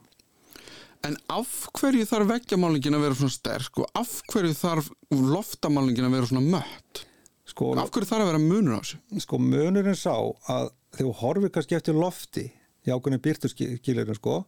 En 1.05 1.15
af 1.31 1.69
hverju 1.77 2.07
þarf 2.09 2.27
veggjamálingin 2.33 2.95
að 2.97 3.03
vera 3.05 3.15
svona 3.15 3.31
sterk 3.35 3.79
og 3.79 3.87
af 3.95 4.23
hverju 4.33 4.55
þarf 4.57 4.89
loftamálingin 5.13 6.07
að 6.09 6.15
vera 6.17 6.27
svona 6.27 6.51
mött? 6.57 7.03
sko, 7.47 7.75
Af 7.79 7.91
hverju 7.93 8.09
þarf 8.09 8.25
að 8.25 8.31
vera 8.33 8.39
munur 8.43 8.79
á 8.79 8.81
þessu? 8.81 8.97
sko 9.23 9.39
munurinn 9.39 9.95
sá 9.95 10.15
að 10.49 10.71
þegar 10.97 11.07
þú 11.07 11.13
horfir 11.21 11.53
kannski 11.55 11.77
eftir 11.77 11.95
lofti 11.95 12.47
í 12.87 12.91
ákveðinu 12.91 13.21
byrtuskilurinn 13.23 14.17
sko 14.19 14.39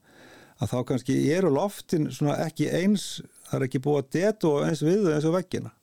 að 0.58 0.72
þá 0.72 0.78
kannski 0.90 1.16
eru 1.34 1.50
loftin 1.54 2.08
svona 2.14 2.38
ekki 2.46 2.68
eins, 2.74 3.20
það 3.48 3.58
er 3.58 3.66
ekki 3.68 3.82
búið 3.84 4.00
að 4.00 4.12
detu 4.18 4.54
eins 4.66 4.84
við 4.84 5.04
þau 5.04 5.12
eins 5.14 5.28
og 5.28 5.36
veggina 5.36 5.74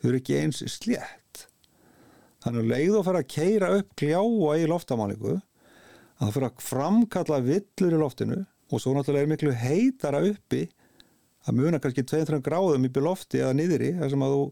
þau 0.00 0.08
eru 0.10 0.20
ekki 0.22 0.38
eins 0.40 0.62
slétt 0.72 1.46
þannig 2.42 2.62
að 2.62 2.70
leið 2.72 2.98
og 2.98 3.06
fara 3.08 3.22
að 3.22 3.32
keira 3.36 3.72
upp 3.78 3.96
gljáa 3.98 4.54
í 4.58 4.68
loftamálingu 4.70 5.34
að 5.36 6.22
það 6.22 6.34
fyrir 6.36 6.48
að 6.48 6.64
framkalla 6.68 7.42
villur 7.44 7.96
í 7.96 8.00
loftinu 8.00 8.38
og 8.72 8.80
svo 8.80 8.94
náttúrulega 8.96 9.26
er 9.26 9.32
miklu 9.32 9.52
heitara 9.58 10.22
uppi 10.24 10.64
að 11.42 11.58
muna 11.58 11.80
kannski 11.82 12.04
2-3 12.06 12.40
gráðum 12.44 12.86
í 12.86 12.92
lofti 13.02 13.42
eða 13.42 13.56
niðri 13.58 13.92
þar 13.98 14.12
sem 14.12 14.24
að 14.24 14.34
þú 14.36 14.42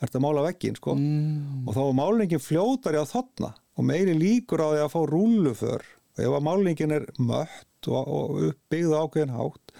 ert 0.00 0.16
að 0.16 0.24
mála 0.24 0.44
veggin 0.46 0.78
sko. 0.78 0.94
mm. 0.96 1.64
og 1.68 1.76
þá 1.76 1.80
er 1.84 1.96
málningin 1.98 2.42
fljótari 2.42 3.00
á 3.00 3.06
þotna 3.08 3.52
og 3.76 3.86
meiri 3.86 4.16
líkur 4.16 4.62
á 4.64 4.68
því 4.72 4.84
að 4.84 4.92
fá 4.94 5.00
rúlluför 5.10 5.84
og 5.84 6.24
ef 6.24 6.36
að 6.36 6.46
málningin 6.46 6.96
er 6.96 7.06
mött 7.18 7.69
og, 7.88 8.02
og 8.04 8.42
uppbyggðu 8.50 8.98
ákveðin 8.98 9.36
hátt 9.36 9.74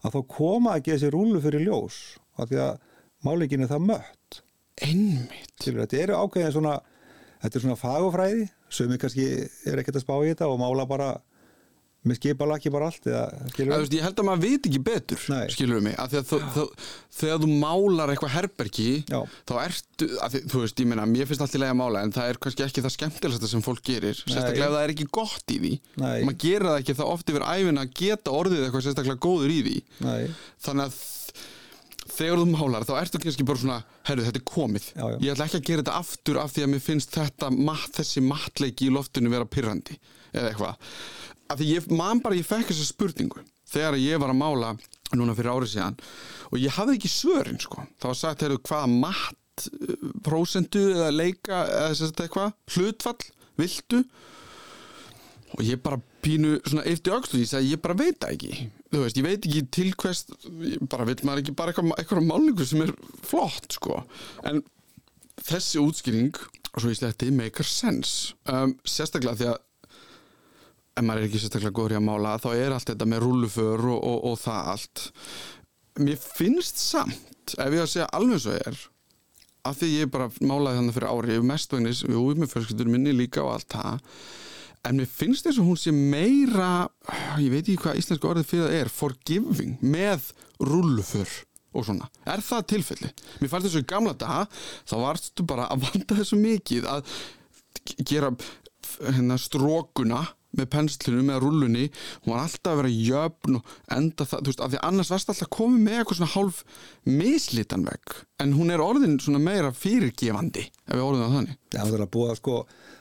að 0.00 0.14
þá 0.14 0.20
koma 0.36 0.76
ekki 0.78 0.94
þessi 0.94 1.10
rúlluför 1.14 1.58
í 1.58 1.64
ljós 1.64 1.98
af 2.40 2.50
því 2.50 2.62
að 2.66 2.78
málningin 3.26 3.66
er 3.66 3.72
það 3.72 3.88
mött 3.90 4.40
Einmitt. 4.80 5.58
Skilur, 5.60 5.84
þetta 5.84 5.98
eru 6.04 6.20
ákveðin 6.22 6.54
svona 6.54 6.76
þetta 7.40 7.56
er 7.56 7.64
svona 7.64 7.80
fagufræði 7.80 8.46
sem 8.72 8.92
er 8.94 9.00
kannski 9.02 9.26
er 9.68 9.82
ekkert 9.82 9.98
að 10.00 10.06
spá 10.06 10.14
í 10.20 10.30
þetta 10.30 10.48
og 10.48 10.60
mála 10.62 10.86
bara 10.88 11.10
með 12.08 12.16
skipalaki 12.16 12.70
bara 12.72 12.86
allt 12.88 13.04
eða, 13.10 13.22
Að, 13.44 13.66
veist, 13.82 13.92
ég 13.92 14.04
held 14.06 14.20
að 14.22 14.26
maður 14.30 14.40
veit 14.46 14.66
ekki 14.70 14.78
betur 14.86 15.24
Nei. 15.28 15.42
skilur 15.52 15.82
mig, 15.84 15.96
af 16.00 16.08
því 16.08 16.18
að 16.22 16.30
þó, 16.30 16.36
þó, 16.54 16.86
þegar 17.18 17.42
þú 17.42 17.48
málar 17.60 18.12
eitthvað 18.14 18.32
herbergi 18.38 18.86
Já. 19.10 19.18
þá 19.50 19.52
ertu, 19.66 20.08
að 20.24 20.32
því, 20.36 20.40
þú 20.54 20.62
veist, 20.64 20.80
ég 20.80 20.88
meina 20.94 21.04
mér 21.10 21.28
finnst 21.28 21.44
allt 21.44 21.58
í 21.58 21.60
lagi 21.60 21.74
að 21.74 21.78
mála 21.82 22.04
en 22.06 22.14
það 22.16 22.32
er 22.32 22.40
kannski 22.46 22.64
ekki 22.64 22.84
það 22.86 22.94
skemmtilegsta 22.96 23.50
sem 23.52 23.64
fólk 23.68 23.84
gerir, 23.90 24.16
sérstaklega 24.24 24.70
ef 24.70 24.74
það 24.78 24.86
er 24.86 24.94
ekki 24.96 25.08
gott 25.20 25.52
í 25.52 25.58
því 25.60 25.74
Nei. 26.00 26.16
maður 26.24 26.40
gerir 26.46 26.68
það 26.70 26.80
ekki 26.80 26.96
það 27.02 27.12
oft 27.18 27.34
yfir 27.34 27.46
æfina 27.52 27.84
að 27.84 27.94
geta 28.00 28.36
orðið 28.40 28.64
eitthvað 28.64 28.86
sérstaklega 28.88 29.24
góður 29.28 29.52
í 29.52 29.60
því 29.68 29.76
Nei, 30.08 30.20
þannig 30.64 30.88
að 30.88 31.00
þegar 32.10 32.40
þú 32.40 32.46
málar 32.50 32.84
þá 32.88 32.94
ertu 33.00 33.20
kannski 33.22 33.44
bara 33.48 33.60
svona 33.60 33.78
herru 34.08 34.24
þetta 34.26 34.40
er 34.40 34.48
komið, 34.50 34.88
Já, 34.96 35.04
já. 35.12 35.16
ég 35.24 35.32
ætla 35.34 35.46
ekki 35.46 35.60
að 35.60 35.68
gera 35.68 35.84
þetta 35.84 36.00
aftur 36.00 36.40
af 36.42 36.52
því 36.56 36.64
að 36.64 36.70
mér 36.72 36.82
finnst 36.84 37.14
þetta 37.16 37.50
mat, 37.54 37.86
þessi 37.96 38.22
matleiki 38.24 38.88
í 38.88 38.92
loftinu 38.96 39.30
vera 39.32 39.46
pyrrandi 39.48 39.96
eða 40.34 40.50
eitthvað 40.50 40.90
af 41.50 41.58
því 41.58 41.68
ég 41.74 41.90
man 41.92 42.22
bara, 42.22 42.38
ég 42.38 42.46
fekk 42.46 42.70
þessa 42.70 42.88
spurningu 42.88 43.44
þegar 43.70 43.98
ég 44.00 44.22
var 44.22 44.32
að 44.32 44.40
mála 44.40 44.72
núna 45.18 45.34
fyrir 45.34 45.52
árið 45.54 45.74
síðan 45.74 45.98
og 46.50 46.58
ég 46.62 46.74
hafði 46.76 46.98
ekki 46.98 47.10
svörin 47.10 47.60
sko, 47.62 47.84
var 48.02 48.18
sagt, 48.18 48.44
herru, 48.44 48.60
hvaða 48.66 48.90
mat 48.90 49.66
uh, 49.70 50.10
prósentu 50.26 50.82
eða 50.94 51.10
leika 51.14 51.64
eða 51.66 51.96
sagt 51.98 52.22
eitthvað, 52.24 52.54
hlutfall 52.74 53.18
viltu? 53.60 54.04
Og 55.58 55.64
ég 55.66 55.80
bara 55.82 55.98
pínu 56.22 56.60
svona 56.62 56.84
eftir 56.86 57.16
öxlu, 57.16 57.40
ég 57.42 57.48
sagði 57.50 57.72
ég 57.74 57.80
bara 57.82 57.96
veit 57.98 58.22
ekki. 58.22 58.68
Þú 58.92 59.00
veist, 59.02 59.18
ég 59.18 59.26
veit 59.26 59.46
ekki 59.48 59.62
til 59.74 59.88
hvers 59.98 60.20
ég 60.62 60.84
bara 60.92 61.06
veit 61.08 61.24
maður 61.26 61.42
ekki 61.42 61.54
bara 61.58 61.72
eitthvað, 61.72 61.94
eitthvað 61.98 62.28
málningu 62.28 62.66
sem 62.68 62.84
er 62.84 62.92
flott 63.26 63.74
sko. 63.74 64.02
En 64.46 64.62
þessi 65.40 65.82
útskýring 65.82 66.38
og 66.70 66.76
svo 66.84 66.92
ég 66.92 67.00
sletti, 67.00 67.32
make 67.34 67.66
sense. 67.66 68.36
Um, 68.46 68.76
sérstaklega 68.86 69.40
því 69.40 69.50
að 69.50 69.58
ef 71.00 71.06
maður 71.06 71.24
er 71.24 71.30
ekki 71.30 71.40
sérstaklega 71.40 71.76
góður 71.76 71.96
í 71.96 71.98
að 71.98 72.06
mála 72.06 72.36
þá 72.42 72.50
er 72.52 72.76
allt 72.76 72.92
þetta 72.92 73.08
með 73.08 73.22
rúlluför 73.24 73.84
og, 73.88 74.00
og, 74.10 74.18
og 74.30 74.38
það 74.40 74.70
allt 74.74 75.04
mér 76.00 76.20
finnst 76.20 76.80
samt, 76.80 77.56
ef 77.56 77.74
ég 77.74 77.82
að 77.82 77.92
segja 77.94 78.10
alveg 78.16 78.42
svo 78.44 78.56
er 78.60 78.80
af 79.68 79.76
því 79.76 79.90
ég 79.92 80.12
bara 80.12 80.30
málaði 80.40 80.78
þannig 80.78 80.96
fyrir 80.96 81.10
ári 81.10 81.40
mestvegnis, 81.44 82.04
við 82.06 82.20
úr 82.20 82.38
með 82.40 82.54
fjölskyldur 82.54 82.92
minni 82.92 83.12
líka 83.16 83.42
og 83.44 83.56
allt 83.56 83.74
það 83.74 84.00
en 84.88 84.96
mér 84.96 85.10
finnst 85.12 85.44
þess 85.44 85.60
að 85.60 85.68
hún 85.68 85.80
sé 85.80 85.92
meira 85.92 86.70
ég 87.40 87.50
veit 87.52 87.64
ekki 87.64 87.80
hvað 87.82 88.00
íslenska 88.00 88.30
orðið 88.30 88.48
fyrir 88.48 88.66
það 88.68 88.78
er 88.78 88.92
forgiving 88.94 89.74
með 89.84 90.30
rulluför 90.64 91.34
og 91.70 91.84
svona, 91.86 92.08
er 92.26 92.40
það 92.42 92.64
tilfelli? 92.72 93.10
Mér 93.38 93.50
fannst 93.52 93.68
þessu 93.68 93.84
gamla 93.88 94.14
daga 94.18 94.46
þá 94.88 94.94
varstu 95.04 95.44
bara 95.46 95.68
að 95.70 95.84
vanda 95.84 96.16
þessu 96.18 96.38
mikið 96.40 96.88
að 96.90 97.12
gera 98.08 98.32
hérna, 98.98 99.36
strókuna 99.38 100.24
með 100.56 100.68
penslinu, 100.74 101.22
með 101.26 101.42
rullunni 101.44 101.86
hún 102.24 102.32
var 102.32 102.44
alltaf 102.44 102.72
að 102.72 102.80
vera 102.80 102.92
jöfn 102.94 103.58
og 103.60 103.74
enda 103.96 104.26
það, 104.26 104.40
þú 104.40 104.52
veist, 104.52 104.64
af 104.64 104.72
því 104.72 104.80
annars 104.88 105.12
varst 105.14 105.32
alltaf 105.32 105.52
komið 105.54 105.84
með 105.84 105.98
eitthvað 106.00 106.20
svona 106.20 106.34
hálf 106.34 106.62
mislitan 107.06 107.86
veg 107.86 108.16
en 108.42 108.56
hún 108.58 108.74
er 108.74 108.82
orðin 108.84 109.18
svona 109.22 109.42
meira 109.42 109.70
fyrirgefandi 109.76 110.66
ef 110.66 110.94
við 110.96 111.04
orðum 111.04 111.26
það 111.26 111.36
þannig. 111.38 111.60
Það 111.76 111.94
er 111.98 112.06
að 112.06 112.40
sko 112.40 112.56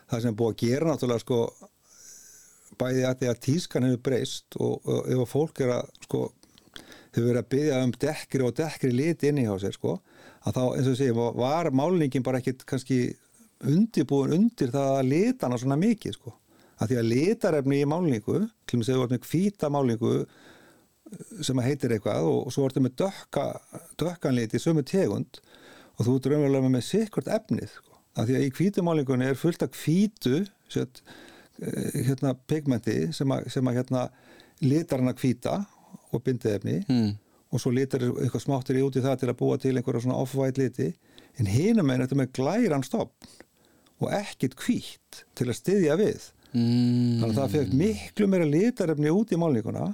það 0.10 0.24
sem 0.24 0.32
er 0.32 0.40
búið 0.40 0.54
að 0.54 0.62
gera 0.64 0.90
náttúrulega 0.90 1.24
sko 1.26 1.42
bæði 2.80 3.06
að 3.08 3.18
því 3.20 3.30
að 3.30 3.42
tískan 3.46 3.88
hefur 3.88 4.04
breyst 4.08 4.60
og, 4.60 4.76
og 4.86 5.10
ef 5.10 5.24
að 5.24 5.32
fólk 5.34 5.64
er 5.66 5.74
að 5.80 5.90
sko 6.06 6.22
hefur 7.10 7.26
verið 7.26 7.42
að 7.42 7.50
byggja 7.56 7.80
um 7.86 7.96
dekkri 8.06 8.46
og 8.46 8.56
dekkri 8.60 8.92
lit 8.94 9.26
inni 9.28 9.48
hjá 9.48 9.56
sér 9.62 9.76
sko 9.76 9.98
að 10.48 10.56
þá 10.56 10.62
eins 10.68 10.92
og 10.92 11.00
segjum 11.00 11.40
var 11.40 11.72
málningin 11.76 12.26
bara 12.26 12.40
ekkit 12.40 12.64
kannski 12.70 13.00
undirbúin 13.68 14.36
undir 14.38 14.72
það 14.72 14.94
að 15.00 15.10
litana 15.10 15.60
svona 15.60 15.80
mikið 15.80 16.16
sko 16.16 16.36
að 16.80 16.92
því 16.92 17.00
að 17.00 17.10
litarefni 17.14 17.82
í 17.82 17.90
málningu 17.90 18.46
til 18.70 18.80
og 18.80 18.86
með 18.86 19.02
ert 19.04 19.14
með 19.16 19.28
hvíta 19.30 19.70
málningu 19.74 20.14
sem 21.44 21.60
að 21.60 21.70
heitir 21.70 21.96
eitthvað 21.96 22.28
og, 22.30 22.40
og 22.48 22.54
svo 22.54 22.68
ertu 22.68 22.84
með 22.86 22.98
dökka, 23.02 23.46
dökkanlit 24.00 24.54
í 24.54 24.62
sömu 24.62 24.84
tegund 24.88 25.42
og 25.98 26.06
þú 26.06 26.16
raunverulega 26.34 26.72
með 26.72 26.86
sikkert 26.88 27.32
efnið 27.34 27.72
sko. 27.74 27.98
að 28.20 28.30
því 28.30 28.38
að 28.38 28.46
í 28.46 28.52
hvítumálningunni 28.60 29.30
er 29.30 29.40
fullt 29.40 29.66
af 29.66 29.80
hvítu 29.82 30.44
set, 30.72 31.02
hérna 31.60 32.36
pigmenti 32.48 33.10
sem 33.16 33.32
að, 33.34 33.50
sem 33.52 33.68
að 33.68 33.82
hérna 33.82 34.06
litar 34.64 35.02
hann 35.02 35.12
að 35.12 35.24
hvíta 35.24 35.58
og 36.14 36.24
bindið 36.24 36.56
efni 36.60 36.78
mm. 36.86 37.12
og 37.52 37.64
svo 37.64 37.74
litar 37.74 38.06
eitthvað 38.06 38.46
smáttir 38.46 38.80
í 38.80 38.86
út 38.86 39.00
í 39.00 39.04
það 39.04 39.22
til 39.22 39.32
að 39.32 39.40
búa 39.42 39.60
til 39.60 39.76
einhverja 39.76 40.06
svona 40.06 40.20
off-white 40.22 40.62
liti 40.62 40.92
en 41.40 41.50
hinum 41.50 41.92
er 41.92 42.06
þetta 42.06 42.20
með 42.20 42.34
glæran 42.38 42.86
stopn 42.86 43.38
og 44.00 44.12
ekkit 44.16 44.56
hvít 44.62 45.24
til 45.36 45.50
að 45.50 45.58
styðja 45.60 45.98
við 46.00 46.30
mm. 46.54 47.20
þannig 47.20 47.30
að 47.30 47.38
það 47.40 47.56
fekk 47.58 47.76
miklu 47.82 48.30
meira 48.32 48.48
litarefni 48.50 49.14
út 49.14 49.34
í 49.34 49.40
málninguna 49.40 49.86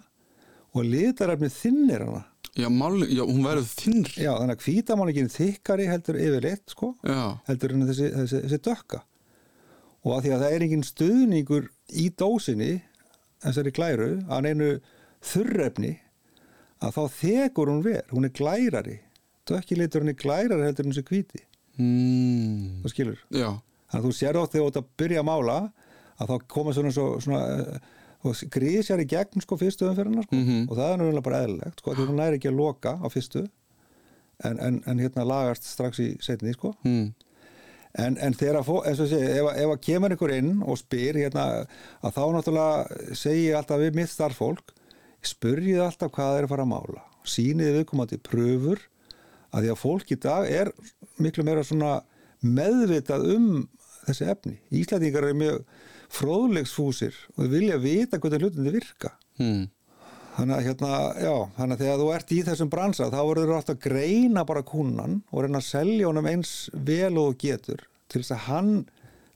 og 0.76 0.88
litarefni 0.88 1.52
þinnir 1.54 2.06
hana. 2.06 2.24
Já, 2.56 2.70
málning, 2.72 3.12
já, 3.12 3.24
hún 3.28 3.44
verður 3.44 3.66
þinnri 3.68 4.24
já, 4.24 4.32
þannig 4.38 4.56
að 4.56 4.66
hvítamálningin 4.66 5.34
þykkari 5.34 5.88
heldur 5.92 6.20
yfirleitt 6.24 6.72
sko, 6.72 6.94
já, 7.04 7.24
heldur 7.50 7.74
en 7.76 7.88
þessi, 7.90 8.12
þessi, 8.14 8.42
þessi 8.46 8.60
dökka. 8.64 9.02
Og 10.06 10.14
að 10.16 10.22
því 10.24 10.32
að 10.36 10.44
það 10.46 10.56
er 10.56 10.66
engin 10.66 10.86
stuðningur 10.86 11.68
í 12.00 12.06
dósinni 12.16 12.70
þessari 13.44 13.74
glæru 13.76 14.10
að 14.30 14.46
neinu 14.46 14.70
þurrefni 15.26 15.92
að 16.86 16.96
þá 16.96 17.18
þekur 17.18 17.72
hún 17.74 17.84
ver, 17.86 18.06
hún 18.14 18.30
er 18.30 18.34
glærari. 18.36 18.98
Dökki 19.50 19.78
litur 19.80 20.06
hún 20.06 20.14
er 20.14 20.20
glærari 20.20 20.68
heldur 20.68 20.88
en 20.88 20.96
þessi 20.96 21.08
hvíti. 21.10 21.44
Mm. 21.76 22.84
það 22.86 22.94
skilur. 22.94 23.20
Já, 23.36 23.50
þannig 23.92 24.00
að 24.00 24.06
þú 24.08 24.14
sér 24.16 24.40
átt 24.40 24.54
þegar 24.54 24.64
þú 24.64 24.72
ert 24.72 24.80
að 24.80 24.92
byrja 25.02 25.24
að 25.24 25.28
mála 25.28 25.58
að 26.22 26.32
þá 26.32 26.48
koma 26.56 26.74
svona, 26.76 26.94
svona, 26.96 27.22
svona 27.26 27.44
og 28.26 28.40
grísjar 28.54 29.04
í 29.04 29.10
gegn 29.10 29.44
sko 29.44 29.58
fyrstu 29.60 29.90
umferðina 29.90 30.24
sko. 30.26 30.40
Mhm. 30.40 30.64
og 30.70 30.78
það 30.78 30.88
er 30.88 30.98
náttúrulega 31.02 31.28
bara 31.28 31.44
eðlilegt 31.44 31.84
sko, 31.84 31.94
því 31.94 32.08
hún 32.08 32.20
næri 32.22 32.40
ekki 32.40 32.50
að 32.50 32.60
loka 32.62 32.96
á 32.98 33.08
fyrstu 33.14 33.44
en, 34.44 34.60
en, 34.60 34.82
en 34.86 35.04
hérna 35.04 35.28
lagast 35.28 35.68
strax 35.70 36.02
í 36.02 36.08
setni 36.24 36.56
sko 36.56 36.74
mm. 36.84 37.06
en, 38.02 38.18
en 38.18 38.34
þegar 38.34 38.62
að, 38.62 38.66
fó, 38.68 38.80
eins 38.84 39.04
og 39.04 39.12
sé, 39.12 39.20
ef, 39.22 39.52
ef 39.54 39.76
að 39.76 39.84
kemur 39.86 40.16
einhver 40.16 40.34
inn 40.36 40.64
og 40.66 40.80
spyr 40.82 41.22
hérna, 41.22 41.68
að 42.02 42.18
þá 42.18 42.24
náttúrulega 42.36 43.14
segi 43.14 43.46
ég 43.50 43.60
alltaf 43.60 43.84
við 43.84 44.02
mitt 44.02 44.12
starffólk 44.12 44.74
spurjið 45.26 45.86
alltaf 45.86 46.12
hvað 46.12 46.32
það 46.32 46.40
er 46.40 46.48
að 46.48 46.56
fara 46.56 46.66
að 46.66 46.74
mála 46.74 47.06
síniði 47.26 47.80
viðkomandi 47.80 48.22
pröfur 48.26 48.82
að 49.56 49.66
því 49.66 49.72
að 49.72 49.82
fólk 49.82 50.12
í 50.12 50.20
dag 50.22 50.50
er 50.52 50.72
miklu 51.22 51.46
meira 51.48 51.64
svona 51.66 51.98
meðvitað 52.46 53.30
um 53.36 53.50
þessi 54.06 54.28
efni. 54.30 54.58
Íslandingar 54.76 55.26
eru 55.26 55.38
mjög 55.40 55.62
fróðlegsfúsir 56.14 57.16
og 57.36 57.50
vilja 57.54 57.80
vita 57.82 58.20
hvernig 58.20 58.46
hlutindi 58.46 58.76
virka. 58.76 59.16
Mm. 59.40 59.66
Þannig 60.36 60.56
að 60.58 60.66
hérna, 60.68 60.92
já, 61.24 61.36
þannig 61.56 61.76
að 61.76 61.82
þegar 61.86 62.00
þú 62.02 62.08
ert 62.12 62.32
í 62.36 62.42
þessum 62.44 62.72
bransa 62.72 63.08
þá 63.08 63.20
verður 63.22 63.52
þú 63.52 63.56
alltaf 63.56 63.78
að 63.78 63.86
greina 63.86 64.44
bara 64.48 64.66
kúnan 64.68 65.22
og 65.32 65.46
reyna 65.46 65.62
að 65.62 65.70
selja 65.70 66.10
honum 66.10 66.28
eins 66.28 66.54
vel 66.74 67.14
og 67.22 67.38
getur 67.40 67.86
til 68.12 68.22
þess 68.22 68.36
að 68.36 68.44
hann 68.50 68.74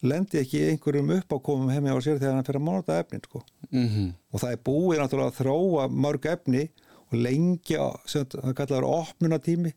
lendi 0.05 0.39
ekki 0.41 0.65
einhverjum 0.69 1.13
uppákomum 1.17 1.71
heimi 1.71 1.91
á 1.91 1.97
sér 2.03 2.19
þegar 2.19 2.38
hann 2.38 2.47
fyrir 2.47 2.62
að 2.62 2.75
þetta 2.79 2.99
efnin 3.03 3.25
sko. 3.25 3.41
Mm 3.71 4.13
Og 4.32 4.39
það 4.39 4.51
er 4.51 4.62
búið 4.63 4.99
náttúrulega 4.99 5.32
að 5.32 5.39
þróa 5.39 5.88
mörg 5.89 6.25
efni 6.25 6.69
og 7.10 7.15
lengja, 7.17 7.88
sem 8.05 8.25
það 8.29 8.53
kallar 8.55 8.86
opnunatími, 8.86 9.73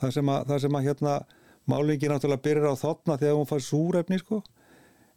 það 0.00 0.12
sem 0.12 0.28
að, 0.28 0.46
það 0.50 0.60
sem 0.60 0.76
að 0.76 0.86
hérna 0.86 1.14
málingi 1.66 2.10
náttúrulega 2.10 2.42
byrjar 2.44 2.74
á 2.76 2.82
þotna 2.82 3.16
þegar 3.18 3.38
hún 3.38 3.48
fær 3.50 3.64
súrefni 3.64 4.18
sko. 4.20 4.42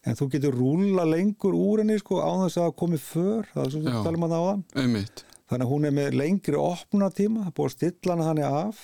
En 0.08 0.16
þú 0.16 0.30
getur 0.32 0.56
rúla 0.56 1.04
lengur 1.06 1.54
úr 1.58 1.82
henni 1.84 1.98
sko 2.00 2.22
á 2.24 2.32
þess 2.46 2.58
að 2.64 2.76
komi 2.80 2.98
för, 2.98 3.48
það 3.54 3.66
er 3.66 3.72
svo 3.74 3.82
að 3.84 4.04
tala 4.06 4.18
um 4.18 4.24
að 4.30 4.36
það 4.36 4.46
á 4.48 4.54
einmitt 4.84 5.24
Þannig 5.50 5.66
að 5.66 5.72
hún 5.74 5.86
er 5.90 5.94
með 5.98 6.14
lengri 6.20 6.56
opnunatíma, 6.62 7.42
það 7.42 7.50
er 7.50 7.56
búið 7.58 7.70
að 7.70 7.74
stilla 7.76 8.14
hana 8.16 8.26
þannig 8.30 8.46
af, 8.64 8.82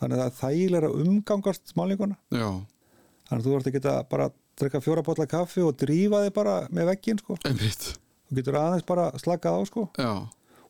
þannig 0.00 0.16
að 0.16 0.22
það 0.22 0.30
er 0.30 0.36
þægilega 0.40 0.90
umgangast 1.02 1.72
málinguna. 1.76 2.16
já, 2.30 2.48
Þannig 3.26 3.40
að 3.42 3.46
þú 3.48 3.56
ert 3.58 3.66
að 3.66 3.74
geta 3.76 3.94
bara 4.10 4.28
að 4.30 4.36
drekka 4.56 4.80
fjóra 4.84 5.02
botla 5.02 5.26
kaffi 5.26 5.64
og 5.66 5.74
drífa 5.82 6.20
þig 6.24 6.32
bara 6.38 6.54
með 6.70 6.86
veggin 6.92 7.18
sko. 7.18 7.36
einmitt 7.44 7.88
Þú 8.30 8.38
getur 8.38 8.58
aðeins 8.60 8.86
bara 8.86 9.10
slakað 9.18 9.58
á 9.58 9.62
sko. 9.66 9.88
já, 9.98 10.12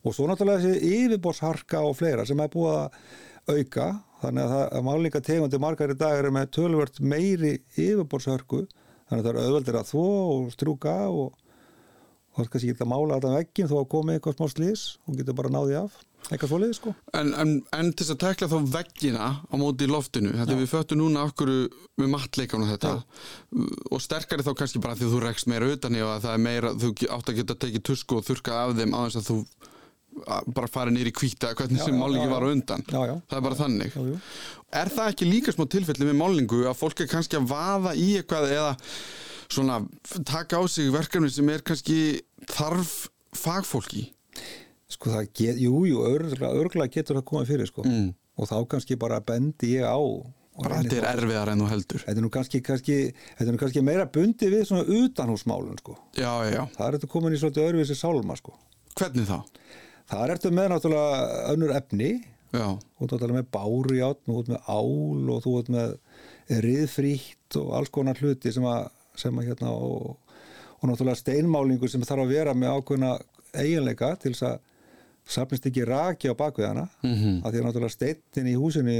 Og 0.03 0.13
svo 0.15 0.27
náttúrulega 0.27 0.61
þessi 0.65 0.91
yfirbórsharka 0.97 1.79
og 1.85 1.95
fleira 1.97 2.25
sem 2.25 2.39
er 2.39 2.49
búið 2.49 2.73
að 2.73 3.57
auka, 3.57 3.87
þannig 4.21 4.43
að, 4.43 4.51
það- 4.51 4.69
að 4.73 4.83
málingategundi 4.89 5.59
margar 5.59 5.93
í 5.93 5.97
dag 5.97 6.17
eru 6.19 6.31
með 6.31 6.49
tölvört 6.57 6.99
meiri 6.99 7.53
yfirbórshörku, 7.77 8.65
þannig 9.07 9.19
að 9.21 9.27
það 9.27 9.31
eru 9.33 9.45
auðveldir 9.45 9.79
að 9.79 9.91
þvó 9.91 10.07
og 10.35 10.49
strúka 10.53 10.95
og 11.07 11.35
þá 12.37 12.43
er 12.43 12.51
kannski 12.53 12.73
ekki 12.73 12.85
að 12.85 12.91
mála 12.91 13.17
þetta 13.17 13.33
veggin 13.33 13.71
þó 13.71 13.77
að 13.79 13.89
komi 13.93 14.13
eitthvað 14.15 14.37
smá 14.37 14.51
slís 14.53 14.83
og 15.07 15.17
getur 15.17 15.37
bara 15.37 15.53
náði 15.53 15.79
af. 15.79 15.95
Eitthvað 16.27 16.49
svoleiði 16.51 16.75
sko. 16.75 16.91
En, 17.15 17.29
en, 17.39 17.51
en 17.77 17.89
til 17.93 18.03
þess 18.03 18.13
að 18.13 18.19
tekla 18.25 18.49
þá 18.51 18.57
veggina 18.73 19.27
á 19.47 19.55
móti 19.57 19.87
í 19.87 19.91
loftinu, 19.91 20.33
þetta 20.35 20.57
við 20.59 20.69
föttum 20.73 20.99
núna 20.99 21.23
af 21.23 21.31
hverju 21.39 21.69
við 22.01 22.11
matleikan 22.11 22.65
og 22.65 22.71
þetta. 22.73 22.91
Og 23.93 24.03
sterkari 24.03 24.43
þá 24.43 24.51
kannski 24.59 24.81
bara 24.83 24.97
því 24.99 25.07
að 25.07 25.15
þú 25.15 25.21
rekst 25.23 25.49
meira 25.49 25.69
utan 25.71 25.95
í 25.95 26.03
og 26.03 26.11
að 26.17 26.27
það 26.27 26.35
er 26.35 26.43
meira, 26.43 26.73
þú 26.75 26.91
átt 27.15 27.31
að 27.31 27.39
geta 27.39 27.57
tekið 27.63 27.85
tusku 27.89 28.19
og 28.19 28.27
þurka 28.27 28.59
af 28.65 28.75
þeim 28.81 28.97
á 28.97 28.99
þess 29.05 29.21
að 29.21 29.29
þú 29.29 29.39
bara 30.55 30.67
fara 30.71 30.91
nýri 30.93 31.11
kvíta 31.15 31.53
hvernig 31.57 31.79
Já, 31.81 31.85
sem 31.85 31.97
málingi 31.99 32.27
var 32.31 32.43
á 32.45 32.49
undan 32.51 32.83
Já, 32.89 32.99
já. 33.09 33.15
það 33.29 33.37
er 33.39 33.45
bara 33.47 33.59
þannig 33.61 33.97
er 34.81 34.91
það 34.97 35.11
ekki 35.13 35.27
líka 35.29 35.53
smá 35.55 35.65
tilfelli 35.71 36.07
með 36.09 36.17
málingu 36.21 36.61
að 36.67 36.77
fólk 36.81 37.01
er 37.05 37.09
kannski 37.11 37.39
að 37.39 37.49
vaða 37.51 37.93
í 37.95 38.07
eitthvað 38.19 38.51
eða 38.57 38.71
svona 39.47 39.77
taka 40.27 40.59
á 40.59 40.63
sig 40.67 40.89
verkefni 40.91 41.29
sem 41.31 41.49
er 41.53 41.61
kannski 41.63 41.99
þarf 42.51 42.95
fagfólki 43.37 44.07
sko 44.91 45.11
það 45.11 45.29
get, 45.35 45.57
jú, 45.59 45.83
jú, 45.87 46.01
örgulega, 46.07 46.49
örgulega 46.55 46.93
getur 46.97 47.19
það 47.19 47.27
komið 47.31 47.49
fyrir 47.53 47.67
sko 47.69 47.83
Mm. 47.87 48.09
og 48.37 48.47
þá 48.49 48.57
kannski 48.71 48.95
bara 48.99 49.19
bendi 49.19 49.73
ég 49.77 49.83
á 49.87 49.99
bara 50.57 50.79
þetta 50.81 50.95
er 50.97 51.07
erfiðar 51.13 51.51
en 51.53 51.59
þú 51.61 51.67
heldur 51.69 52.01
Þetta 52.05 52.17
er 52.17 52.23
nú 52.25 52.29
kannski, 52.33 52.61
kannski, 52.65 52.95
þetta 53.37 53.45
er 53.47 53.53
nú 53.53 53.59
kannski 53.61 53.83
meira 53.85 54.05
bundi 54.09 54.47
við 54.49 54.63
svona 54.65 54.85
utanhúsmálun 54.89 55.77
sko. 55.79 55.97
já, 56.17 56.31
Það 56.73 56.87
er 56.87 56.97
þetta 56.97 57.09
komin 57.11 57.35
í 57.35 57.37
svolítið 57.41 57.67
öðruvísi 57.67 57.95
sálma 57.99 58.35
sko. 58.39 58.55
hvernig 58.97 59.27
þá? 59.29 59.43
Það 60.07 60.23
er 60.23 60.33
þetta 60.37 60.51
með 60.55 60.69
náttúrulega 60.71 61.31
önnur 61.53 61.73
efni 61.75 62.11
já, 62.53 62.67
Þú 62.99 63.07
ert 63.17 63.33
með 63.35 63.49
bárujátn, 63.51 64.23
þú 64.29 64.37
ert 64.41 64.51
með 64.53 64.69
ál 64.71 65.33
og 65.33 65.41
þú 65.43 65.55
ert 65.59 65.71
með 65.73 65.97
riðfrítt 66.63 67.57
og 67.59 67.73
alls 67.75 67.91
konar 67.93 68.19
hluti 68.21 68.53
sem 68.55 68.65
að, 68.67 68.87
sem 69.19 69.39
að 69.39 69.49
hérna 69.51 69.73
og, 69.73 70.15
og 70.79 70.89
náttúrulega 70.89 71.19
steinmálingu 71.19 71.89
sem 71.91 72.05
þarf 72.07 72.23
að 72.23 72.33
vera 72.37 72.55
með 72.55 72.77
ákveðna 72.77 73.13
eiginleika 73.57 74.13
til 74.21 74.31
þess 74.33 74.47
að 74.47 74.57
safnist 75.27 75.65
ekki 75.67 75.83
raki 75.87 76.31
á 76.31 76.39
bakveðana 76.39 76.85
mm. 77.03 77.15
-hmm. 77.15 77.39
að 77.43 77.51
því 77.51 77.59
að 77.59 77.65
náttúrulega 77.67 77.95
steinin 77.95 78.51
í 78.53 78.59
húsinu 78.59 78.93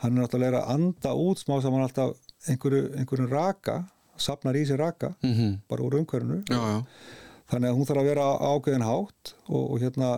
hann 0.00 0.16
er 0.16 0.22
náttúrulega 0.22 0.62
að 0.62 0.70
anda 0.74 1.12
út 1.12 1.42
smá 1.42 1.60
saman 1.60 1.84
alltaf 1.84 2.16
einhverju, 2.48 2.94
einhverju 2.96 3.26
raka 3.28 3.82
safnar 4.16 4.56
í 4.56 4.64
sig 4.66 4.78
raka 4.78 5.14
Mhm. 5.22 5.58
bara 5.68 5.82
úr 5.82 5.94
umhverfinu 6.00 6.42
já, 6.48 6.56
já 6.56 6.84
þannig 7.52 7.70
að 7.70 7.78
hún 7.78 7.88
þarf 7.88 8.02
að 8.02 8.10
vera 8.10 8.26
á 8.26 8.32
ákveðin 8.52 8.86
hátt 8.88 9.32
og, 9.46 9.62
og 9.62 9.80
hérna 9.82 10.10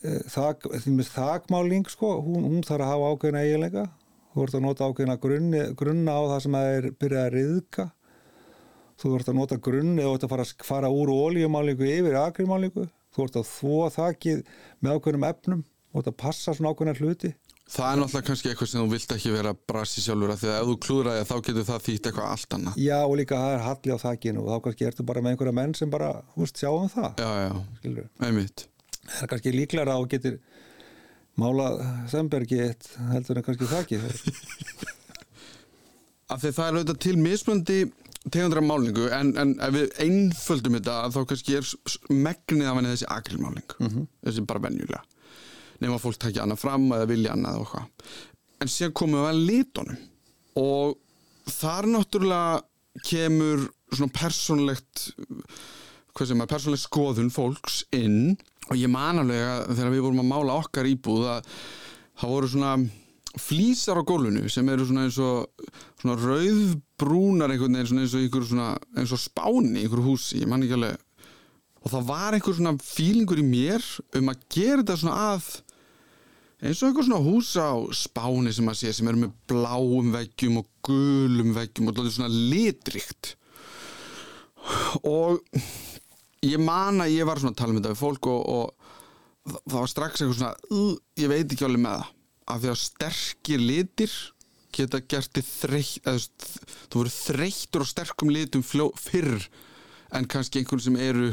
e, 0.00 0.14
þak, 0.30 0.68
þakmáling 1.10 1.90
sko, 1.90 2.14
hún, 2.24 2.46
hún 2.46 2.64
þarf 2.66 2.86
að 2.86 2.92
hafa 2.92 3.12
ákveðina 3.14 3.44
eiginleika. 3.44 3.84
Þú 4.34 4.44
ert 4.44 4.56
að 4.58 4.64
nota 4.64 4.88
ákveðina 4.88 5.20
grunni, 5.22 5.62
grunna 5.78 6.16
á 6.18 6.22
það 6.34 6.40
sem 6.44 6.58
er 6.60 6.90
byrjað 6.98 7.28
að 7.28 7.36
riðka. 7.38 7.86
Þú 9.00 9.14
ert 9.18 9.30
að 9.30 9.38
nota 9.38 9.58
grunni 9.62 10.04
og 10.04 10.12
þú 10.12 10.18
ert 10.18 10.26
að 10.26 10.34
fara, 10.34 10.46
fara 10.68 10.92
úr 10.92 11.12
ólíumálingu 11.14 11.88
yfir 11.90 12.18
agrimálingu 12.20 12.88
þú 13.14 13.28
ert 13.28 13.38
að 13.38 13.48
þvó 13.50 13.88
þakið 13.94 14.42
með 14.82 14.98
ákveðnum 14.98 15.26
efnum 15.28 15.64
ert 15.94 16.10
að 16.10 16.16
passa 16.18 16.54
svona 16.54 16.72
ákveðina 16.74 16.98
hluti 16.98 17.30
Það 17.64 17.86
er 17.90 17.98
náttúrulega 18.02 18.26
kannski 18.28 18.50
eitthvað 18.50 18.68
sem 18.70 18.80
þú 18.84 18.88
vilt 18.92 19.12
ekki 19.14 19.30
vera 19.32 19.52
brasi 19.56 20.02
sjálfur 20.04 20.32
að 20.34 20.40
því 20.42 20.48
að 20.52 20.58
ef 20.60 20.66
þú 20.68 20.74
klúðraði 20.84 21.22
þá 21.30 21.34
getur 21.46 21.64
það 21.70 21.84
þýtt 21.86 22.08
eitthvað 22.10 22.26
allt 22.34 22.56
annað. 22.58 22.74
já 22.84 22.98
og 23.06 23.14
líka 23.16 23.38
það 23.40 23.54
er 23.54 23.62
halli 23.64 23.94
á 23.96 23.98
þakinu 24.04 24.42
og 24.44 24.50
þá 24.52 24.58
kannski 24.66 24.88
ertu 24.90 25.06
bara 25.08 25.22
með 25.24 25.32
einhverja 25.34 25.56
menn 25.56 25.74
sem 25.78 25.90
bara 25.94 26.10
húst 26.36 26.60
sjá 26.60 26.68
um 26.76 26.90
það 26.92 27.22
Já, 27.24 27.30
já, 27.40 28.04
einmitt. 28.28 28.66
það 29.08 29.22
er 29.24 29.32
kannski 29.32 29.54
líklega 29.56 29.94
að 29.94 30.02
þú 30.04 30.10
getur 30.12 30.36
málað 31.40 31.80
Sembergi 32.12 32.60
eitt 32.68 32.90
heldur 33.14 33.40
en 33.40 33.46
kannski 33.48 33.70
þakki 33.72 34.02
Af 36.34 36.40
því 36.40 36.52
það 36.56 36.66
er 36.68 36.76
auðvitað 36.78 37.00
til 37.04 37.16
mismöndi 37.20 37.78
tegundra 38.32 38.62
málningu 38.64 39.08
en, 39.12 39.32
en 39.40 39.50
ef 39.60 39.74
við 39.74 39.98
einföldum 40.04 40.76
þetta 40.78 40.94
þá 41.12 41.18
kannski 41.32 41.58
er 41.58 41.66
megnið 42.12 42.68
af 42.70 42.78
henni 42.78 42.92
þessi 42.94 43.08
akrilmáling, 43.12 43.74
þessi 44.24 44.44
bara 44.48 44.62
venjulega. 44.64 45.02
Nefn 45.80 45.96
að 45.96 46.02
fólk 46.04 46.20
takja 46.22 46.44
annað 46.44 46.62
fram 46.62 46.86
eða 46.94 47.10
vilja 47.10 47.34
annað 47.34 47.62
og 47.62 47.70
hvað. 47.72 48.12
En 48.62 48.70
síðan 48.70 48.96
komum 49.00 49.20
við 49.20 49.30
að 49.30 49.42
litunum 49.50 50.02
og 50.64 51.50
þar 51.50 51.90
náttúrulega 51.90 53.04
kemur 53.04 53.64
svona 53.90 54.14
persónlegt 54.14 55.08
hvað 56.14 56.30
sem 56.30 56.42
er 56.42 56.50
persónleg 56.50 56.82
skoðun 56.82 57.32
fólks 57.34 57.82
inn 57.94 58.36
og 58.70 58.76
ég 58.78 58.90
man 58.90 59.20
alveg 59.22 59.42
að 59.44 59.72
þegar 59.74 59.94
við 59.94 60.04
vorum 60.06 60.22
að 60.22 60.30
mála 60.30 60.58
okkar 60.62 60.88
íbúð 60.88 61.26
að 61.34 61.48
það 62.20 62.34
voru 62.36 62.50
svona 62.52 62.74
flísar 63.42 63.98
á 63.98 64.06
gólfinu 64.06 64.50
sem 64.52 64.68
eru 64.70 64.86
svona 64.86 65.08
eins 65.08 65.18
og 65.22 65.66
svona 66.00 66.14
rauðbrúnar 66.22 67.50
einhvern 67.50 67.80
veginn 67.80 67.90
svona 67.90 68.04
eins 68.04 68.14
og 68.14 68.22
einhver 68.22 68.46
svona 68.46 68.68
eins 68.94 69.14
og 69.14 69.22
spáni 69.24 69.80
í 69.80 69.84
einhverju 69.84 70.06
húsi, 70.06 70.40
ég 70.44 70.50
man 70.50 70.62
ekki 70.62 70.78
alveg 70.78 71.03
og 71.84 71.92
það 71.92 72.08
var 72.08 72.36
einhver 72.36 72.56
svona 72.56 72.74
fílingur 72.80 73.42
í 73.42 73.46
mér 73.46 73.84
um 74.18 74.32
að 74.32 74.44
gera 74.56 74.80
þetta 74.82 74.98
svona 75.02 75.30
að 75.34 75.48
eins 76.64 76.80
og 76.80 76.88
einhver 76.88 77.08
svona 77.08 77.24
hús 77.24 77.50
á 77.60 77.72
spáni 77.92 78.54
sem 78.56 78.70
að 78.72 78.80
sé 78.80 78.92
sem 78.96 79.08
eru 79.10 79.24
með 79.26 79.34
bláum 79.50 80.12
veggjum 80.14 80.62
og 80.62 80.68
gulum 80.86 81.52
veggjum 81.56 81.90
og 81.92 82.04
svona 82.08 82.30
litrikt 82.32 83.34
og 85.04 85.42
ég 86.44 86.60
man 86.60 87.04
að 87.04 87.14
ég 87.18 87.28
var 87.28 87.40
svona 87.40 87.52
að 87.54 87.60
tala 87.60 87.74
um 87.74 87.80
þetta 87.80 87.92
við 87.92 88.00
fólk 88.00 88.30
og, 88.32 88.40
og 88.54 88.84
það 89.44 89.78
var 89.78 89.92
strax 89.92 90.22
eitthvað 90.22 90.38
svona 90.38 90.54
uh, 90.72 90.94
ég 91.20 91.32
veit 91.32 91.52
ekki 91.52 91.66
alveg 91.66 91.84
með 91.84 91.98
það. 91.98 92.12
Af 92.44 92.60
því 92.60 92.70
að 92.70 92.80
sterkir 92.80 93.62
litir 93.62 94.16
geta 94.74 95.00
gert 95.08 95.38
þreytt 95.46 96.48
þú 96.90 97.02
verður 97.02 97.14
þreyttur 97.14 97.84
og 97.84 97.88
sterkum 97.88 98.32
litum 98.34 98.64
fyrr 98.66 99.46
en 100.14 100.30
kannski 100.30 100.62
einhvern 100.62 100.82
sem 100.82 100.96
eru 101.00 101.32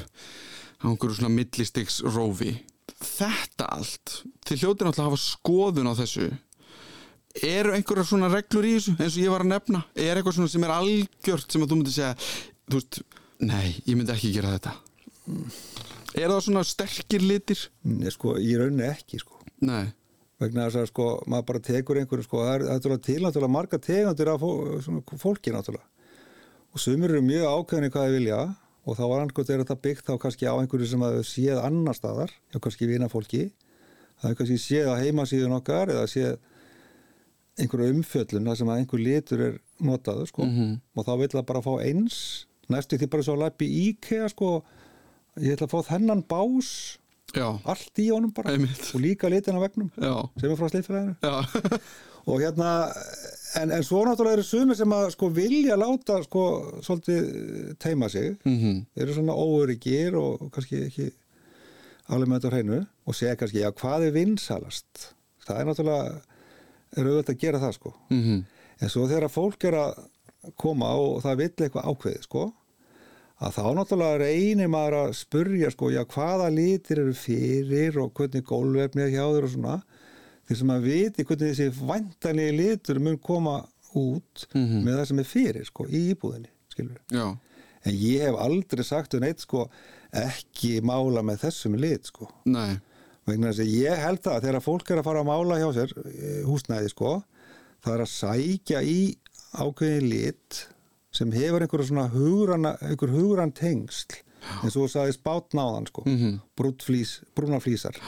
á 0.81 0.85
einhverju 0.89 1.19
svona 1.19 1.33
millistiks 1.33 2.01
rófi 2.05 2.57
þetta 3.01 3.67
allt 3.77 4.15
þið 4.45 4.63
hljótir 4.63 4.87
náttúrulega 4.87 5.03
að 5.03 5.09
hafa 5.09 5.21
skoðun 5.23 5.91
á 5.91 5.93
þessu. 5.99 6.29
Eru 7.47 7.75
einhverjar 7.75 8.07
svona 8.07 8.29
reglur 8.31 8.67
í 8.67 8.73
þessu 8.75 8.95
eins 8.97 9.15
og 9.15 9.23
ég 9.23 9.33
var 9.33 9.45
að 9.45 9.53
nefna? 9.53 9.83
Er 9.95 10.19
eitthvað 10.19 10.37
svona 10.37 10.51
sem 10.51 10.65
er 10.67 10.73
algjört 10.75 11.53
sem 11.53 11.63
að 11.63 11.71
þú 11.71 11.79
myndir 11.79 11.95
segja 11.95 12.11
þú 12.71 12.79
veist, 12.79 12.99
nei, 13.39 13.67
ég 13.87 13.95
myndi 13.95 14.15
ekki 14.15 14.33
gera 14.35 14.53
þetta. 14.57 14.75
Er 16.11 16.27
það 16.27 16.43
svona 16.47 16.65
sterkir 16.67 17.23
litir? 17.23 17.63
Nei, 17.87 18.11
sko, 18.11 18.35
í 18.35 18.51
rauninni 18.59 18.89
ekki 18.89 19.21
sko. 19.21 19.39
Nei, 19.63 19.93
vegna 20.41 20.67
þess 20.67 20.81
að 20.81 20.89
sko, 20.91 21.07
maður 21.31 21.47
bara 21.51 21.63
tekur 21.69 22.01
einhverju 22.01 22.27
sko, 22.27 22.43
það 22.43 22.53
er, 22.57 22.67
náttúrulega 22.67 23.05
til 23.07 23.19
náttúrulega 23.23 23.55
marga 23.55 23.79
tegundir 23.85 24.33
af 24.33 24.43
fólki 25.23 25.55
náttúrulega. 25.55 25.87
Og 26.71 26.79
sumir 26.79 27.11
eru 27.11 27.23
mjög 27.23 27.47
ákveðinni 27.47 27.91
hvað 27.91 28.09
þið 28.09 28.17
vilja 28.17 28.41
og 28.81 28.97
þá 28.97 29.03
var 29.05 29.23
annað 29.23 29.51
er 29.53 29.63
þetta 29.63 29.81
byggt 29.85 30.07
þá 30.07 30.13
kannski 30.21 30.49
á 30.49 30.55
einhverju 30.57 30.87
sem 30.89 31.03
að 31.05 31.19
séð 31.29 31.59
annar 31.61 31.97
staðar, 31.97 32.31
já 32.53 32.57
kannski 32.59 32.89
vina 32.89 33.09
fólki 33.11 33.51
það 34.21 34.31
er 34.31 34.39
kannski 34.39 34.57
séð 34.61 34.89
á 34.93 35.01
heimasíðun 35.01 35.57
okkar 35.57 35.93
eða 35.93 36.07
séð 36.09 36.37
einhverju 37.61 37.95
umfjöllun 37.95 38.47
þar 38.49 38.59
sem 38.59 38.71
að 38.71 38.81
einhver 38.81 39.03
litur 39.03 39.43
er 39.47 39.57
notaður 39.83 40.29
sko. 40.29 40.47
Og 40.95 41.07
þá 41.07 41.11
vil 41.21 41.29
það 41.33 41.47
bara 41.51 41.63
fá 41.65 41.73
eins. 41.83 42.17
Næstu 42.71 42.99
því 42.99 43.09
bara 43.11 43.25
svo 43.27 43.35
að 43.35 43.43
lappi 43.45 43.67
íkea 43.89 44.29
sko. 44.31 44.61
Ég 45.41 45.57
ætla 45.57 45.67
að 45.67 45.73
fá 45.75 45.91
þennan 45.91 46.23
bás. 46.29 46.71
Já, 47.31 47.47
allt 47.47 48.01
í 48.03 48.09
honum 48.11 48.31
bara. 48.35 48.51
Einmitt. 48.55 48.89
og 48.91 49.03
líka 49.03 49.29
litin 49.31 49.55
á 49.55 49.63
vegnum 49.63 49.87
já, 49.95 50.15
sem 50.41 50.51
er 50.51 50.57
frá 50.59 50.67
sleifræðinu 50.67 51.13
og 52.27 52.41
hérna 52.41 52.71
en, 53.59 53.71
en 53.71 53.83
svo 53.83 54.03
náttúrulega 54.05 54.39
eru 54.39 54.45
sumir 54.45 54.77
sem 54.79 54.93
að 54.95 55.09
sko 55.15 55.29
vilja 55.33 55.77
láta 55.79 56.19
sko 56.25 56.45
svolítið 56.85 57.73
teima 57.81 58.09
sig. 58.09 58.37
Mhm. 58.45 58.85
eru 58.95 59.13
svona 59.15 59.35
óöryggir 59.35 60.15
og, 60.19 60.51
kannski 60.53 60.85
ekki 60.87 61.09
alveg 62.11 62.29
með 62.29 62.39
þetta 62.39 62.51
á 62.51 62.55
hreinu. 62.55 62.79
Og 63.07 63.15
segja 63.17 63.35
kannski 63.39 63.63
já 63.63 63.71
hvað 63.71 64.07
er 64.07 64.15
vinsalast? 64.15 65.11
Það 65.45 65.59
er 65.59 65.69
náttúrulega 65.69 66.21
er 66.97 67.07
auðvitað 67.07 67.35
að 67.35 67.43
gera 67.45 67.59
það 67.59 67.77
sko. 67.79 67.93
Mhm. 68.09 68.41
en 68.81 68.89
svo 68.89 69.05
þegar 69.07 69.29
fólk 69.29 69.63
er 69.69 69.75
að 69.77 69.99
koma 70.57 70.89
og 70.97 71.21
það 71.21 71.37
vill 71.37 71.53
eitthvað 71.53 71.85
ákveðið 71.85 72.23
sko 72.25 72.53
að 73.41 73.55
þá 73.57 73.65
náttúrulega 73.77 74.19
reynir 74.21 74.69
maður 74.69 74.97
að 74.99 75.11
spurja 75.17 75.71
sko, 75.73 75.89
já 75.93 76.01
hvaða 76.05 76.49
litir 76.53 77.01
eru 77.01 77.13
fyrir 77.17 77.97
og 78.01 78.13
hvernig 78.17 78.45
gólvefni 78.45 79.05
er 79.05 79.13
hjá 79.15 79.23
þér 79.25 79.47
og 79.47 79.53
svona 79.55 79.77
því 80.51 80.57
sem 80.59 80.73
að 80.75 80.85
viti 80.89 81.23
hvernig 81.25 81.53
þessi 81.55 81.85
væntanlega 81.87 82.55
litur 82.57 82.99
mun 82.99 83.17
koma 83.23 83.55
út 83.97 84.45
með 84.55 84.93
það 84.97 85.05
sem 85.09 85.19
er 85.23 85.27
fyrir 85.31 85.65
sko, 85.67 85.85
í 85.87 86.01
íbúðinni 86.13 86.51
skilur. 86.71 86.99
já, 87.11 87.25
en 87.87 87.97
ég 87.97 88.21
hef 88.27 88.37
aldrei 88.39 88.83
sagt 88.87 89.15
um 89.17 89.23
neitt 89.23 89.43
sko, 89.43 89.65
ekki 90.11 90.77
mála 90.83 91.23
með 91.23 91.45
þessum 91.47 91.75
lit 91.79 92.11
sko. 92.11 92.29
nei. 92.45 92.77
Vegna 93.27 93.51
þess 93.51 93.61
að 93.61 93.73
ég 93.77 93.99
held 94.01 94.19
það 94.25 94.33
að 94.35 94.45
þegar 94.47 94.63
fólk 94.65 94.89
er 94.91 94.99
að 94.99 95.05
fara 95.05 95.19
að 95.21 95.27
mála 95.29 95.57
hjá 95.61 95.67
sér 95.75 95.91
eh, 96.09 96.39
húsnæði 96.47 96.89
sko, 96.89 97.11
það 97.85 97.93
er 97.93 98.01
að 98.01 98.09
sækja 98.15 98.79
í 98.81 98.97
ákveðin 99.61 100.07
lit 100.09 100.61
sem 101.13 101.31
hefur 101.35 101.61
einhver 101.61 101.83
svona 101.85 102.07
hugran, 102.09 102.65
einhver 102.81 103.13
hugran 103.13 103.51
tengsl 103.53 104.17
eins 104.63 104.73
og 104.73 104.87
þú 104.87 104.89
sagði 104.89 105.13
spátnáðan 105.19 105.85
sko. 105.91 106.01
Mhm. 106.07 106.39
brúnflís, 106.57 107.11
brúnaflísar 107.37 107.99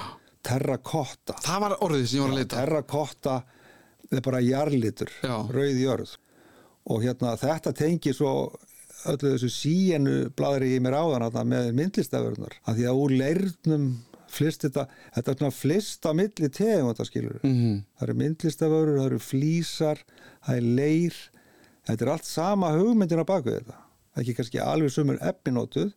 terrakotta 0.44 1.36
það 1.44 1.60
var 1.66 1.76
orðið 1.86 2.06
sem 2.10 2.20
ég 2.20 2.24
var 2.26 2.34
að 2.34 2.40
leita. 2.42 2.56
Terrakotta 2.62 3.36
er 4.14 4.22
bara 4.26 4.42
jarlitur 4.44 5.12
rauð 5.50 5.80
jörð. 5.82 6.16
Og 6.92 7.04
hérna 7.06 7.36
þetta 7.40 7.72
tengir 7.80 8.14
svo 8.18 8.34
öllu 9.08 9.34
þessu 9.34 9.50
síenu 9.52 10.16
bladri 10.36 10.74
í 10.78 10.82
mér 10.84 10.96
áðan 11.00 11.26
þarna 11.30 11.44
með 11.54 11.70
myndlistaförunar 11.80 12.58
að 12.68 12.78
því 12.82 12.86
að 12.92 13.00
úr 13.04 13.14
leirnum 13.20 13.86
flist 14.34 14.64
þetta, 14.66 14.86
þetta 15.16 15.32
er 15.32 15.38
svona 15.38 15.54
flist 15.54 16.06
á 16.08 16.12
milli 16.18 16.50
tegum 16.50 16.90
þetta 16.90 17.06
skilur 17.06 17.40
Mhm. 17.44 17.74
það 18.00 18.04
eru 18.08 18.16
myndlistaförur, 18.22 18.98
það 19.00 19.06
eru 19.12 19.20
flísar 19.20 20.00
það 20.46 20.56
er 20.58 20.68
leir. 20.80 21.16
Þetta 21.88 22.02
er 22.06 22.12
allt 22.14 22.26
sama 22.26 22.70
hugmyndin 22.72 23.20
á 23.20 23.26
baku 23.28 23.52
þetta. 23.52 23.76
Ekki 24.18 24.36
kannski 24.38 24.60
alveg 24.64 24.92
sumur 24.92 25.18
eppinótuð 25.20 25.92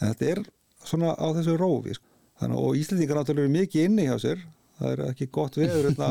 en 0.00 0.14
þetta 0.14 0.30
er 0.30 0.42
svona 0.84 1.14
á 1.18 1.26
þessu 1.34 1.56
rófi 1.58 1.94
sko. 1.98 2.06
Þannig 2.42 2.60
og 2.66 2.78
Íslendingar 2.80 3.20
náttúrulega 3.20 3.46
eru 3.46 3.54
mikið 3.58 3.88
inni 3.88 4.06
hjá 4.08 4.16
sér 4.22 4.44
það 4.80 4.92
er 4.94 5.02
ekki 5.10 5.28
gott 5.34 5.58
veður 5.60 5.88
hérna, 5.90 6.08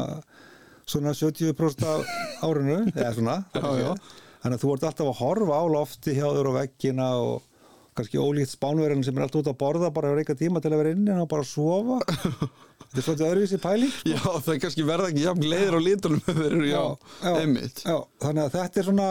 svona 0.91 1.13
70% 1.17 1.87
af 1.87 2.13
árinu 2.47 2.77
eða 2.93 3.13
svona 3.17 3.37
Já, 3.55 3.67
já. 3.81 3.91
þannig 4.43 4.57
að 4.57 4.61
þú 4.63 4.73
ert 4.75 4.85
alltaf 4.89 5.09
að 5.11 5.19
horfa 5.23 5.59
á 5.59 5.65
lofti 5.77 6.15
hjá 6.17 6.27
þér 6.37 6.49
og 6.51 6.57
veggina 6.59 7.09
og 7.23 7.49
kannski 7.97 8.19
ólíkt 8.21 8.51
spánverðin 8.53 9.03
sem 9.05 9.17
er 9.17 9.25
alltaf 9.25 9.41
út 9.43 9.49
að 9.51 9.57
borða 9.61 9.89
bara 9.93 10.09
hefur 10.11 10.21
eitthvað 10.23 10.39
tíma 10.43 10.61
til 10.63 10.71
að 10.73 10.81
vera 10.83 10.93
inni 10.95 11.15
og 11.23 11.29
bara 11.31 11.45
sofa. 11.47 11.97
Þetta 12.83 12.99
er 12.99 13.05
svolítið 13.07 13.27
öðruvísi 13.27 13.57
pæling 13.63 13.93
sko. 13.93 14.09
Já, 14.13 14.19
það 14.45 14.49
er 14.53 14.59
kannski 14.61 14.83
verða 14.85 15.07
ekki 15.09 15.23
jafn 15.23 15.45
leiðir 15.49 15.73
á 15.73 15.81
litunum 15.81 16.19
þeir 16.27 16.43
eru, 16.45 16.67
já, 16.69 16.81
einmitt. 17.31 17.79
já, 17.87 17.95
þannig 18.21 18.43
að 18.43 18.51
þetta 18.57 18.81
er 18.81 18.87
svona 18.89 19.07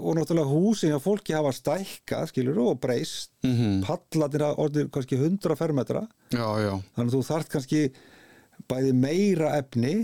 og 0.00 0.16
náttúrulega 0.18 0.50
húsin 0.50 0.96
að 0.96 1.04
fólki 1.04 1.36
hafa 1.36 1.52
stækkað 1.54 2.32
skilur 2.32 2.58
og 2.64 2.80
breyst. 2.82 3.30
Mhm. 3.46 3.84
pallarnir 3.86 4.46
að 4.48 4.58
orðið 4.64 4.90
kannski 4.96 5.20
100 5.20 5.58
fermetra. 5.60 6.02
Já, 6.34 6.48
já, 6.64 6.72
þannig 6.96 7.12
að 7.12 7.14
þú 7.14 7.22
þarft 7.30 7.54
kannski 7.54 7.84
bæði 8.72 8.92
meira 8.98 9.54
efni 9.60 9.94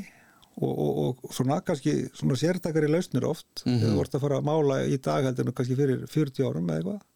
og, 0.61 0.71
og, 0.71 0.97
og 1.25 1.35
svona 1.35 1.59
kannski 1.67 1.97
svona 2.15 2.39
sértakari 2.39 2.91
lausnir 2.95 3.27
oft. 3.27 3.65
Mhm. 3.67 3.81
þegar 3.81 3.97
þú 3.97 4.05
ert 4.07 4.19
að 4.21 4.27
fara 4.29 4.39
að 4.39 4.51
mála 4.53 4.81
í 4.87 5.01
dag 5.03 5.27
heldur 5.27 5.51
en 5.51 5.57
kannski 5.57 5.79
fyrir 5.83 6.07
40 6.07 6.47
árum 6.47 6.71
eða 6.71 6.79
eitthvað 6.85 7.07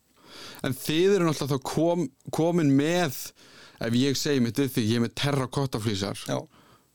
en 0.64 0.76
þið 0.84 1.16
eru 1.16 1.28
náttúrulega 1.28 1.54
þá 1.54 1.70
kom, 1.70 2.06
komin 2.34 2.74
með 2.76 3.18
ef 3.84 3.96
ég 3.98 4.18
segi 4.18 4.42
mitt 4.44 4.60
við 4.60 4.76
því, 4.76 4.86
ég 4.90 5.00
er 5.00 5.04
með 5.06 5.16
terrakottaflýsar 5.22 6.22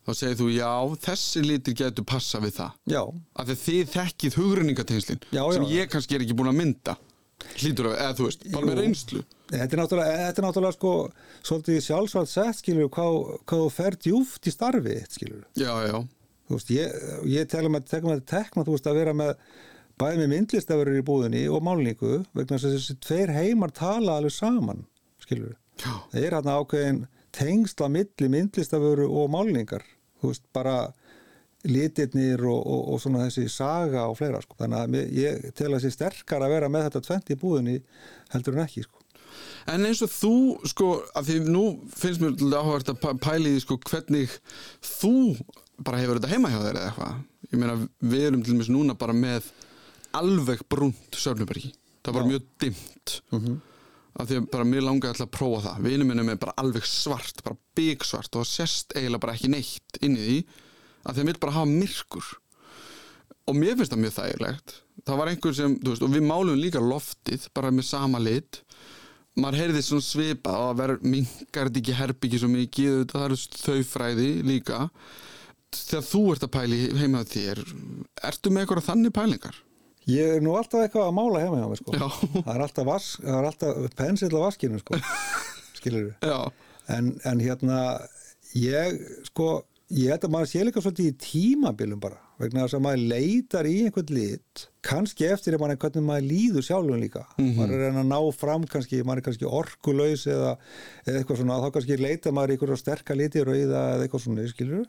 þá 0.09 0.15
segir 0.17 0.39
þú, 0.39 0.47
já, 0.55 0.71
þessi 1.05 1.43
litir 1.45 1.77
getur 1.77 2.07
passa 2.07 2.41
við 2.43 2.55
það. 2.59 2.77
Já, 2.89 3.01
af 3.35 3.49
því 3.49 3.57
þið 3.63 3.93
þekkið 3.93 4.37
hugrenningatengslin 4.39 5.21
Já, 5.35 5.43
sem 5.53 5.67
ég 5.69 5.91
kannski 5.91 6.17
er 6.17 6.25
ekki 6.25 6.37
búin 6.39 6.51
að 6.51 6.59
mynda. 6.63 6.95
Hlýtur 7.59 7.87
að, 7.87 7.97
eða 8.03 8.15
þú 8.17 8.25
veist, 8.27 8.45
bara 8.51 8.67
með 8.67 8.79
reynslu. 8.81 9.21
Þetta 9.49 9.75
er 9.75 9.79
náttúrulega, 9.79 10.15
þetta 10.25 10.41
er 10.41 10.45
náttúrulega 10.45 10.75
sko 10.75 10.93
svolítið 11.47 11.77
sjálfsvægt 11.85 12.31
sett 12.33 12.59
skilur 12.59 12.89
hvað, 12.93 13.19
hvað 13.49 13.63
þú 13.63 13.69
fer 13.77 13.97
djúft 14.05 14.49
í 14.49 14.53
starfi 14.53 14.97
þitt, 14.97 15.15
skilur 15.15 15.45
Já, 15.57 15.71
já, 15.87 15.95
þú 16.49 16.57
veist, 16.57 16.73
ég, 16.75 16.99
ég 17.31 17.49
telum 17.49 17.79
að 17.79 17.95
að 18.11 18.25
tekna, 18.33 18.65
þú 18.67 18.75
veist, 18.75 18.91
að 18.91 18.99
vera 18.99 19.15
með 19.15 19.31
bæði 19.99 20.21
með 20.23 20.29
myndlistafurur 20.33 20.99
í 20.99 21.05
búðinni 21.07 21.43
og 21.51 21.63
málningu 21.67 22.19
vegna 22.37 22.55
þess 22.57 22.67
að 22.69 22.75
þessi 22.77 22.97
tveir 23.05 23.33
heimar 23.35 23.73
tala 23.75 24.17
alveg 24.19 24.31
saman, 24.35 24.85
skilur 25.23 25.55
já, 25.79 25.91
það 26.11 26.21
er 26.23 26.35
hérna 26.37 26.57
ákveðin 26.61 27.01
tengsla 27.35 27.89
milli 27.93 28.29
myndlistafuru 28.33 29.09
og 29.11 29.29
málningar 29.33 29.83
þú 30.21 30.31
veist, 30.31 30.45
bara 30.55 30.77
litirnir 31.67 32.39
og, 32.47 32.59
og, 32.63 32.81
og 32.93 33.01
svona 33.03 33.25
þessi 33.27 33.49
saga 33.51 34.05
og 34.07 34.15
fleira, 34.19 34.39
sko, 34.43 34.55
þannig 34.61 34.79
að 34.79 35.17
ég 35.19 35.49
tel 35.57 35.73
að 35.73 35.81
þessi 35.81 35.91
sterkar 35.97 36.45
að 36.45 36.53
vera 36.55 36.69
með 36.71 36.85
þetta 36.87 37.01
tvent 37.09 37.31
í 37.35 37.37
búðinni 37.41 37.75
heldur 38.31 38.55
en 38.55 38.63
ekki, 38.63 38.85
sko. 38.87 38.95
En 39.69 39.83
eins 39.85 39.99
og 40.05 40.09
þú, 40.13 40.31
sko, 40.71 40.87
að 41.19 41.27
því 41.29 41.37
nú 41.51 41.63
finnst 41.91 42.23
mér 42.23 42.39
áhverð 42.61 42.93
að 42.93 43.01
pæ- 43.03 43.19
pæla 43.25 43.51
í 43.51 43.57
því, 43.57 43.63
sko, 43.65 43.77
hvernig 43.91 44.37
þú 44.87 45.11
bara 45.83 45.99
hefur 46.01 46.19
þetta 46.21 46.31
heima 46.31 46.51
hjá 46.53 46.59
þér 46.63 46.79
eða 46.79 46.87
eitthvað. 46.93 47.19
Ég 47.49 47.59
meina, 47.61 47.75
við 48.13 48.25
erum 48.29 48.43
til 48.45 48.55
dæmis 48.55 48.71
núna 48.71 48.95
bara 48.99 49.15
með 49.15 49.51
alveg 50.17 50.63
brúnt 50.71 51.17
sörnubergi. 51.19 51.73
Það 52.03 52.15
bara 52.15 52.25
Já. 52.25 52.29
mjög 52.31 52.47
dimmt. 52.63 53.15
Af 54.19 54.27
því 54.27 54.37
að 54.39 54.49
bara 54.51 54.67
mér 54.67 54.83
langaði 54.83 55.13
alltaf 55.13 55.27
að 55.27 55.35
prófa 55.37 55.61
það. 55.67 55.81
Vinur 55.85 56.09
minn 56.09 56.19
er 56.19 56.27
með 56.27 56.39
bara 56.43 56.57
alveg 56.59 56.85
svart, 56.89 57.43
bara 57.45 57.59
byggsvart 57.77 58.35
og 58.35 58.43
það 58.43 58.51
sést 58.51 58.95
eiginlega 58.95 59.23
bara 59.25 59.35
ekki 59.37 59.51
neitt 59.53 59.99
inn 60.01 60.17
í 60.17 60.25
því. 60.25 60.37
Af 61.05 61.15
því 61.15 61.23
að 61.23 61.29
mér 61.29 61.41
bara 61.45 61.57
hafa 61.59 61.71
myrkur. 61.71 62.31
Og 63.49 63.57
mér 63.57 63.77
finnst 63.77 63.93
það 63.93 64.03
mjög 64.03 64.15
þægilegt. 64.17 64.75
Það 65.07 65.19
var 65.21 65.31
einhver 65.31 65.55
sem, 65.55 65.75
þú 65.79 65.93
veist, 65.93 66.03
og 66.05 66.13
við 66.13 66.25
málum 66.27 66.59
líka 66.59 66.81
loftið, 66.83 67.47
bara 67.55 67.71
með 67.71 67.87
sama 67.89 68.19
lit 68.21 68.63
maður 69.39 69.59
heyrði 69.61 69.81
svona 69.85 70.05
svipa 70.05 70.53
og 70.57 70.67
að 70.73 70.79
vera 70.81 70.97
minkar 71.05 71.69
þetta 71.69 71.81
ekki 71.81 71.97
herbyggi 71.99 72.41
svo 72.41 72.49
mikið 72.51 73.01
það 73.11 73.25
eru 73.27 73.37
þau 73.55 73.79
fræði 73.87 74.29
líka 74.47 74.79
þegar 75.75 76.05
þú 76.09 76.21
ert 76.33 76.45
að 76.47 76.53
pæli 76.55 76.79
heima 76.99 77.23
þér 77.29 77.61
ertu 78.29 78.51
með 78.53 78.65
eitthvað 78.65 78.87
þannig 78.89 79.15
pælingar? 79.15 79.59
Ég 80.09 80.35
er 80.37 80.43
nú 80.43 80.55
alltaf 80.57 80.83
eitthvað 80.83 81.09
að 81.09 81.17
mála 81.19 81.43
hjá 81.43 81.51
mig 81.53 81.79
sko. 81.81 81.95
Já. 81.95 82.07
það 82.45 82.53
er 82.55 82.63
alltaf, 82.65 82.87
vas, 82.89 83.09
það 83.21 83.39
er 83.39 83.49
alltaf 83.51 83.97
pensill 83.99 84.33
á 84.33 84.39
vaskinu 84.45 84.81
sko. 84.81 85.01
skilur 85.79 86.09
við 86.09 86.31
Já, 86.31 86.39
en, 86.95 87.11
en 87.27 87.43
hérna 87.43 87.81
ég 88.57 88.97
sko 89.29 89.59
ég 89.89 90.11
held 90.13 90.25
að 90.27 90.33
maður 90.33 90.49
sé 90.51 90.65
líka 90.65 90.81
svolítið 90.83 91.07
í 91.09 91.13
tímabilum 91.23 92.01
bara 92.01 92.19
vegna 92.39 92.63
þess 92.63 92.77
að 92.77 92.83
maður 92.85 93.05
leitar 93.09 93.67
í 93.67 93.73
einhvern 93.87 94.11
lit 94.15 94.65
kannski 94.85 95.25
eftir 95.27 95.57
að 95.57 95.63
maður 95.63 95.79
hvernig 95.81 96.05
maður 96.05 96.27
líður 96.29 96.67
sjálfum 96.67 97.01
líka 97.01 97.23
maður 97.57 97.73
er 97.87 97.97
að 97.97 98.11
ná 98.11 98.19
fram 98.37 98.67
kannski 98.69 99.01
maður 99.01 99.23
er 99.23 99.27
kannski 99.27 99.49
orkulaus 99.59 100.27
eða, 100.29 100.53
eða 101.07 101.23
eitthvað 101.23 101.41
svona 101.41 101.59
þá 101.63 101.67
kannski 101.77 101.99
leita 101.99 102.35
maður 102.35 102.53
í 102.53 102.57
einhverja 102.57 102.79
sterka 102.83 103.17
liti 103.17 103.43
rauða 103.43 103.83
eða 103.95 104.05
eitthvað 104.05 104.25
svona 104.27 104.47
skilur 104.53 104.85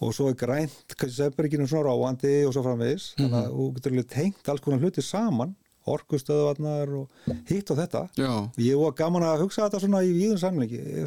og 0.00 0.12
svo 0.12 0.28
er 0.28 0.36
grænt 0.36 0.92
kannski 0.96 1.16
sefberginu 1.22 1.66
svona 1.70 1.86
ráandi 1.88 2.34
og 2.46 2.52
svo 2.56 2.62
framvegis. 2.66 3.12
Þannig 3.16 3.38
að 3.38 3.54
þú 3.54 3.68
getur 3.78 3.94
alveg 3.94 4.10
tengt 4.12 4.50
alls 4.52 4.64
konar 4.64 4.82
hluti 4.84 5.04
saman 5.04 5.54
orkustöðvarnar 5.86 6.90
og 6.98 7.32
hitt 7.46 7.70
og 7.70 7.78
þetta. 7.78 8.00
Já, 8.18 8.30
Ég 8.58 8.78
var 8.80 8.94
gaman 8.98 9.22
að 9.22 9.44
hugsa 9.44 9.68
þetta 9.68 9.80
svona 9.84 10.00
í 10.02 10.10
víðun 10.16 10.40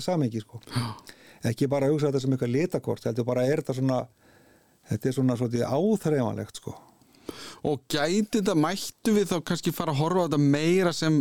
samhengi 0.02 0.40
sko. 0.44 0.62
Ekki 1.50 1.68
bara 1.72 1.88
að 1.90 1.94
hugsa 1.98 2.08
þetta 2.10 2.22
sem 2.24 2.36
eitthvað 2.36 2.54
litakort, 2.54 3.04
heldur 3.08 3.28
bara 3.28 3.44
er 3.48 3.60
þetta 3.62 3.76
svona, 3.76 3.98
þetta 4.90 5.10
er 5.12 5.18
svona 5.18 5.36
svolítið 5.40 5.66
áþreifanlegt 5.68 6.62
sko. 6.64 6.76
og 7.64 7.84
gæti 7.92 8.40
þetta 8.40 8.56
mættu 8.58 9.14
við 9.14 9.28
þá 9.30 9.36
kannski 9.46 9.72
fara 9.76 9.92
að 9.94 10.00
horfa 10.00 10.24
þetta 10.30 10.40
meira 10.56 10.94
sem 10.96 11.20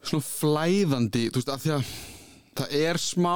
svona 0.00 0.24
flæðandi 0.24 1.26
þú 1.28 1.42
veist, 1.42 1.50
af 1.52 1.60
því 1.66 1.74
að 1.74 1.90
það 2.56 2.76
er 2.86 3.00
smá 3.02 3.34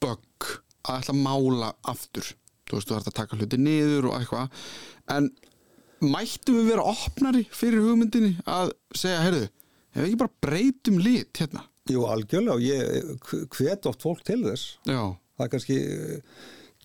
bögg 0.00 0.46
að 0.84 1.00
ætla 1.00 1.14
að 1.16 1.22
mála 1.24 1.72
aftur 1.92 2.30
þú 2.64 2.78
veist, 2.78 2.88
þú 2.88 2.96
ert 2.98 3.10
að 3.10 3.18
taka 3.20 3.38
hluti 3.40 3.60
niður 3.60 4.10
og 4.10 4.16
eitthvað 4.18 4.64
en 5.16 5.30
mættum 6.04 6.58
við 6.60 6.70
vera 6.72 6.84
opnari 6.94 7.44
fyrir 7.54 7.84
hugmyndinni 7.84 8.34
að 8.50 8.72
segja, 8.96 9.22
heyrðu, 9.24 9.46
ef 9.94 10.00
við 10.02 10.08
ekki 10.10 10.20
bara 10.24 10.38
breytum 10.48 10.98
lit 11.00 11.40
hérna 11.40 11.64
Jú, 11.84 12.06
algjörlega 12.08 12.54
og 12.56 12.62
ég 12.64 13.48
hvet 13.52 13.86
oft 13.90 14.00
fólk 14.00 14.22
til 14.24 14.38
þess. 14.46 14.78
já, 14.88 15.02
Það 15.36 15.48
kannski 15.52 15.74
eh, 15.84 16.38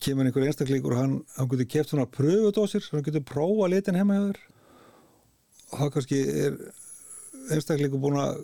kemur 0.04 0.28
einhver 0.28 0.43
einstaklingur 0.50 0.95
og 0.95 1.00
hann, 1.00 1.14
hann 1.38 1.47
getur 1.54 1.70
keft 1.72 1.93
svona 1.93 2.08
pröfudósir, 2.12 2.84
hann 2.91 3.06
getur 3.06 3.24
prófa 3.24 3.70
litin 3.72 3.95
heima 3.95 4.18
hjá 4.18 4.26
þér. 4.26 4.41
Það 5.72 5.93
kannski 5.95 6.20
er 6.43 6.58
einstaklingur 7.56 8.04
búin 8.04 8.20
að 8.20 8.41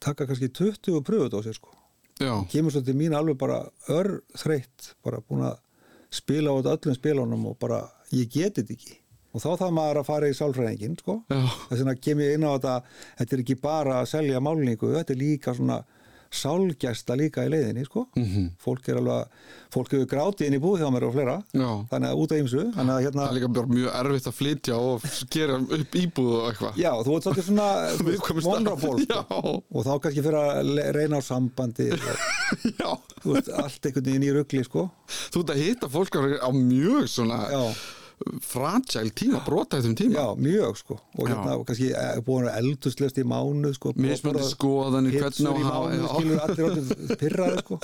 taka 0.00 0.24
kannski 0.30 0.48
20 0.48 1.04
pröfudósir 1.04 1.58
sko. 1.58 1.76
Já, 2.20 2.32
kemur 2.52 2.74
svo 2.74 2.82
til 2.84 2.96
mín 2.98 3.14
alveg 3.16 3.38
bara 3.40 3.60
örþreytt, 3.92 4.92
bara 5.04 5.22
búin 5.24 5.46
að 5.48 5.60
spila 6.12 6.52
á 6.52 6.58
þetta 6.58 6.74
öllum 6.76 6.98
spilunum 6.98 7.46
og 7.52 7.56
bara 7.62 7.84
ég 8.12 8.28
geti 8.32 8.60
þetta 8.60 8.76
ekki. 8.76 8.98
Og 9.32 9.40
þá 9.40 9.48
þarf 9.62 9.72
maður 9.72 9.98
að 10.02 10.08
fara 10.10 10.28
í 10.28 10.34
sálfræðingin, 10.36 10.98
sko. 11.00 11.14
Þess 11.32 11.78
vegna 11.80 11.94
kem 11.96 12.20
ég 12.20 12.34
inn 12.36 12.44
á 12.44 12.52
þetta, 12.52 12.74
þetta 13.20 13.36
er 13.36 13.42
ekki 13.46 13.56
bara 13.62 13.94
að 14.02 14.10
selja 14.10 14.42
málningu, 14.44 14.90
þetta 14.92 15.14
er 15.14 15.20
líka 15.22 15.54
svona 15.56 15.78
sálgæsta 16.32 17.16
líka 17.18 17.44
í 17.46 17.50
leiðinni, 17.52 17.84
sko. 17.84 18.06
Mhm. 18.16 18.46
Fólk 18.62 18.88
er 18.88 18.96
alveg, 19.00 19.28
fólk 19.72 19.90
hefur 19.92 20.08
grátið 20.08 20.46
inn 20.48 20.56
í 20.56 20.60
búð 20.62 20.80
hjá 20.80 20.88
mér 20.92 21.06
og 21.08 21.12
fleira, 21.14 21.36
já 21.52 21.68
þannig 21.92 22.08
að 22.08 22.22
út 22.22 22.32
af 22.32 22.40
ýmsu, 22.42 22.62
hérna, 22.76 22.96
það 23.02 23.28
er 23.28 23.36
líka 23.38 23.66
mjög 23.72 23.94
erfitt 24.00 24.28
að 24.30 24.36
flytja 24.40 24.78
og 24.80 25.06
gera 25.32 25.58
upp 25.60 25.96
íbúð 26.02 26.32
og 26.38 26.48
eitthvað 26.50 26.80
já, 26.82 26.90
þú 27.04 27.16
ert 27.16 27.28
svolítið 27.28 27.48
svona 27.48 27.68
Já. 29.06 29.22
sko. 29.28 29.54
Og 29.72 29.86
þá 29.86 29.92
kannski 30.02 30.24
fyrir 30.26 30.40
að 30.40 30.92
reyna 30.96 31.20
á 31.20 31.22
sambandi, 31.22 31.88
veist, 33.24 33.48
allt 33.54 33.86
einhvern 33.88 34.06
veginn 34.08 34.26
í 34.28 34.32
rugli, 34.36 34.64
sko. 34.66 34.88
þú 35.32 35.42
ert 35.44 35.54
að 35.56 35.62
hitta 35.62 35.88
fólk 35.92 36.16
á 36.40 36.48
mjög 36.52 37.08
svona 37.12 37.42
Já. 37.52 37.62
Fragile 38.44 39.10
tíma, 39.18 39.40
brotættum 39.46 39.94
tíma. 39.98 40.20
Já, 40.20 40.26
mjög 40.38 40.76
sko. 40.78 40.98
Og 41.18 41.26
Já. 41.28 41.32
hérna 41.32 41.56
kannski 41.66 41.88
eh, 41.92 42.20
búin 42.26 42.46
að 42.50 42.58
elduslest 42.60 43.18
í 43.18 43.24
mánuð 43.26 43.74
sko. 43.78 43.92
Borðað 43.96 44.48
skoðanir 44.52 45.16
hvernig 45.18 45.66
á 45.66 45.78
að 45.80 45.96
já. 45.96 46.06
skilur 46.12 46.44
allir 46.46 46.70
allir 46.70 47.16
pyrraði 47.22 47.64
sko. 47.64 47.80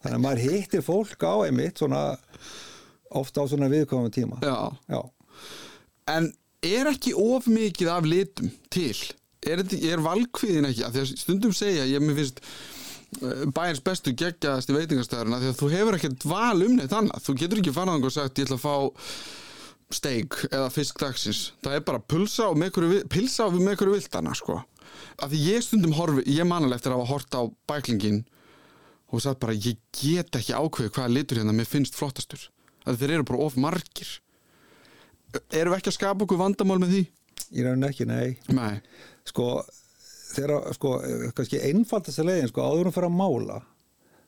Þannig 0.00 0.16
að 0.16 0.24
maður 0.24 0.42
hittir 0.46 0.84
fólk 0.86 1.24
á 1.28 1.34
einmitt 1.44 1.80
svona 1.82 2.02
ofta 3.20 3.42
á 3.42 3.50
svona 3.50 3.68
viðkomum 3.72 4.12
tíma. 4.14 4.38
Já, 4.42 4.70
Já. 4.88 5.00
en 6.14 6.30
er 6.64 6.90
ekki 6.92 7.14
of 7.16 7.46
mikið 7.50 7.88
af 7.92 8.06
litum 8.08 8.50
til? 8.72 8.94
Er, 9.40 9.62
er 9.64 10.02
valkviðin 10.04 10.68
ekki? 10.68 10.84
Af 10.84 10.92
því 10.94 11.02
að 11.04 11.12
stundum 11.20 11.52
segja, 11.56 11.86
ég 11.88 12.02
mér 12.04 12.18
finnst 12.18 12.42
bæins 13.56 13.80
bestu 13.84 14.12
geggjaðasti 14.14 14.74
veitingastæðurinn 14.76 15.34
af 15.36 15.42
því 15.42 15.48
að 15.50 15.58
þú 15.60 15.70
hefur 15.74 15.96
ekkert 15.98 16.26
val 16.30 16.62
um 16.66 16.76
neitt 16.78 16.92
annað. 16.94 17.24
Þú 17.26 17.34
getur 17.42 17.60
ekki 17.62 17.74
farað 17.74 18.04
og 18.06 18.14
sagt 18.14 18.38
ég 18.38 18.46
ætla 18.46 18.58
að 18.58 18.64
fá 18.64 18.76
steik 19.90 20.36
eða 20.54 20.68
fisk 20.70 21.00
dagsins. 21.02 21.40
Það 21.64 21.74
er 21.80 21.86
bara 21.88 21.98
pulsa 22.12 22.46
og 22.52 22.56
með 22.60 22.70
einhverju 22.70 22.90
vi- 22.92 23.06
pilsa 23.10 23.46
og 23.48 23.56
með 23.58 23.72
einhverju 23.74 23.96
viltana 23.96 24.34
sko. 24.38 24.60
Af 25.18 25.30
því 25.32 25.40
ég 25.48 25.62
stundum 25.66 25.92
horfi, 25.98 26.22
ég 26.30 26.46
manal 26.46 26.72
eftir 26.76 26.92
að 26.92 27.00
hafa 27.02 27.10
hort 27.10 27.34
á 27.34 27.42
bæklingin 27.66 28.20
og 29.10 29.20
satt 29.24 29.40
bara 29.42 29.52
ég 29.58 29.76
get 29.90 30.30
ekki 30.38 30.54
ákveðu 30.54 30.92
hvaða 30.94 31.10
litur 31.14 31.38
hérna 31.42 31.52
mér 31.56 31.66
finnst 31.66 31.98
flottastur. 31.98 32.46
Að 32.86 33.00
þeir 33.02 33.10
eru 33.18 33.24
bara 33.24 33.42
of 33.42 33.56
margir. 33.58 34.20
Erum 35.50 35.74
við 35.74 35.80
ekki 35.80 35.90
að 35.90 35.98
skapa 35.98 36.24
okkur 36.24 36.38
vandamál 36.38 36.78
með 36.82 36.94
því? 36.94 37.02
Í 37.50 37.64
rauninni 37.66 37.88
ekki, 37.90 38.06
nei. 38.06 38.38
Nei, 38.54 38.80
Sko, 39.26 39.64
þegar, 40.30 40.70
sko, 40.76 40.94
kannski 41.36 41.62
einfaldast 41.70 42.22
að 42.22 42.30
leiðin, 42.30 42.50
sko, 42.52 42.66
áður 42.66 42.90
um 42.90 42.94
fyrir 42.96 43.10
að 43.10 43.18
mála, 43.18 43.58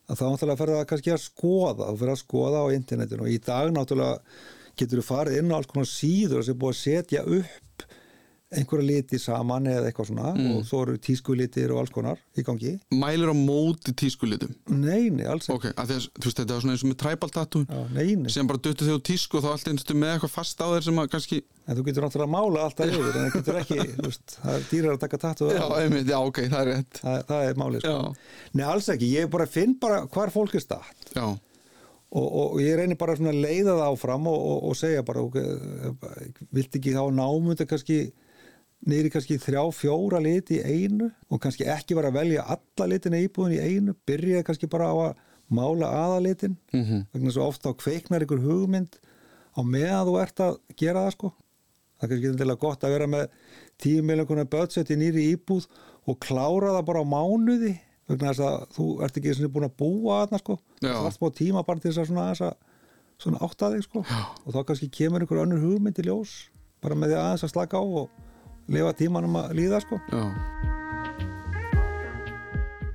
að 0.09 0.19
þá 0.19 0.25
náttúrulega 0.27 0.61
fyrir 0.61 0.79
það 0.79 0.89
kannski 0.93 1.15
að 1.15 1.23
skoða, 1.27 1.89
þú 1.89 2.01
fyrir 2.03 2.15
að 2.15 2.23
skoða 2.23 2.65
á 2.65 2.75
internetinu 2.77 3.27
og 3.27 3.33
í 3.33 3.39
dag 3.47 3.73
náttúrulega 3.73 4.21
getur 4.79 5.03
þú 5.03 5.07
farið 5.07 5.39
inn 5.39 5.53
á 5.53 5.57
alls 5.59 5.71
konar 5.71 5.89
síður 5.89 6.47
sem 6.47 6.59
búið 6.59 6.75
að 6.75 6.81
setja 6.81 7.25
upp 7.27 7.87
einhverja 8.59 8.87
liti 8.89 9.19
saman 9.21 9.67
eða 9.71 9.89
eitthvað 9.89 10.09
svona 10.11 10.33
og 10.53 10.65
svo 10.69 10.83
eru 10.85 10.99
tískulitir 11.03 11.73
og 11.75 11.83
alls 11.83 11.93
konar 11.95 12.21
í 12.37 12.45
gangi. 12.47 12.75
mælir 12.93 13.33
á 13.33 13.37
móti 13.37 13.95
tískulitum 13.97 14.53
Nei, 14.69 15.09
nei, 15.11 15.25
alls 15.29 15.49
ekki. 15.49 15.57
Ok, 15.57 15.67
að 15.81 15.93
þú 15.93 16.27
veist 16.27 16.41
þetta 16.43 16.57
er 16.57 16.65
svona 16.65 16.77
eins 16.77 16.85
og 16.85 16.93
með 16.93 16.99
nei. 18.23 18.33
sem 18.33 18.49
bara 18.49 18.63
duttu 18.63 18.87
þig 18.89 18.99
á 18.99 19.07
tísku 19.09 19.39
og 19.39 19.45
þá 19.45 19.51
allt 19.53 19.71
einstu 19.73 19.97
með 19.99 20.15
eitthvað 20.17 20.35
fast 20.35 20.63
á 20.63 20.67
þeir 20.73 20.87
sem 20.89 21.03
að 21.03 21.13
kannski 21.15 21.41
En 21.63 21.79
þú 21.79 21.85
getur 21.87 22.03
náttúrulega 22.03 22.27
að 22.27 22.35
mála 22.35 22.65
alltaf 22.67 22.91
yfir 22.91 23.07
en 23.07 23.15
það 23.23 23.37
getur 23.37 23.59
ekki, 23.61 23.77
veist, 24.07 24.35
það 24.43 24.57
er 24.57 24.67
dýrar 24.73 24.97
að 24.97 25.03
taka 25.05 25.21
tattu 25.23 25.51
Já, 25.53 25.63
einmitt, 25.79 26.11
já, 26.11 26.19
ok, 26.19 26.41
það 26.51 26.61
er 26.63 26.71
rétt 26.73 27.01
það, 27.05 27.19
það 27.29 27.47
er 27.47 27.61
málið, 27.63 27.87
sko. 27.87 28.37
Nei, 28.59 28.65
alls 28.67 28.91
ekki, 28.97 29.11
ég 29.15 29.31
bara 29.33 29.47
finn 29.47 29.77
bara 29.83 30.03
hvar 30.11 30.35
fólk 30.35 30.59
er 30.59 30.65
statt 30.65 31.15
já, 31.15 31.27
og, 32.13 32.27
og 32.43 32.59
ég 32.63 32.77
reynir 32.81 32.99
bara 33.01 33.15
að 33.17 33.39
leiða 33.39 33.77
það 33.79 33.87
áfram 33.87 34.27
og, 34.33 34.43
og, 34.51 34.59
og 34.71 34.79
segja 34.79 35.05
bara 35.07 35.23
ok, 35.25 35.39
vilt 36.53 36.77
ekki 36.81 36.97
þá 36.97 37.05
námunda 37.15 37.69
kannski 37.69 38.01
niður 38.89 39.09
í 39.09 39.13
kannski 39.15 39.39
þrjá, 39.39 39.63
fjóra 39.77 40.21
liti 40.23 40.59
í 40.59 40.63
einu 40.63 41.11
og 41.31 41.43
kannski 41.43 41.69
ekki 41.71 41.97
vera 41.99 42.11
að 42.11 42.19
velja 42.19 42.47
alla 42.57 42.89
litina 42.91 43.21
í 43.21 43.29
íbúðin 43.29 43.57
í 43.59 43.61
einu, 43.63 43.95
byrja 44.09 44.43
kannski 44.47 44.71
bara 44.71 44.91
á 44.91 44.97
að 45.11 45.21
mála 45.53 45.87
aðalitin 45.87 46.57
mm 46.73 46.85
-hmm. 46.85 47.07
vegna 47.13 47.31
svo 47.31 47.47
ofta 47.47 47.71
á 47.71 47.79
kveiknar 47.79 48.25
ykkur 48.25 48.43
hugmynd 48.43 48.99
á 49.53 49.61
meðan 49.63 50.07
þú 50.09 50.19
ert 50.23 50.41
að 50.41 50.59
gera 50.77 51.05
það 51.07 51.15
sko 51.17 51.33
það 51.33 52.03
er 52.03 52.09
kannski 52.09 52.29
endilega 52.33 52.65
gott 52.65 52.85
að 52.85 52.95
vera 52.97 53.07
með 53.07 53.25
10 53.79 54.03
miljonar 54.03 54.49
budget 54.51 54.91
í 54.91 54.97
nýri 54.97 55.31
íbúð 55.37 55.67
og 56.07 56.19
klára 56.19 56.75
það 56.77 56.87
bara 56.89 57.03
á 57.05 57.07
mánuði 57.07 57.75
vegna 58.09 58.33
þess 58.33 58.43
að 58.47 58.67
þú 58.77 58.87
ert 59.05 59.17
ekki 59.17 59.35
svona 59.37 59.53
búin 59.55 59.69
að 59.69 59.77
búa 59.79 60.19
þarna 60.23 60.43
sko 60.43 60.59
Já. 60.81 60.95
það 60.95 61.07
er 61.07 61.17
smá 61.17 61.29
tíma 61.39 61.65
bara 61.67 61.81
til 61.81 61.91
þess 61.91 62.03
að 62.03 62.11
svona, 62.11 62.27
þess 62.33 62.45
að, 62.49 62.55
svona 63.23 63.43
átta 63.47 63.71
þig 63.75 63.87
sko 63.87 64.05
Já. 64.09 64.21
og 64.47 64.51
þá 64.57 64.61
kannski 64.69 64.91
kemur 64.99 65.23
einhver 65.23 65.43
önnur 65.45 65.63
hugmynd 65.63 66.03
í 66.03 66.07
ljós 66.09 66.35
bara 66.83 66.99
með 66.99 67.13
því 67.13 67.19
aðeins 67.21 67.47
að 67.47 67.55
slaka 67.55 67.79
á 67.79 67.85
og 67.85 68.32
lifa 68.71 68.93
tímanum 68.99 69.41
að 69.43 69.57
líða 69.59 69.83
sko. 69.83 69.99
Já. 70.13 70.25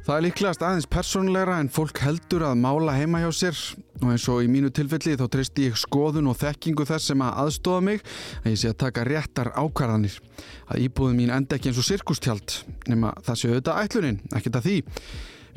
Það 0.08 0.16
er 0.16 0.24
líklegast 0.24 0.62
aðeins 0.64 0.86
persónulegra 0.88 1.58
en 1.60 1.68
fólk 1.68 2.00
heldur 2.00 2.46
að 2.48 2.60
mála 2.62 2.94
heima 2.96 3.20
hjá 3.26 3.28
sér. 3.36 3.58
Og 3.98 4.14
eins 4.14 4.28
og 4.32 4.40
í 4.40 4.48
mínu 4.48 4.70
tilfelli 4.72 5.18
þá 5.20 5.26
treysti 5.34 5.66
ég 5.68 5.80
skoðun 5.82 6.30
og 6.32 6.38
þekkingu 6.40 6.86
þess 6.88 7.10
sem 7.10 7.24
að 7.26 7.42
aðstóða 7.42 7.82
mig 7.84 8.06
að 8.44 8.54
ég 8.54 8.62
sé 8.62 8.70
að 8.72 8.78
taka 8.86 9.04
réttar 9.04 9.50
ákvarðanir. 9.52 10.16
Að 10.72 10.86
íbúðum 10.86 11.20
mín 11.20 11.34
enda 11.36 11.58
ekki 11.58 11.74
eins 11.74 11.82
og 11.82 11.88
sirkustjald 11.90 12.56
nema 12.88 13.12
það 13.26 13.42
sé 13.42 13.52
auðvitað 13.52 13.82
ætlunin, 13.82 14.22
ekkert 14.38 14.60
að 14.62 14.70
því. 14.70 14.78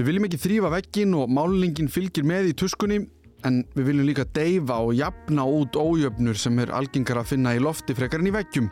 Við 0.00 0.08
viljum 0.08 0.26
ekki 0.26 0.42
þrýfa 0.42 0.72
veggin 0.74 1.14
og 1.20 1.30
málningin 1.36 1.92
fylgir 1.92 2.26
með 2.26 2.50
í 2.50 2.56
tuskunni 2.64 2.98
en 3.46 3.62
við 3.76 3.92
viljum 3.92 4.10
líka 4.10 4.26
deyfa 4.34 4.80
og 4.82 4.96
jafna 4.98 5.46
út 5.46 5.78
ójöfnur 5.78 6.34
sem 6.40 6.58
er 6.58 6.74
algengar 6.74 7.22
að 7.22 7.36
finna 7.36 7.54
í 7.54 7.62
lofti 7.62 7.94
frekar 7.94 8.24
en 8.24 8.32
í 8.32 8.34
veggjum 8.34 8.66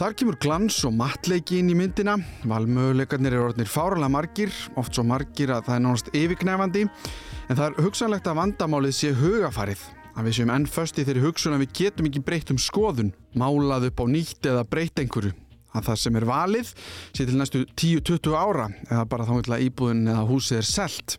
Þar 0.00 0.14
kemur 0.16 0.36
glans 0.40 0.78
og 0.88 0.94
matleiki 0.96 1.58
inn 1.60 1.68
í 1.68 1.74
myndina. 1.76 2.14
Valmöguleikarnir 2.48 3.34
eru 3.34 3.50
orðnir 3.50 3.68
fáralega 3.68 4.08
margir, 4.08 4.54
oft 4.80 4.96
svo 4.96 5.02
margir 5.04 5.50
að 5.52 5.66
það 5.66 5.74
er 5.74 5.82
nánast 5.84 6.08
yfirgnefandi. 6.16 6.84
En 7.50 7.58
það 7.58 7.66
er 7.66 7.84
hugsanlegt 7.84 8.30
að 8.30 8.38
vandamálið 8.38 8.94
sé 8.96 9.10
hugafarið. 9.18 9.82
Að 10.16 10.30
við 10.30 10.36
séum 10.38 10.54
enn 10.54 10.64
föst 10.72 10.96
í 10.96 11.04
þeirri 11.04 11.26
hugsun 11.26 11.58
að 11.58 11.66
við 11.66 11.74
getum 11.82 12.08
ekki 12.08 12.22
breytt 12.30 12.54
um 12.54 12.62
skoðun, 12.64 13.12
málað 13.36 13.90
upp 13.90 14.00
á 14.00 14.04
nýtt 14.08 14.48
eða 14.48 14.64
breytt 14.72 15.04
einhverju. 15.04 15.34
Að 15.76 15.90
það 15.90 16.00
sem 16.06 16.16
er 16.16 16.28
valið 16.32 16.72
sé 16.72 17.28
til 17.28 17.36
næstu 17.36 17.66
10-20 17.68 18.40
ára 18.40 18.70
eða 18.88 19.04
bara 19.12 19.28
þá 19.28 19.34
vil 19.36 19.56
að 19.58 19.66
íbúðin 19.68 20.14
eða 20.14 20.24
húsið 20.32 20.62
er 20.62 20.70
selt. 20.70 21.18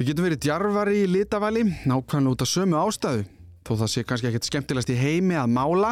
Við 0.00 0.10
getum 0.10 0.26
verið 0.26 0.42
djarfari 0.48 1.04
í 1.04 1.10
litavali, 1.14 1.62
nákvæmlega 1.86 2.34
út 2.34 2.42
af 2.42 2.50
sömu 2.50 2.82
ástæðu. 2.82 3.28
Þó 3.68 3.72
það 3.82 3.90
sé 3.92 4.02
kannski 4.08 4.28
ekkert 4.30 4.46
skemmtilegast 4.48 4.90
í 4.94 4.94
heimi 4.96 5.36
að 5.36 5.50
mála, 5.52 5.90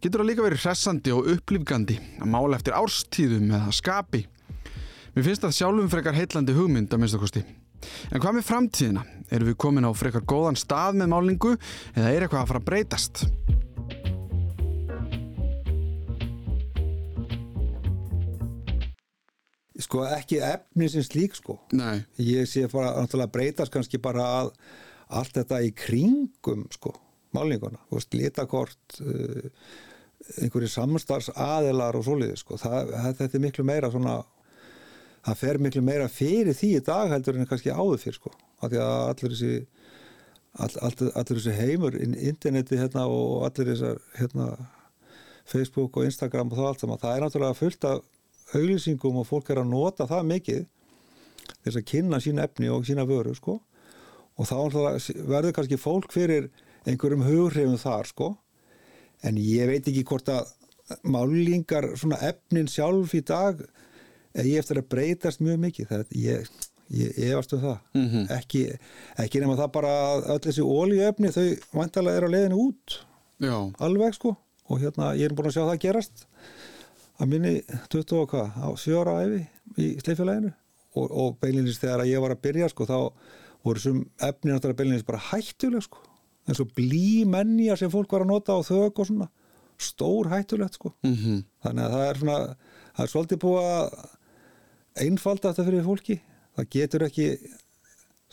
getur 0.00 0.22
það 0.22 0.30
líka 0.30 0.46
verið 0.46 0.64
hressandi 0.64 1.14
og 1.14 1.28
upplýfgandi 1.34 1.98
að 2.20 2.32
mála 2.32 2.58
eftir 2.58 2.76
árstíðum 2.76 3.52
eða 3.52 3.74
skapi. 3.74 4.22
Mér 5.16 5.28
finnst 5.28 5.44
það 5.46 5.56
sjálfum 5.58 5.92
frekar 5.92 6.16
heitlandi 6.16 6.56
hugmynd 6.56 6.92
að 6.92 7.02
minnstakosti. 7.02 7.44
En 8.10 8.22
hvað 8.22 8.38
með 8.38 8.48
framtíðina? 8.48 9.04
Erum 9.30 9.50
við 9.50 9.60
komin 9.62 9.86
á 9.88 9.90
frekar 9.96 10.24
góðan 10.28 10.58
stað 10.58 11.00
með 11.00 11.12
málingu 11.12 11.54
eða 11.94 12.10
er 12.10 12.26
eitthvað 12.26 12.42
að 12.42 12.50
fara 12.52 12.62
að 12.62 12.68
breytast? 12.70 13.26
sko 19.86 20.06
ekki 20.08 20.40
efni 20.42 20.88
sem 20.90 21.04
slík 21.04 21.36
sko 21.36 21.58
Nei, 21.76 22.00
ég 22.22 22.48
sé 22.48 22.64
bara 22.72 22.94
náttúrulega 22.96 23.32
breytast 23.34 23.72
kannski 23.74 24.00
bara 24.02 24.24
að 24.40 24.52
allt 25.20 25.36
þetta 25.36 25.60
í 25.62 25.72
kringum 25.76 26.64
sko, 26.74 26.94
málninguna 27.36 27.82
litakort 28.16 29.00
uh, 29.04 29.50
einhverju 30.42 30.70
samstarfs 30.72 31.30
aðilar 31.34 31.98
og 31.98 32.06
svoleiði 32.06 32.40
sko, 32.40 32.58
þetta 32.58 33.28
er 33.28 33.44
miklu 33.44 33.64
meira 33.68 33.90
svona 33.92 34.18
það 35.26 35.40
fer 35.42 35.60
miklu 35.62 35.82
meira 35.84 36.08
fyrir 36.10 36.56
því 36.56 36.72
í 36.78 36.84
dag 36.86 37.12
heldur 37.12 37.38
en 37.38 37.48
kannski 37.48 37.74
áður 37.74 38.02
fyrir 38.02 38.18
sko, 38.18 38.32
af 38.62 38.72
því 38.72 38.82
að 38.82 38.96
allir 39.10 39.34
þessi 39.36 39.52
all, 40.56 40.72
all, 40.88 41.10
allir 41.12 41.38
þessi 41.38 41.54
heimur 41.60 41.98
interneti 42.00 42.80
hérna 42.80 43.06
og 43.12 43.46
allir 43.48 43.72
þessar 43.74 44.02
hérna 44.16 44.50
Facebook 45.46 45.96
og 45.96 46.08
Instagram 46.08 46.50
og 46.50 46.58
það 46.58 46.70
allt 46.70 46.82
saman, 46.82 47.02
það 47.02 47.16
er 47.16 47.24
náttúrulega 47.24 47.58
fullt 47.60 47.86
af 47.86 48.56
auglýsingum 48.56 49.20
og 49.20 49.28
fólk 49.28 49.50
er 49.50 49.62
að 49.62 49.70
nota 49.70 50.06
það 50.10 50.28
mikið 50.32 50.64
þess 51.64 51.78
að 51.78 51.88
kynna 51.90 52.20
sín 52.22 52.42
efni 52.42 52.70
og 52.72 52.86
sína 52.86 53.06
vöru 53.06 53.34
sko. 53.36 53.60
Og 54.36 54.48
þá 54.48 54.56
verður 55.24 55.54
kannski 55.56 55.78
fólk 55.80 56.12
fyrir 56.12 56.50
einhverjum 56.86 57.24
hughrifum 57.26 57.78
þar 57.80 58.10
sko. 58.10 58.30
En 59.26 59.38
ég 59.40 59.68
veit 59.70 59.88
ekki 59.88 60.04
hvort 60.06 60.28
að 60.30 60.52
málingar 61.06 61.88
svona 61.98 62.18
efnin 62.28 62.68
sjálf 62.70 63.14
í 63.16 63.22
dag 63.26 63.62
ég 64.36 64.60
eftir 64.60 64.80
að 64.82 64.88
breytast 64.92 65.42
mjög 65.42 65.60
mikið. 65.64 65.88
Það, 65.90 66.04
ég, 66.20 66.50
ég 66.94 67.20
efast 67.30 67.56
um 67.56 67.64
það. 67.64 67.78
Mhm. 67.96 68.26
ekki, 68.36 68.62
ekki 69.24 69.42
nema 69.42 69.56
það 69.58 69.72
bara 69.78 69.94
að 70.12 70.28
öll 70.34 70.42
þessi 70.46 70.66
ólíuefni 70.66 71.32
þau 71.34 71.46
vantalega 71.80 72.20
er 72.20 72.28
á 72.28 72.34
leiðinu 72.34 72.60
út. 72.68 72.98
Já, 73.42 73.56
alveg 73.80 74.14
sko. 74.16 74.36
Og 74.68 74.80
hérna 74.82 75.14
ég 75.16 75.30
er 75.30 75.34
búin 75.34 75.50
að 75.50 75.56
sjá 75.58 75.64
það 75.64 75.82
gerast. 75.86 76.26
Að 77.16 77.32
minni 77.32 77.54
20 77.88 78.20
og 78.20 78.30
hvað 78.30 78.56
á 78.60 78.68
sjóra 78.76 79.18
æfi 79.24 79.42
í 79.80 79.92
sleifjöleginu 80.02 80.52
og, 80.96 81.06
og 81.10 81.38
beilinist 81.40 81.80
þegar 81.80 82.04
að 82.04 82.10
ég 82.12 82.22
var 82.22 82.34
að 82.34 82.42
byrja 82.44 82.68
sko 82.72 82.86
þá 82.88 82.98
voru 83.66 83.80
þessum 83.80 84.02
efni 84.22 84.52
náttúrulega 84.52 84.80
beilinist 84.80 85.08
bara 85.08 85.22
hættuleg 85.30 85.84
sko 85.86 86.02
eins 86.46 86.62
og 86.62 86.70
blímennja 86.78 87.76
sem 87.78 87.92
fólk 87.92 88.12
var 88.14 88.24
að 88.24 88.32
nota 88.32 88.56
á 88.56 88.60
þög 88.66 89.02
og 89.02 89.10
svona. 89.10 89.28
Stór 89.76 90.30
hættulegt 90.32 90.78
sko. 90.78 90.94
Mhm, 91.04 91.44
þannig 91.64 91.84
að 91.84 91.94
það 91.96 92.06
er 92.08 92.22
svona 92.22 92.38
það 92.96 93.04
er 93.04 93.12
svolítið 93.12 93.42
búið 93.44 93.70
að 93.74 93.86
einfalda 95.06 95.52
þetta 95.52 95.68
fyrir 95.68 95.86
fólki. 95.86 96.18
Það 96.56 96.68
getur 96.72 97.06
ekki 97.06 97.26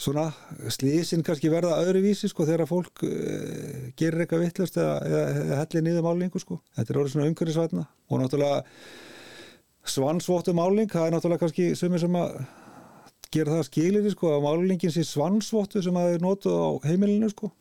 svona 0.04 0.28
slísin 0.74 1.24
kannski 1.26 1.52
verða 1.52 1.82
öðruvísi 1.84 2.30
sko 2.32 2.48
þegar 2.48 2.70
fólk 2.70 3.04
uh, 3.06 3.90
gerir 4.00 4.24
eitthvað 4.24 4.46
vittlust 4.48 4.78
eða, 4.80 4.96
eða, 5.06 5.26
eða 5.44 5.60
hellir 5.62 5.86
niður 5.86 6.08
málingu 6.08 6.42
sko. 6.42 6.60
Þetta 6.78 6.94
er 6.94 7.02
orðið 7.02 7.16
svona 7.16 7.30
umhverfisvætna 7.30 7.86
og 8.10 8.22
náttúrulega 8.24 8.64
svansvottu 9.94 10.56
máling 10.56 10.92
það 10.92 11.08
er 11.08 11.16
náttúrulega 11.18 11.44
kannski 11.44 11.68
sumir 11.76 12.02
sem 12.02 12.16
að 12.18 12.38
gera 13.34 13.58
það 13.58 13.68
skilir 13.68 14.10
sko 14.14 14.32
að 14.36 14.46
málingin 14.46 14.94
sé 14.94 15.04
svansvottu 15.08 15.82
sem 15.84 15.98
að 16.00 16.16
er 16.16 16.24
notuð 16.24 16.56
á 16.56 16.70
heimilinu 16.88 17.30
sko 17.34 17.52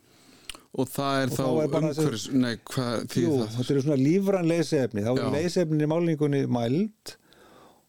og 0.72 0.88
það 0.88 1.16
er 1.22 1.26
Og 1.28 1.34
þá 1.36 1.42
þá 1.42 1.62
er 1.62 1.74
umhverfis, 1.82 2.26
nei, 2.32 2.54
hvað 2.72 3.16
Jú, 3.20 3.32
það? 3.42 3.50
þetta 3.58 3.74
eru 3.74 3.82
svona 3.86 3.98
lífræn 4.00 4.48
leysefni 4.48 5.02
þá 5.04 5.10
Já. 5.12 5.22
er 5.26 5.34
leysefnin 5.36 5.84
í 5.84 5.90
málingunni 5.92 6.42
mæld 6.48 7.14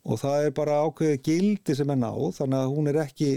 og 0.04 0.20
það 0.20 0.48
er 0.50 0.56
bara 0.58 0.82
ákveðið 0.84 1.22
gildi 1.30 1.76
sem 1.80 1.94
er 1.96 2.02
náð 2.02 2.26
þannig 2.42 2.60
að 2.60 2.74
hún 2.76 2.90
er 2.92 3.00
ekki 3.06 3.30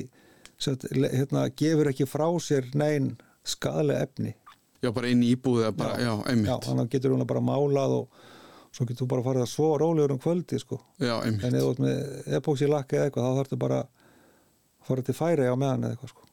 sett, 0.58 0.86
le- 0.96 1.12
hérna, 1.14 1.44
gefur 1.54 1.92
ekki 1.92 2.08
frá 2.10 2.26
sér 2.42 2.66
nein 2.74 3.12
skadalega 3.46 4.08
efni 4.08 4.34
Já, 4.82 4.90
bara 4.92 5.08
inn 5.08 5.22
í 5.24 5.30
íbúðið, 5.36 5.70
bara, 5.78 5.94
já, 6.02 6.10
Já, 6.10 6.24
einmitt 6.32 6.66
þannig 6.66 6.84
að 6.88 6.90
getur 6.96 7.14
hún 7.14 7.26
bara 7.30 7.40
málað 7.40 7.94
og 8.00 8.24
svo 8.76 8.84
getur 8.84 9.06
þú 9.06 9.08
bara 9.14 9.24
farið 9.24 9.44
að 9.46 9.52
svo 9.54 9.68
rólegur 9.80 10.12
um 10.12 10.18
kvöldi 10.20 10.58
sko. 10.60 10.76
Já, 11.00 11.14
en 11.24 11.38
einmitt 11.38 11.54
ef 11.54 11.62
þú 11.62 11.70
ert 11.70 11.80
með 11.86 12.34
epóksi 12.40 12.68
lakka 12.68 12.98
eða 12.98 13.06
eitthvað 13.08 13.24
þá 13.24 13.38
þarf 13.38 13.48
þetta 13.48 13.60
bara 13.62 13.78
að 13.80 14.90
fara 14.90 15.06
til 15.06 15.14
færi 15.16 15.46
á 15.48 15.54
meðan 15.56 15.86
eða 15.86 15.94
eitthvað 15.96 16.12
sko. 16.12 16.25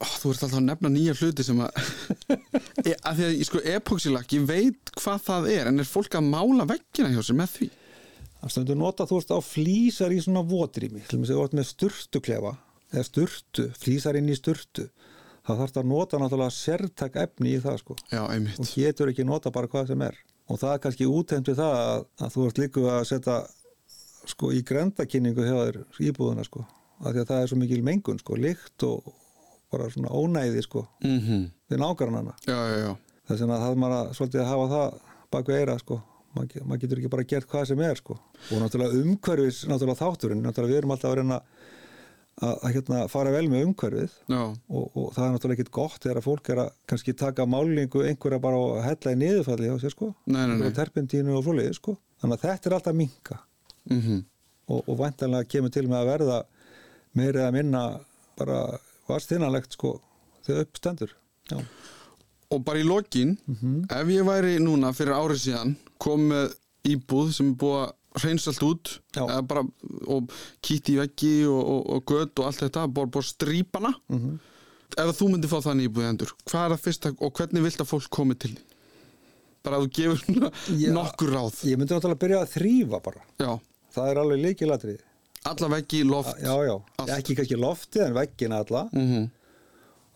Ó, 0.00 0.06
þú 0.06 0.32
ert 0.32 0.44
alltaf 0.46 0.56
að 0.58 0.66
nefna 0.66 0.90
nýja 0.94 1.14
hluti 1.18 1.44
sem 1.44 1.58
að, 1.60 1.90
e, 2.88 2.94
að 2.94 3.18
því 3.18 3.26
að 3.26 3.42
sko, 3.50 3.60
epoxylak, 3.74 4.32
ég 4.32 4.46
veit 4.48 4.92
hvað 4.96 5.26
það 5.26 5.50
er 5.52 5.70
en 5.70 5.82
er 5.82 5.90
fólk 5.90 6.16
að 6.16 6.30
mála 6.32 6.66
veggina 6.70 7.12
hjá 7.12 7.20
sér 7.26 7.38
með 7.42 7.54
því? 7.58 7.70
Það 8.40 8.54
stundur 8.54 8.80
nota 8.80 9.06
þú 9.06 9.18
veist 9.18 9.34
á 9.36 9.38
flýsar 9.44 10.14
í 10.16 10.22
svona 10.24 10.42
votrými. 10.48 11.02
Til 11.04 11.18
og 11.18 11.22
með 11.22 11.32
segja 11.32 11.58
með 11.58 11.68
sturtuklefa 11.74 12.54
eða 12.90 13.06
sturtu, 13.06 13.66
flýsar 13.76 14.16
inn 14.16 14.32
í 14.32 14.38
sturtu 14.38 14.88
þá 15.44 15.52
þarf 15.52 15.74
það 15.74 15.82
að 15.82 15.90
nota 15.90 16.20
náttúrulega 16.20 16.54
sértak 16.54 17.16
efni 17.20 17.54
í 17.54 17.62
það 17.62 17.78
sko. 17.82 17.96
Já, 18.10 18.22
einmitt. 18.24 18.60
Og 18.60 18.72
getur 18.72 19.12
ekki 19.12 19.26
nota 19.26 19.52
bara 19.54 19.70
hvað 19.70 19.92
sem 19.92 20.04
er. 20.06 20.18
Og 20.50 20.58
það 20.60 20.74
er 20.74 20.82
kannski 20.84 21.08
útheimtu 21.08 21.54
það 21.58 21.78
að, 21.78 22.04
að 22.24 22.34
þú 22.34 22.46
ert 22.48 22.60
líku 22.64 22.84
að 22.90 23.00
setja 23.10 23.38
sko 24.30 24.50
í 24.54 24.60
grendakynningu 24.66 25.46
hjá 25.46 25.56
þér 25.58 25.80
íbúðuna 26.08 26.46
sko. 26.46 26.64
Af 27.00 27.14
því 27.14 27.22
að 27.22 27.30
það 27.30 27.42
er 27.42 27.50
svo 27.52 27.60
mikil 27.60 27.82
mengun 27.86 28.20
sko 28.20 28.36
lykt 28.36 28.86
og 28.86 29.12
bara 29.72 29.88
svona 29.92 30.12
ónæði 30.12 30.62
sko 30.66 30.84
mm 31.04 31.48
við 31.70 31.78
Já, 32.46 32.58
já, 32.70 32.76
já. 32.84 32.92
Þess 33.28 33.42
vegna 33.44 33.58
það 33.62 33.76
maður 33.78 33.96
að 33.96 34.14
svolítið 34.18 34.40
að 34.42 34.48
hafa 34.50 34.70
það 34.74 34.94
baku 35.30 35.52
eira 35.54 35.76
sko. 35.78 36.00
Maður 36.34 36.64
mað 36.66 36.80
getur 36.82 37.00
ekki 37.00 37.10
bara 37.10 37.26
gert 37.30 37.50
hvað 37.50 37.66
sem 37.70 37.82
er 37.86 37.98
sko. 37.98 38.16
Og 38.50 38.62
náttúrulega 38.62 39.02
umhverfis 39.02 39.60
náttúrulega 39.70 40.00
þátturinn 40.00 40.42
náttúrulega 40.42 40.72
við 40.72 40.80
erum 40.80 40.94
alltaf 40.94 41.10
að 41.10 41.16
reyna 41.20 41.38
að, 42.40 42.54
að 42.54 42.74
hérna, 42.74 43.00
fara 43.12 43.34
vel 43.34 43.46
með 43.50 43.64
umhverfið. 43.68 44.16
Og, 44.34 44.84
og 44.96 45.08
það 45.14 45.24
er 45.26 45.32
náttúrulega 45.34 45.58
ekkit 45.58 45.72
gott 45.78 46.02
þegar 46.02 46.20
að 46.20 46.26
fólk 46.26 46.50
er 46.54 46.62
að 46.64 46.72
kannski 46.90 47.16
taka 47.22 47.46
málingu 47.50 48.04
einhverja 48.06 48.42
bara 48.42 48.60
og 48.62 48.82
hella 48.86 49.14
í 49.14 49.20
niðurfalli 49.22 49.70
á 49.70 49.76
sér 49.82 49.94
sko. 49.94 50.12
Nei, 50.26 50.44
nei, 50.46 50.56
nei. 50.62 50.74
Terpentínu 50.74 51.36
og 51.38 51.46
svoleiði 51.46 51.78
sko. 51.78 51.96
Þannig 52.22 52.38
að 52.38 52.46
þetta 52.46 52.70
er 52.70 52.78
alltaf 52.78 52.98
minka 52.98 53.40
mm 53.90 54.00
og, 54.70 54.84
og 54.86 54.98
væntanlega 55.00 55.48
kemur 55.50 55.72
til 55.74 55.86
með 55.88 55.98
að 55.98 56.10
verða 56.12 56.38
meira 57.18 57.40
eða 57.42 57.54
minna 57.56 57.80
bara 58.38 58.58
varstinnanlegt 59.12 59.76
sko 59.78 59.96
þegar 60.46 60.66
uppstendur 60.68 61.16
já, 61.50 61.58
Og 62.50 62.64
bara 62.66 62.80
í 62.80 62.82
lokin, 62.82 63.36
ef 63.94 64.08
ég 64.10 64.24
væri 64.26 64.56
núna 64.58 64.88
fyrir 64.96 65.14
árið 65.14 65.38
síðan 65.44 65.76
kom 66.02 66.24
með 66.32 66.56
íbúð 66.90 67.28
sem 67.36 67.52
er 67.52 67.58
búið 67.60 67.76
að 67.84 68.22
hreinsa 68.24 68.50
allt 68.50 68.64
út 68.66 68.90
bara, 69.46 69.62
og 70.10 70.32
kýtti 70.66 70.96
í 70.96 70.98
veggi 70.98 71.30
og, 71.46 71.60
og, 71.60 71.84
og 71.94 72.02
gött 72.10 72.42
og 72.42 72.48
allt 72.48 72.64
þetta, 72.64 72.88
bara 72.90 73.06
búið 73.06 73.22
að 73.22 73.28
strípana. 73.28 73.92
Mhm. 74.10 74.32
ef 74.98 75.12
þú 75.20 75.28
myndir 75.30 75.52
fá 75.52 75.60
þannig 75.62 75.86
íbúð 75.92 76.08
endur 76.08 76.32
hvað 76.50 76.64
er 76.64 76.72
það 76.74 76.82
fyrsta 76.88 77.12
og 77.22 77.32
hvernig 77.38 77.62
vilt 77.68 77.84
að 77.84 77.90
fólk 77.92 78.08
komi 78.10 78.34
til 78.34 78.50
því? 78.56 78.64
bara 79.62 79.76
að 79.78 79.84
þú 79.86 79.90
gefur 80.00 80.20
Já. 80.82 80.90
nokkur 80.96 81.30
ráð. 81.36 81.60
ég 81.70 81.78
myndi 81.78 81.94
náttúrulega 81.94 82.22
byrja 82.24 82.40
að 82.42 82.52
þrýfa 82.56 83.00
bara. 83.04 83.22
Já, 83.38 83.52
það 83.94 84.10
er 84.10 84.20
alveg 84.24 84.42
líkilatrið 84.48 85.00
alla 85.48 85.68
veggi, 85.72 86.02
loft 86.04 86.40
já, 86.42 86.54
já, 86.66 86.74
Allt. 87.00 87.12
ekki 87.16 87.36
kannski 87.38 87.56
loftið 87.60 88.06
en 88.08 88.16
veggina 88.18 88.64
alla. 88.64 88.88
Mm 88.92 89.28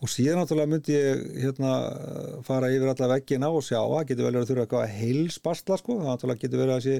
og 0.03 0.11
síðan 0.11 0.41
náttúrulega 0.41 0.69
myndi 0.69 0.95
ég 0.95 1.21
hérna 1.45 1.71
fara 2.45 2.69
yfir 2.73 2.91
alla 2.91 3.07
veggina 3.15 3.49
og 3.53 3.63
sjá 3.65 3.79
það 3.79 4.07
getur 4.11 4.27
vel 4.27 4.33
verið 4.35 4.41
að 4.43 4.49
þurfa 4.51 4.63
eitthvað 4.65 4.85
að 4.85 4.95
heilsbastla 4.99 5.77
sko, 5.81 5.97
það 6.01 6.09
náttúrulega 6.11 6.41
getur 6.43 6.61
verið 6.61 6.75
að 6.75 6.85
sé, 6.85 6.95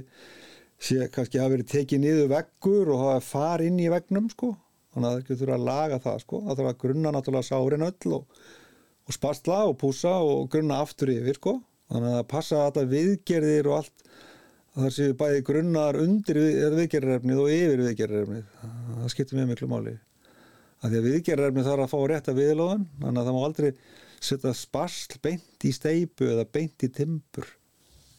sé 0.87 1.07
kannski 1.13 1.41
hafa 1.41 1.53
verið 1.53 1.71
tekið 1.73 2.03
niður 2.05 2.31
veggur 2.31 2.93
og 2.95 3.03
hafa 3.03 3.25
far 3.27 3.65
inn 3.65 3.81
í 3.83 3.89
veggnum 3.93 4.29
sko, 4.31 4.53
þannig 4.95 5.09
að 5.09 5.17
það 5.17 5.29
getur 5.29 5.53
að 5.55 5.67
laga 5.69 6.01
það 6.05 6.21
sko, 6.23 6.41
það 6.47 6.61
þarf 6.61 6.71
að 6.71 6.79
grunna 6.85 7.13
náttúrulega 7.15 7.49
sárin 7.51 7.87
öll 7.89 8.15
og, 8.17 8.43
og 9.05 9.17
spastla 9.19 9.59
og 9.69 9.77
púsa 9.83 10.15
og 10.23 10.47
grunna 10.55 10.79
aftur 10.85 11.11
yfir 11.13 11.41
sko, 11.41 11.57
þannig 11.91 12.19
að 12.21 12.27
passa 12.31 12.61
að 12.63 12.69
þetta 12.71 12.87
viðgerðir 12.95 13.69
og 13.69 13.81
allt 13.81 14.07
þar 14.75 14.95
séu 14.95 15.15
bæði 15.19 15.43
grunnar 15.47 15.97
undir 16.01 16.39
við, 16.41 16.57
viðgerðarefnið 16.75 17.41
og 17.41 17.51
yfir 17.55 17.83
viðgerðarefnið. 17.85 18.47
Það 18.95 19.13
skiptir 19.13 19.39
mjög 19.39 19.51
miklu 19.51 19.69
máli. 19.71 19.93
Að 20.81 20.89
því 20.91 20.99
að 20.99 21.07
viðgerðarefni 21.09 21.65
þarf 21.65 21.85
að 21.85 21.93
fá 21.93 21.99
rétt 22.11 22.31
að 22.31 22.41
viðlóðan 22.41 22.87
þannig 22.99 23.21
að 23.21 23.29
það 23.29 23.37
má 23.37 23.45
aldrei 23.47 23.69
setja 24.25 24.53
spasl 24.57 25.21
beint 25.23 25.65
í 25.65 25.71
steipu 25.75 26.27
eða 26.33 26.45
beint 26.57 26.85
í 26.85 26.89
timbur. 26.91 27.47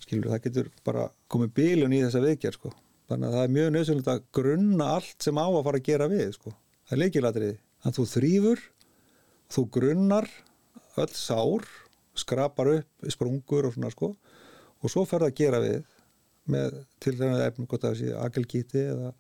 Skilur, 0.03 0.31
það 0.33 0.43
getur 0.47 0.71
bara 0.87 1.09
komið 1.33 1.53
bílun 1.57 1.97
í 1.97 2.03
þessa 2.05 2.23
viðgerð 2.25 2.59
sko. 2.61 2.73
þannig 3.07 3.29
að 3.29 3.37
það 3.37 3.45
er 3.45 3.53
mjög 3.55 3.69
nöðsynlegt 3.75 4.09
að 4.11 4.25
grunna 4.35 4.87
allt 4.97 5.23
sem 5.23 5.39
á 5.39 5.47
að 5.47 5.65
fara 5.67 5.81
að 5.81 5.87
gera 5.87 6.09
við 6.11 6.33
sko. 6.35 6.53
það 6.87 6.97
er 6.97 7.03
leikilatriði, 7.03 7.59
þannig 7.83 7.93
að 7.93 7.99
þú 7.99 8.07
þrýfur 8.13 8.63
þú 9.55 9.65
grunnar 9.77 10.29
öll 10.97 11.13
sár, 11.15 11.69
skrapar 12.17 12.73
upp 12.73 13.11
sprungur 13.13 13.69
og 13.69 13.77
svona 13.77 13.93
sko 13.93 14.15
og 14.83 14.93
svo 14.93 15.05
fer 15.09 15.27
það 16.47 16.65
að 16.65 16.73
gera 16.73 16.77
við 16.77 16.77
með 16.77 16.77
tilræðan 17.01 17.47
efnum, 17.47 17.67
gott 17.67 17.85
að 17.85 17.99
sé 18.01 18.13
agelgíti 18.15 18.83
eða 18.87 19.13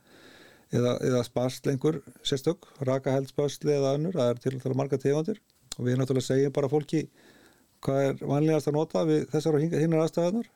eða, 0.74 0.96
eða 1.04 1.22
spasl 1.26 1.70
einhver 1.70 2.00
sérstök, 2.26 2.66
rakaheldspasli 2.86 3.74
eða 3.76 3.94
önnur, 3.98 4.16
það 4.16 4.32
er 4.32 4.42
til 4.42 4.54
að 4.58 4.78
marga 4.78 4.98
tegundir 5.00 5.40
og 5.76 5.86
við 5.86 5.98
náttúrulega 6.00 6.26
segjum 6.26 6.54
bara 6.56 6.70
fólki 6.72 7.06
hvað 7.84 8.02
er 8.08 8.22
vanlegast 8.24 8.70
að 8.70 8.78
nota 8.78 9.04
við 9.06 9.26
þessar 9.32 9.58
og 9.58 9.66
hinnar 9.66 10.04
aðstæðanar 10.04 10.48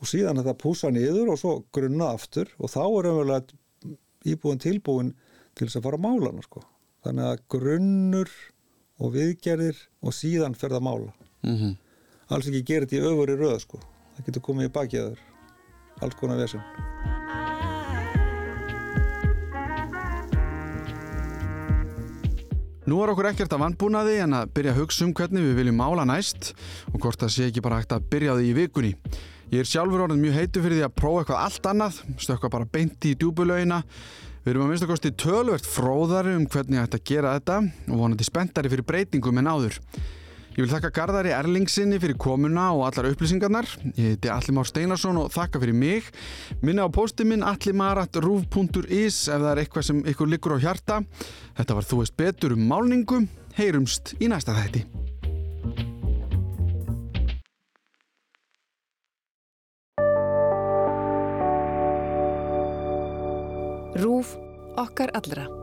og 0.00 0.08
síðan 0.08 0.40
þetta 0.40 0.56
púsa 0.60 0.90
niður 0.94 1.34
og 1.34 1.40
svo 1.40 1.54
grunna 1.74 2.12
aftur 2.14 2.52
og 2.58 2.72
þá 2.72 2.82
er 2.84 3.10
umverulega 3.10 3.96
íbúin 4.30 4.62
tilbúin 4.62 5.14
til 5.56 5.66
þess 5.66 5.80
að 5.80 5.88
fara 5.88 6.00
að 6.00 6.06
mála 6.06 6.30
hana 6.30 6.46
sko. 6.46 6.62
þannig 7.04 7.28
að 7.30 7.42
grunnur 7.52 8.34
og 9.00 9.14
viðgerðir 9.16 9.78
og 10.04 10.14
síðan 10.16 10.56
ferða 10.56 10.80
að 10.80 10.86
mála 10.86 11.12
-hmm. 11.42 11.76
alls 12.28 12.46
ekki 12.46 12.64
þetta 12.80 12.96
í 12.96 13.04
öfur 13.10 13.30
í 13.34 13.36
röð 13.36 13.58
sko. 13.60 13.80
það 14.16 14.26
getur 14.26 14.42
komið 14.42 14.68
í 14.68 14.72
bakjaður 14.72 15.20
alls 16.00 16.16
konar 16.18 16.40
vesum 16.40 16.64
Nú 22.90 22.96
er 23.04 23.10
okkur 23.12 23.28
ekkert 23.28 23.52
að 23.54 23.60
vannbúnaði 23.62 24.16
en 24.24 24.32
að 24.34 24.48
byrja 24.56 24.72
að 24.72 24.78
hugsa 24.80 25.04
um 25.04 25.12
hvernig 25.14 25.44
við 25.44 25.58
viljum 25.60 25.76
mála 25.78 26.02
næst 26.08 26.48
og 26.90 26.96
hvort 27.04 27.20
það 27.20 27.30
sé 27.36 27.44
ekki 27.46 27.62
bara 27.62 27.76
hægt 27.78 27.92
að 27.94 28.08
byrja 28.10 28.34
því 28.34 28.48
í 28.48 28.54
vikunni. 28.56 28.90
Ég 29.52 29.62
er 29.62 29.68
sjálfur 29.68 30.02
orðin 30.06 30.22
mjög 30.24 30.38
heitu 30.40 30.62
fyrir 30.64 30.80
því 30.80 30.86
að 30.88 30.96
prófa 30.98 31.20
eitthvað 31.20 31.44
allt 31.44 31.68
annað, 31.70 32.00
stökka 32.24 32.50
bara 32.50 32.66
beint 32.72 33.06
í 33.06 33.12
djúbulauina. 33.20 33.82
Við 34.42 34.52
erum 34.54 34.64
að 34.64 34.72
minnst 34.72 34.86
að 34.88 34.90
kosti 34.90 35.12
tölvert 35.22 35.70
fróðari 35.70 36.34
um 36.34 36.48
hvernig 36.50 36.80
hægt 36.80 36.96
að 36.96 37.06
gera 37.12 37.36
þetta 37.36 37.60
og 37.92 38.00
vonandi 38.00 38.26
spenntari 38.26 38.72
fyrir 38.72 38.88
breytingum 38.88 39.38
en 39.38 39.52
áður. 39.52 39.78
Ég 40.50 40.64
vil 40.64 40.72
þakka 40.72 40.90
Garðari 40.90 41.30
Erlingsinni 41.30 42.00
fyrir 42.02 42.16
komuna 42.18 42.72
og 42.74 42.82
allar 42.88 43.12
upplýsingarnar. 43.12 43.68
Ég 43.94 44.16
heiti 44.16 44.30
Alli 44.34 44.54
Már 44.56 44.66
Steinarsson 44.66 45.20
og 45.22 45.28
þakka 45.30 45.60
fyrir 45.62 45.76
mig. 45.78 46.08
Minna 46.66 46.84
á 46.84 46.90
pósti 46.90 47.22
minn 47.22 47.46
allimarat.ruf.is 47.46 49.20
ef 49.30 49.38
það 49.38 49.50
er 49.52 49.60
eitthvað 49.62 49.86
sem 49.86 50.02
ykkur 50.10 50.32
liggur 50.32 50.56
á 50.58 50.62
hjarta. 50.66 50.98
Þetta 51.54 51.78
var 51.78 51.86
Þú 51.86 52.00
veist 52.02 52.18
betur 52.18 52.56
um 52.58 52.66
málningu. 52.66 53.22
Heyrumst 53.54 54.16
í 54.18 54.26
næsta 54.30 54.56
þætti. 54.58 54.84
Rúf 64.00 64.34
okkar 64.80 65.14
allra. 65.14 65.59